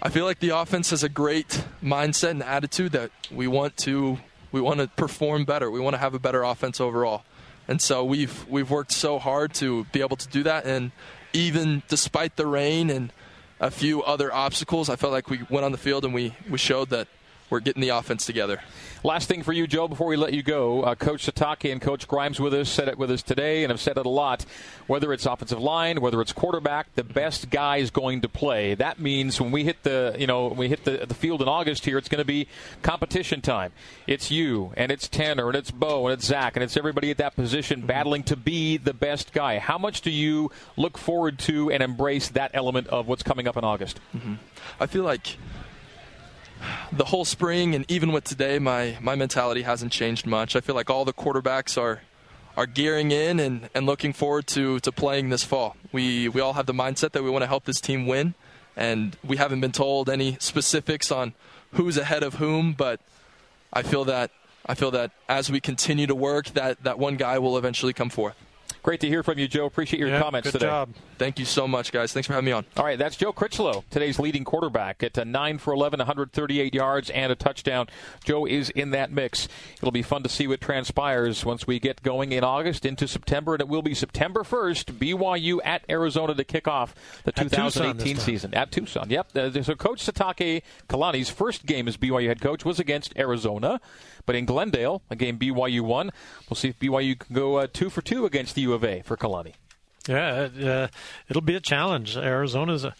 I 0.01 0.09
feel 0.09 0.25
like 0.25 0.39
the 0.39 0.57
offense 0.57 0.89
has 0.89 1.03
a 1.03 1.07
great 1.07 1.63
mindset 1.83 2.31
and 2.31 2.41
attitude 2.41 2.93
that 2.93 3.11
we 3.29 3.45
want 3.45 3.77
to 3.77 4.17
we 4.51 4.59
want 4.59 4.79
to 4.79 4.87
perform 4.87 5.45
better. 5.45 5.69
We 5.69 5.79
want 5.79 5.93
to 5.93 5.99
have 5.99 6.15
a 6.15 6.19
better 6.19 6.41
offense 6.41 6.81
overall. 6.81 7.23
And 7.67 7.79
so 7.79 8.03
we've 8.03 8.47
we've 8.49 8.71
worked 8.71 8.91
so 8.91 9.19
hard 9.19 9.53
to 9.55 9.83
be 9.91 10.01
able 10.01 10.17
to 10.17 10.27
do 10.27 10.41
that 10.41 10.65
and 10.65 10.93
even 11.31 11.83
despite 11.87 12.37
the 12.37 12.47
rain 12.47 12.89
and 12.89 13.13
a 13.59 13.69
few 13.69 14.01
other 14.01 14.33
obstacles, 14.33 14.89
I 14.89 14.95
felt 14.95 15.13
like 15.13 15.29
we 15.29 15.41
went 15.49 15.63
on 15.63 15.71
the 15.71 15.77
field 15.77 16.05
and 16.05 16.13
we, 16.13 16.33
we 16.49 16.57
showed 16.57 16.89
that 16.89 17.07
we're 17.49 17.59
getting 17.59 17.81
the 17.81 17.89
offense 17.89 18.25
together. 18.25 18.61
Last 19.03 19.27
thing 19.27 19.43
for 19.43 19.53
you, 19.53 19.67
Joe, 19.67 19.87
before 19.87 20.07
we 20.07 20.15
let 20.15 20.33
you 20.33 20.41
go, 20.41 20.81
uh, 20.81 20.95
Coach 20.95 21.27
Sitake 21.27 21.71
and 21.71 21.79
Coach 21.79 22.07
Grimes 22.07 22.39
with 22.39 22.55
us 22.55 22.69
said 22.69 22.87
it 22.87 22.97
with 22.97 23.11
us 23.11 23.21
today, 23.21 23.63
and 23.63 23.69
have 23.69 23.79
said 23.79 23.97
it 23.97 24.05
a 24.05 24.09
lot. 24.09 24.45
Whether 24.87 25.13
it's 25.13 25.27
offensive 25.27 25.59
line, 25.59 26.01
whether 26.01 26.21
it's 26.21 26.33
quarterback, 26.33 26.93
the 26.95 27.03
best 27.03 27.51
guy 27.51 27.77
is 27.77 27.91
going 27.91 28.21
to 28.21 28.29
play. 28.29 28.73
That 28.73 28.99
means 28.99 29.39
when 29.39 29.51
we 29.51 29.63
hit 29.63 29.83
the 29.83 30.15
you 30.17 30.25
know 30.25 30.47
we 30.47 30.69
hit 30.69 30.85
the, 30.85 31.05
the 31.05 31.13
field 31.13 31.43
in 31.43 31.47
August 31.47 31.85
here, 31.85 31.99
it's 31.99 32.09
going 32.09 32.19
to 32.21 32.25
be 32.25 32.47
competition 32.81 33.41
time. 33.41 33.73
It's 34.07 34.31
you 34.31 34.73
and 34.75 34.91
it's 34.91 35.07
Tanner 35.07 35.47
and 35.47 35.55
it's 35.55 35.69
Beau 35.69 36.07
and 36.07 36.13
it's 36.13 36.25
Zach 36.25 36.55
and 36.55 36.63
it's 36.63 36.75
everybody 36.75 37.11
at 37.11 37.17
that 37.17 37.35
position 37.35 37.85
battling 37.85 38.23
to 38.23 38.35
be 38.35 38.77
the 38.77 38.93
best 38.93 39.33
guy. 39.33 39.59
How 39.59 39.77
much 39.77 40.01
do 40.01 40.09
you 40.09 40.49
look 40.77 40.97
forward 40.97 41.37
to 41.39 41.71
and 41.71 41.83
embrace 41.83 42.29
that 42.29 42.51
element 42.55 42.87
of 42.87 43.07
what's 43.07 43.23
coming 43.23 43.47
up 43.47 43.55
in 43.55 43.63
August? 43.63 43.99
Mm-hmm. 44.15 44.35
I 44.79 44.87
feel 44.87 45.03
like 45.03 45.37
the 46.91 47.05
whole 47.05 47.25
spring 47.25 47.75
and 47.75 47.89
even 47.89 48.11
with 48.11 48.23
today, 48.23 48.59
my, 48.59 48.97
my 49.01 49.15
mentality 49.15 49.63
hasn't 49.63 49.91
changed 49.91 50.25
much. 50.25 50.55
I 50.55 50.61
feel 50.61 50.75
like 50.75 50.89
all 50.89 51.05
the 51.05 51.13
quarterbacks 51.13 51.79
are 51.79 52.01
are 52.57 52.65
gearing 52.65 53.11
in 53.11 53.37
and, 53.39 53.69
and 53.75 53.85
looking 53.85 54.13
forward 54.13 54.47
to, 54.47 54.79
to 54.79 54.91
playing 54.91 55.29
this 55.29 55.43
fall. 55.43 55.75
We 55.91 56.29
we 56.29 56.41
all 56.41 56.53
have 56.53 56.65
the 56.65 56.73
mindset 56.73 57.11
that 57.11 57.23
we 57.23 57.29
want 57.29 57.43
to 57.43 57.47
help 57.47 57.65
this 57.65 57.81
team 57.81 58.07
win, 58.07 58.33
and 58.77 59.17
we 59.23 59.37
haven't 59.37 59.59
been 59.59 59.73
told 59.73 60.09
any 60.09 60.37
specifics 60.39 61.11
on 61.11 61.33
who's 61.73 61.97
ahead 61.97 62.23
of 62.23 62.35
whom, 62.35 62.73
but 62.73 63.01
I 63.73 63.83
feel 63.83 64.05
that 64.05 64.31
I 64.65 64.73
feel 64.73 64.91
that 64.91 65.11
as 65.29 65.51
we 65.51 65.59
continue 65.59 66.07
to 66.07 66.15
work, 66.15 66.47
that, 66.49 66.83
that 66.83 66.97
one 66.97 67.17
guy 67.17 67.37
will 67.37 67.57
eventually 67.57 67.93
come 67.93 68.09
forth. 68.09 68.35
Great 68.85 68.99
to 68.99 69.07
hear 69.07 69.23
from 69.23 69.39
you, 69.39 69.47
Joe. 69.47 69.65
Appreciate 69.65 69.99
your 69.99 70.09
yeah, 70.09 70.21
comments 70.21 70.45
good 70.45 70.59
today. 70.59 70.67
Job. 70.67 70.89
Thank 71.17 71.39
you 71.39 71.45
so 71.45 71.67
much, 71.67 71.91
guys. 71.91 72.13
Thanks 72.13 72.27
for 72.27 72.33
having 72.33 72.45
me 72.45 72.51
on. 72.51 72.65
All 72.77 72.85
right, 72.85 72.99
that's 72.99 73.15
Joe 73.15 73.33
Critchlow, 73.33 73.83
today's 73.89 74.19
leading 74.19 74.43
quarterback 74.43 75.01
at 75.01 75.17
uh, 75.17 75.23
9 75.23 75.57
for 75.57 75.73
11, 75.73 75.97
138 75.97 76.71
yards 76.71 77.09
and 77.09 77.31
a 77.31 77.35
touchdown. 77.35 77.87
Joe 78.23 78.45
is 78.45 78.69
in 78.69 78.91
that 78.91 79.11
mix. 79.11 79.47
It'll 79.77 79.89
be 79.89 80.03
fun 80.03 80.21
to 80.21 80.29
see 80.29 80.45
what 80.45 80.61
transpires 80.61 81.43
once 81.43 81.65
we 81.65 81.79
get 81.79 82.03
going 82.03 82.31
in 82.31 82.43
August 82.43 82.85
into 82.85 83.07
September, 83.07 83.55
and 83.55 83.61
it 83.61 83.67
will 83.67 83.81
be 83.81 83.95
September 83.95 84.43
1st, 84.43 84.99
BYU 84.99 85.57
at 85.65 85.83
Arizona 85.89 86.35
to 86.35 86.43
kick 86.43 86.67
off 86.67 86.93
the 87.23 87.31
2018 87.31 88.17
season. 88.17 88.53
At 88.53 88.71
Tucson, 88.71 89.09
yep. 89.09 89.35
Uh, 89.35 89.63
so 89.63 89.73
Coach 89.73 90.05
Sitake 90.05 90.61
Kalani's 90.89 91.31
first 91.31 91.65
game 91.65 91.87
as 91.87 91.97
BYU 91.97 92.27
head 92.27 92.39
coach 92.39 92.63
was 92.63 92.79
against 92.79 93.17
Arizona. 93.17 93.81
But 94.25 94.35
in 94.35 94.45
Glendale, 94.45 95.01
a 95.09 95.15
game 95.15 95.37
BYU 95.37 95.81
won, 95.81 96.11
we'll 96.49 96.55
see 96.55 96.69
if 96.69 96.79
BYU 96.79 97.17
can 97.17 97.35
go 97.35 97.57
uh, 97.57 97.67
two 97.71 97.89
for 97.89 98.01
two 98.01 98.25
against 98.25 98.55
the 98.55 98.61
U 98.61 98.74
of 98.75 98.83
A 98.83 99.01
for 99.01 99.17
Kalani. 99.17 99.53
Yeah, 100.07 100.49
uh, 100.63 100.87
it'll 101.27 101.41
be 101.41 101.55
a 101.55 101.59
challenge. 101.59 102.15
Arizona's 102.15 102.85
a, 102.85 102.93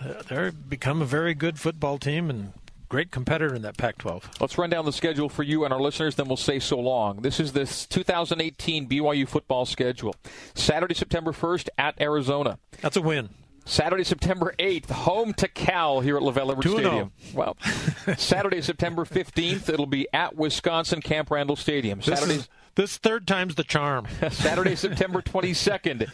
uh, 0.00 0.22
they're 0.28 0.52
become 0.52 1.00
a 1.00 1.06
very 1.06 1.34
good 1.34 1.58
football 1.58 1.98
team 1.98 2.28
and 2.28 2.52
great 2.88 3.10
competitor 3.10 3.54
in 3.54 3.62
that 3.62 3.76
Pac-12. 3.76 4.40
Let's 4.40 4.58
run 4.58 4.70
down 4.70 4.84
the 4.84 4.92
schedule 4.92 5.28
for 5.28 5.42
you 5.42 5.64
and 5.64 5.72
our 5.72 5.80
listeners, 5.80 6.14
then 6.14 6.28
we'll 6.28 6.36
say 6.36 6.58
so 6.58 6.78
long. 6.78 7.22
This 7.22 7.40
is 7.40 7.52
the 7.52 7.64
2018 7.64 8.88
BYU 8.88 9.26
football 9.26 9.66
schedule. 9.66 10.14
Saturday, 10.54 10.94
September 10.94 11.32
1st 11.32 11.68
at 11.78 12.00
Arizona. 12.00 12.58
That's 12.82 12.96
a 12.96 13.02
win. 13.02 13.30
Saturday, 13.64 14.04
September 14.04 14.54
8th, 14.58 14.90
home 14.90 15.32
to 15.34 15.48
Cal 15.48 16.00
here 16.00 16.16
at 16.18 16.22
LaVell 16.22 16.50
Edwards 16.50 16.66
oh. 16.66 16.78
Stadium. 16.78 17.12
Well, 17.32 17.56
Saturday, 18.18 18.60
September 18.60 19.04
15th, 19.04 19.70
it'll 19.70 19.86
be 19.86 20.06
at 20.12 20.36
Wisconsin 20.36 21.00
Camp 21.00 21.30
Randall 21.30 21.56
Stadium. 21.56 22.02
Saturday, 22.02 22.42
this, 22.74 22.96
third 22.96 23.26
time's 23.26 23.54
the 23.54 23.64
charm. 23.64 24.06
Saturday, 24.30 24.76
September 24.76 25.22
22nd. 25.22 26.10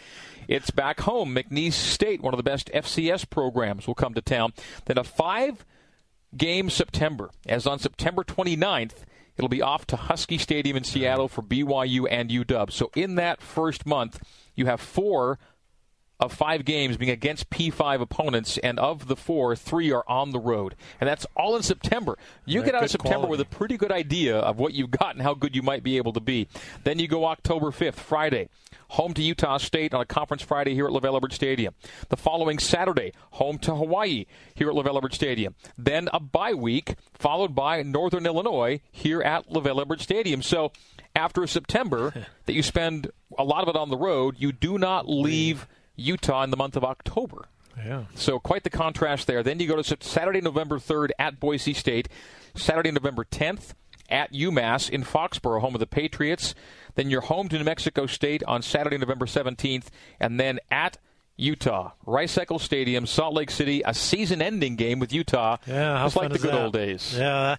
It's 0.47 0.71
back 0.71 1.01
home. 1.01 1.35
McNeese 1.35 1.73
State, 1.73 2.21
one 2.21 2.33
of 2.33 2.37
the 2.37 2.43
best 2.43 2.69
FCS 2.73 3.29
programs, 3.29 3.87
will 3.87 3.95
come 3.95 4.13
to 4.13 4.21
town. 4.21 4.53
Then 4.85 4.97
a 4.97 5.03
five 5.03 5.65
game 6.35 6.69
September, 6.69 7.29
as 7.45 7.67
on 7.67 7.79
September 7.79 8.23
29th, 8.23 9.03
it'll 9.37 9.49
be 9.49 9.61
off 9.61 9.85
to 9.87 9.95
Husky 9.95 10.37
Stadium 10.37 10.77
in 10.77 10.83
Seattle 10.83 11.27
for 11.27 11.41
BYU 11.41 12.05
and 12.09 12.29
UW. 12.29 12.71
So 12.71 12.91
in 12.95 13.15
that 13.15 13.41
first 13.41 13.85
month, 13.85 14.21
you 14.55 14.65
have 14.65 14.81
four 14.81 15.39
of 16.21 16.31
five 16.31 16.63
games 16.63 16.97
being 16.97 17.11
against 17.11 17.49
P5 17.49 17.99
opponents, 17.99 18.59
and 18.59 18.79
of 18.79 19.07
the 19.07 19.15
four, 19.15 19.55
three 19.55 19.91
are 19.91 20.03
on 20.07 20.31
the 20.31 20.39
road. 20.39 20.75
And 20.99 21.07
that's 21.07 21.25
all 21.35 21.55
in 21.55 21.63
September. 21.63 22.17
You 22.45 22.63
get 22.63 22.75
out 22.75 22.83
of 22.83 22.91
September 22.91 23.25
quality. 23.25 23.31
with 23.31 23.41
a 23.41 23.45
pretty 23.45 23.75
good 23.75 23.91
idea 23.91 24.37
of 24.37 24.59
what 24.59 24.73
you've 24.73 24.91
got 24.91 25.15
and 25.15 25.23
how 25.23 25.33
good 25.33 25.55
you 25.55 25.63
might 25.63 25.83
be 25.83 25.97
able 25.97 26.13
to 26.13 26.19
be. 26.19 26.47
Then 26.83 26.99
you 26.99 27.07
go 27.07 27.25
October 27.25 27.71
5th, 27.71 27.95
Friday. 27.95 28.49
Home 28.89 29.13
to 29.13 29.23
Utah 29.23 29.57
State 29.57 29.93
on 29.93 30.01
a 30.01 30.05
conference 30.05 30.43
Friday 30.43 30.73
here 30.73 30.85
at 30.85 30.91
LaVell 30.91 31.15
Edwards 31.15 31.35
Stadium. 31.35 31.73
The 32.09 32.17
following 32.17 32.59
Saturday, 32.59 33.13
home 33.31 33.57
to 33.59 33.73
Hawaii 33.73 34.25
here 34.53 34.69
at 34.69 34.75
LaVell 34.75 34.97
Edwards 34.97 35.15
Stadium. 35.15 35.55
Then 35.77 36.09
a 36.13 36.19
bye 36.19 36.53
week, 36.53 36.95
followed 37.13 37.55
by 37.55 37.83
Northern 37.83 38.25
Illinois 38.25 38.81
here 38.91 39.21
at 39.21 39.49
LaVell 39.49 39.81
Edwards 39.81 40.03
Stadium. 40.03 40.41
So 40.41 40.73
after 41.15 41.41
a 41.41 41.47
September 41.47 42.13
that 42.45 42.53
you 42.53 42.61
spend 42.61 43.09
a 43.39 43.45
lot 43.45 43.63
of 43.63 43.69
it 43.69 43.77
on 43.77 43.89
the 43.89 43.97
road, 43.97 44.35
you 44.37 44.51
do 44.51 44.77
not 44.77 45.07
leave 45.07 45.67
Utah 45.95 46.43
in 46.43 46.51
the 46.51 46.57
month 46.57 46.75
of 46.75 46.83
October. 46.83 47.45
Yeah. 47.77 48.05
So 48.15 48.39
quite 48.39 48.63
the 48.63 48.69
contrast 48.69 49.27
there. 49.27 49.43
Then 49.43 49.59
you 49.59 49.67
go 49.67 49.81
to 49.81 49.97
Saturday, 50.03 50.41
November 50.41 50.77
3rd 50.77 51.11
at 51.17 51.39
Boise 51.39 51.73
State. 51.73 52.09
Saturday, 52.53 52.91
November 52.91 53.23
10th 53.23 53.73
at 54.09 54.33
UMass 54.33 54.89
in 54.89 55.03
Foxborough, 55.03 55.61
home 55.61 55.73
of 55.73 55.79
the 55.79 55.87
Patriots. 55.87 56.53
Then 56.95 57.09
you're 57.09 57.21
home 57.21 57.47
to 57.49 57.57
New 57.57 57.63
Mexico 57.63 58.05
State 58.05 58.43
on 58.43 58.61
Saturday, 58.61 58.97
November 58.97 59.25
17th. 59.25 59.85
And 60.19 60.39
then 60.39 60.59
at 60.69 60.97
Utah, 61.41 61.91
Rice 62.05 62.37
Eccles 62.37 62.61
Stadium, 62.61 63.07
Salt 63.07 63.33
Lake 63.33 63.49
City, 63.49 63.81
a 63.83 63.93
season-ending 63.93 64.75
game 64.75 64.99
with 64.99 65.11
Utah. 65.11 65.57
Yeah, 65.65 65.97
how 65.97 66.05
just 66.05 66.15
like 66.15 66.31
the 66.31 66.37
good 66.37 66.51
that? 66.51 66.61
old 66.61 66.73
days. 66.73 67.15
Yeah. 67.17 67.55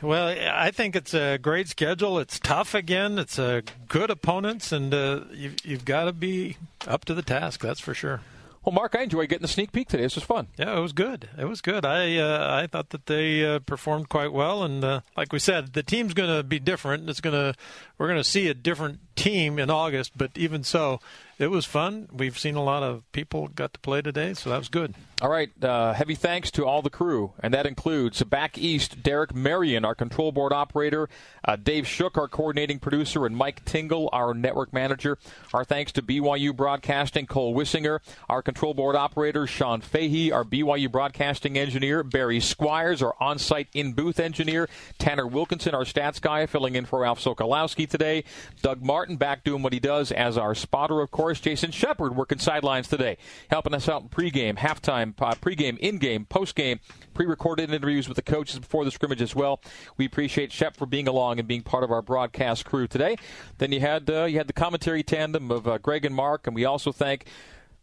Well, 0.00 0.28
I 0.28 0.70
think 0.70 0.96
it's 0.96 1.12
a 1.12 1.38
great 1.38 1.68
schedule. 1.68 2.18
It's 2.20 2.38
tough 2.38 2.72
again. 2.72 3.18
It's 3.18 3.38
a 3.38 3.64
good 3.88 4.10
opponents, 4.10 4.72
and 4.72 4.94
uh, 4.94 5.24
you've, 5.32 5.56
you've 5.64 5.84
got 5.84 6.04
to 6.04 6.12
be 6.12 6.56
up 6.86 7.04
to 7.06 7.14
the 7.14 7.22
task. 7.22 7.60
That's 7.60 7.80
for 7.80 7.94
sure. 7.94 8.22
Well, 8.64 8.72
Mark, 8.74 8.94
I 8.96 9.02
enjoyed 9.02 9.28
getting 9.28 9.42
the 9.42 9.48
sneak 9.48 9.72
peek 9.72 9.88
today. 9.88 10.02
This 10.02 10.14
was 10.14 10.24
fun. 10.24 10.48
Yeah, 10.58 10.76
it 10.76 10.80
was 10.80 10.92
good. 10.92 11.28
It 11.38 11.46
was 11.46 11.60
good. 11.60 11.84
I 11.84 12.16
uh, 12.16 12.60
I 12.62 12.66
thought 12.66 12.90
that 12.90 13.06
they 13.06 13.44
uh, 13.44 13.60
performed 13.60 14.08
quite 14.08 14.32
well, 14.32 14.62
and 14.62 14.84
uh, 14.84 15.00
like 15.16 15.32
we 15.32 15.38
said, 15.38 15.72
the 15.72 15.82
team's 15.82 16.12
going 16.14 16.34
to 16.34 16.42
be 16.42 16.58
different. 16.58 17.08
It's 17.08 17.20
going 17.20 17.34
to 17.34 17.58
we're 17.96 18.08
going 18.08 18.20
to 18.20 18.24
see 18.24 18.48
a 18.48 18.54
different 18.54 19.00
team 19.16 19.58
in 19.58 19.70
August, 19.70 20.12
but 20.16 20.32
even 20.34 20.64
so, 20.64 21.00
it 21.38 21.48
was 21.48 21.64
fun. 21.64 22.08
We've 22.12 22.38
seen 22.38 22.56
a 22.56 22.62
lot 22.62 22.82
of 22.82 23.10
people 23.12 23.48
got 23.48 23.72
to 23.72 23.80
play 23.80 24.02
today, 24.02 24.34
so 24.34 24.50
that 24.50 24.58
was 24.58 24.68
good. 24.68 24.94
All 25.20 25.30
right. 25.30 25.50
Uh, 25.64 25.94
heavy 25.94 26.14
thanks 26.14 26.48
to 26.52 26.64
all 26.64 26.80
the 26.80 26.90
crew, 26.90 27.32
and 27.40 27.52
that 27.52 27.66
includes 27.66 28.22
back 28.22 28.56
east 28.56 29.02
Derek 29.02 29.34
Marion, 29.34 29.84
our 29.84 29.96
control 29.96 30.30
board 30.30 30.52
operator, 30.52 31.08
uh, 31.44 31.56
Dave 31.56 31.88
Shook, 31.88 32.16
our 32.16 32.28
coordinating 32.28 32.78
producer, 32.78 33.26
and 33.26 33.36
Mike 33.36 33.64
Tingle, 33.64 34.08
our 34.12 34.32
network 34.32 34.72
manager. 34.72 35.18
Our 35.52 35.64
thanks 35.64 35.90
to 35.92 36.02
BYU 36.02 36.54
Broadcasting, 36.54 37.26
Cole 37.26 37.52
Wissinger, 37.52 37.98
our 38.28 38.42
control 38.42 38.74
board 38.74 38.94
operator, 38.94 39.44
Sean 39.48 39.80
Fahey, 39.80 40.30
our 40.30 40.44
BYU 40.44 40.88
Broadcasting 40.88 41.58
engineer, 41.58 42.04
Barry 42.04 42.38
Squires, 42.38 43.02
our 43.02 43.16
on 43.18 43.40
site 43.40 43.66
in 43.74 43.94
booth 43.94 44.20
engineer, 44.20 44.68
Tanner 44.98 45.26
Wilkinson, 45.26 45.74
our 45.74 45.82
stats 45.82 46.20
guy, 46.20 46.46
filling 46.46 46.76
in 46.76 46.86
for 46.86 47.00
Ralph 47.00 47.18
Sokolowski 47.18 47.88
today, 47.88 48.22
Doug 48.62 48.84
Martin 48.84 49.16
back 49.16 49.42
doing 49.42 49.64
what 49.64 49.72
he 49.72 49.80
does 49.80 50.12
as 50.12 50.38
our 50.38 50.54
spotter, 50.54 51.00
of 51.00 51.10
course, 51.10 51.40
Jason 51.40 51.72
Shepard 51.72 52.14
working 52.14 52.38
sidelines 52.38 52.86
today, 52.86 53.16
helping 53.50 53.74
us 53.74 53.88
out 53.88 54.02
in 54.02 54.08
pregame, 54.10 54.56
halftime, 54.56 55.07
uh, 55.18 55.34
pregame, 55.34 55.78
in-game, 55.78 56.24
post-game, 56.26 56.80
pre-recorded 57.14 57.70
interviews 57.70 58.08
with 58.08 58.16
the 58.16 58.22
coaches 58.22 58.58
before 58.58 58.84
the 58.84 58.90
scrimmage 58.90 59.22
as 59.22 59.34
well. 59.34 59.60
We 59.96 60.06
appreciate 60.06 60.52
Shep 60.52 60.76
for 60.76 60.86
being 60.86 61.08
along 61.08 61.38
and 61.38 61.48
being 61.48 61.62
part 61.62 61.84
of 61.84 61.90
our 61.90 62.02
broadcast 62.02 62.64
crew 62.64 62.86
today. 62.86 63.16
Then 63.58 63.72
you 63.72 63.80
had 63.80 64.08
uh, 64.10 64.24
you 64.24 64.38
had 64.38 64.46
the 64.46 64.52
commentary 64.52 65.02
tandem 65.02 65.50
of 65.50 65.66
uh, 65.66 65.78
Greg 65.78 66.04
and 66.04 66.14
Mark, 66.14 66.46
and 66.46 66.54
we 66.54 66.64
also 66.64 66.92
thank. 66.92 67.26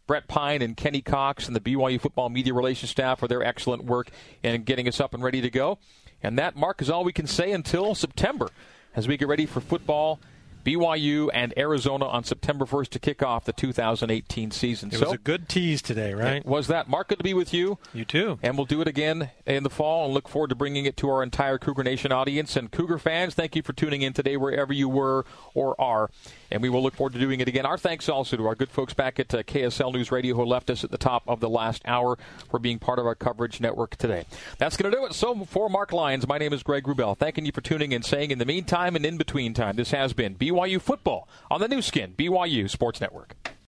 Brett 0.06 0.28
Pyne 0.28 0.62
and 0.62 0.76
Kenny 0.76 1.02
Cox 1.02 1.48
and 1.48 1.56
the 1.56 1.60
BYU 1.60 2.00
football 2.00 2.28
media 2.28 2.54
relations 2.54 2.92
staff 2.92 3.18
for 3.18 3.26
their 3.26 3.42
excellent 3.42 3.82
work 3.82 4.08
in 4.40 4.62
getting 4.62 4.86
us 4.86 5.00
up 5.00 5.14
and 5.14 5.20
ready 5.20 5.40
to 5.40 5.50
go. 5.50 5.80
And 6.22 6.38
that, 6.38 6.54
Mark, 6.54 6.80
is 6.80 6.88
all 6.88 7.02
we 7.02 7.12
can 7.12 7.26
say 7.26 7.50
until 7.50 7.92
September 7.96 8.48
as 8.94 9.08
we 9.08 9.16
get 9.16 9.26
ready 9.26 9.46
for 9.46 9.60
football 9.60 10.20
BYU 10.66 11.30
and 11.32 11.56
Arizona 11.56 12.06
on 12.06 12.24
September 12.24 12.64
1st 12.64 12.88
to 12.88 12.98
kick 12.98 13.22
off 13.22 13.44
the 13.44 13.52
2018 13.52 14.50
season. 14.50 14.88
It 14.92 14.98
so, 14.98 15.04
was 15.04 15.12
a 15.12 15.18
good 15.18 15.48
tease 15.48 15.80
today, 15.80 16.12
right? 16.12 16.44
Was 16.44 16.66
that. 16.66 16.88
Mark, 16.88 17.08
good 17.08 17.18
to 17.18 17.24
be 17.24 17.34
with 17.34 17.54
you. 17.54 17.78
You 17.94 18.04
too. 18.04 18.40
And 18.42 18.56
we'll 18.56 18.66
do 18.66 18.80
it 18.80 18.88
again 18.88 19.30
in 19.46 19.62
the 19.62 19.70
fall 19.70 20.06
and 20.06 20.14
look 20.14 20.28
forward 20.28 20.48
to 20.48 20.56
bringing 20.56 20.84
it 20.84 20.96
to 20.96 21.08
our 21.08 21.22
entire 21.22 21.56
Cougar 21.58 21.84
Nation 21.84 22.10
audience. 22.10 22.56
And 22.56 22.68
Cougar 22.72 22.98
fans, 22.98 23.34
thank 23.34 23.54
you 23.54 23.62
for 23.62 23.74
tuning 23.74 24.02
in 24.02 24.12
today 24.12 24.36
wherever 24.36 24.72
you 24.72 24.88
were 24.88 25.24
or 25.54 25.80
are. 25.80 26.10
And 26.50 26.62
we 26.62 26.68
will 26.68 26.82
look 26.82 26.94
forward 26.94 27.12
to 27.12 27.18
doing 27.18 27.40
it 27.40 27.48
again. 27.48 27.64
Our 27.64 27.78
thanks 27.78 28.08
also 28.08 28.36
to 28.36 28.46
our 28.46 28.54
good 28.54 28.70
folks 28.70 28.92
back 28.92 29.20
at 29.20 29.32
uh, 29.34 29.42
KSL 29.44 29.92
News 29.92 30.10
Radio 30.10 30.34
who 30.34 30.44
left 30.44 30.70
us 30.70 30.82
at 30.82 30.90
the 30.90 30.98
top 30.98 31.22
of 31.28 31.38
the 31.38 31.48
last 31.48 31.82
hour 31.86 32.18
for 32.50 32.58
being 32.58 32.78
part 32.78 32.98
of 32.98 33.06
our 33.06 33.14
coverage 33.14 33.60
network 33.60 33.96
today. 33.96 34.24
That's 34.58 34.76
going 34.76 34.90
to 34.90 34.96
do 34.96 35.06
it. 35.06 35.12
So 35.12 35.44
for 35.44 35.68
Mark 35.68 35.92
Lyons, 35.92 36.26
my 36.26 36.38
name 36.38 36.52
is 36.52 36.64
Greg 36.64 36.84
Wrubell. 36.84 37.16
Thanking 37.16 37.46
you 37.46 37.52
for 37.52 37.60
tuning 37.60 37.92
in, 37.92 38.02
saying 38.02 38.32
in 38.32 38.38
the 38.38 38.44
meantime 38.44 38.96
and 38.96 39.06
in 39.06 39.16
between 39.16 39.54
time, 39.54 39.76
this 39.76 39.92
has 39.92 40.12
been 40.12 40.34
BYU 40.56 40.80
Football 40.80 41.28
on 41.50 41.60
the 41.60 41.68
Nu 41.68 41.82
Skin, 41.82 42.14
BYU 42.16 42.70
Sports 42.70 42.98
Network. 42.98 43.55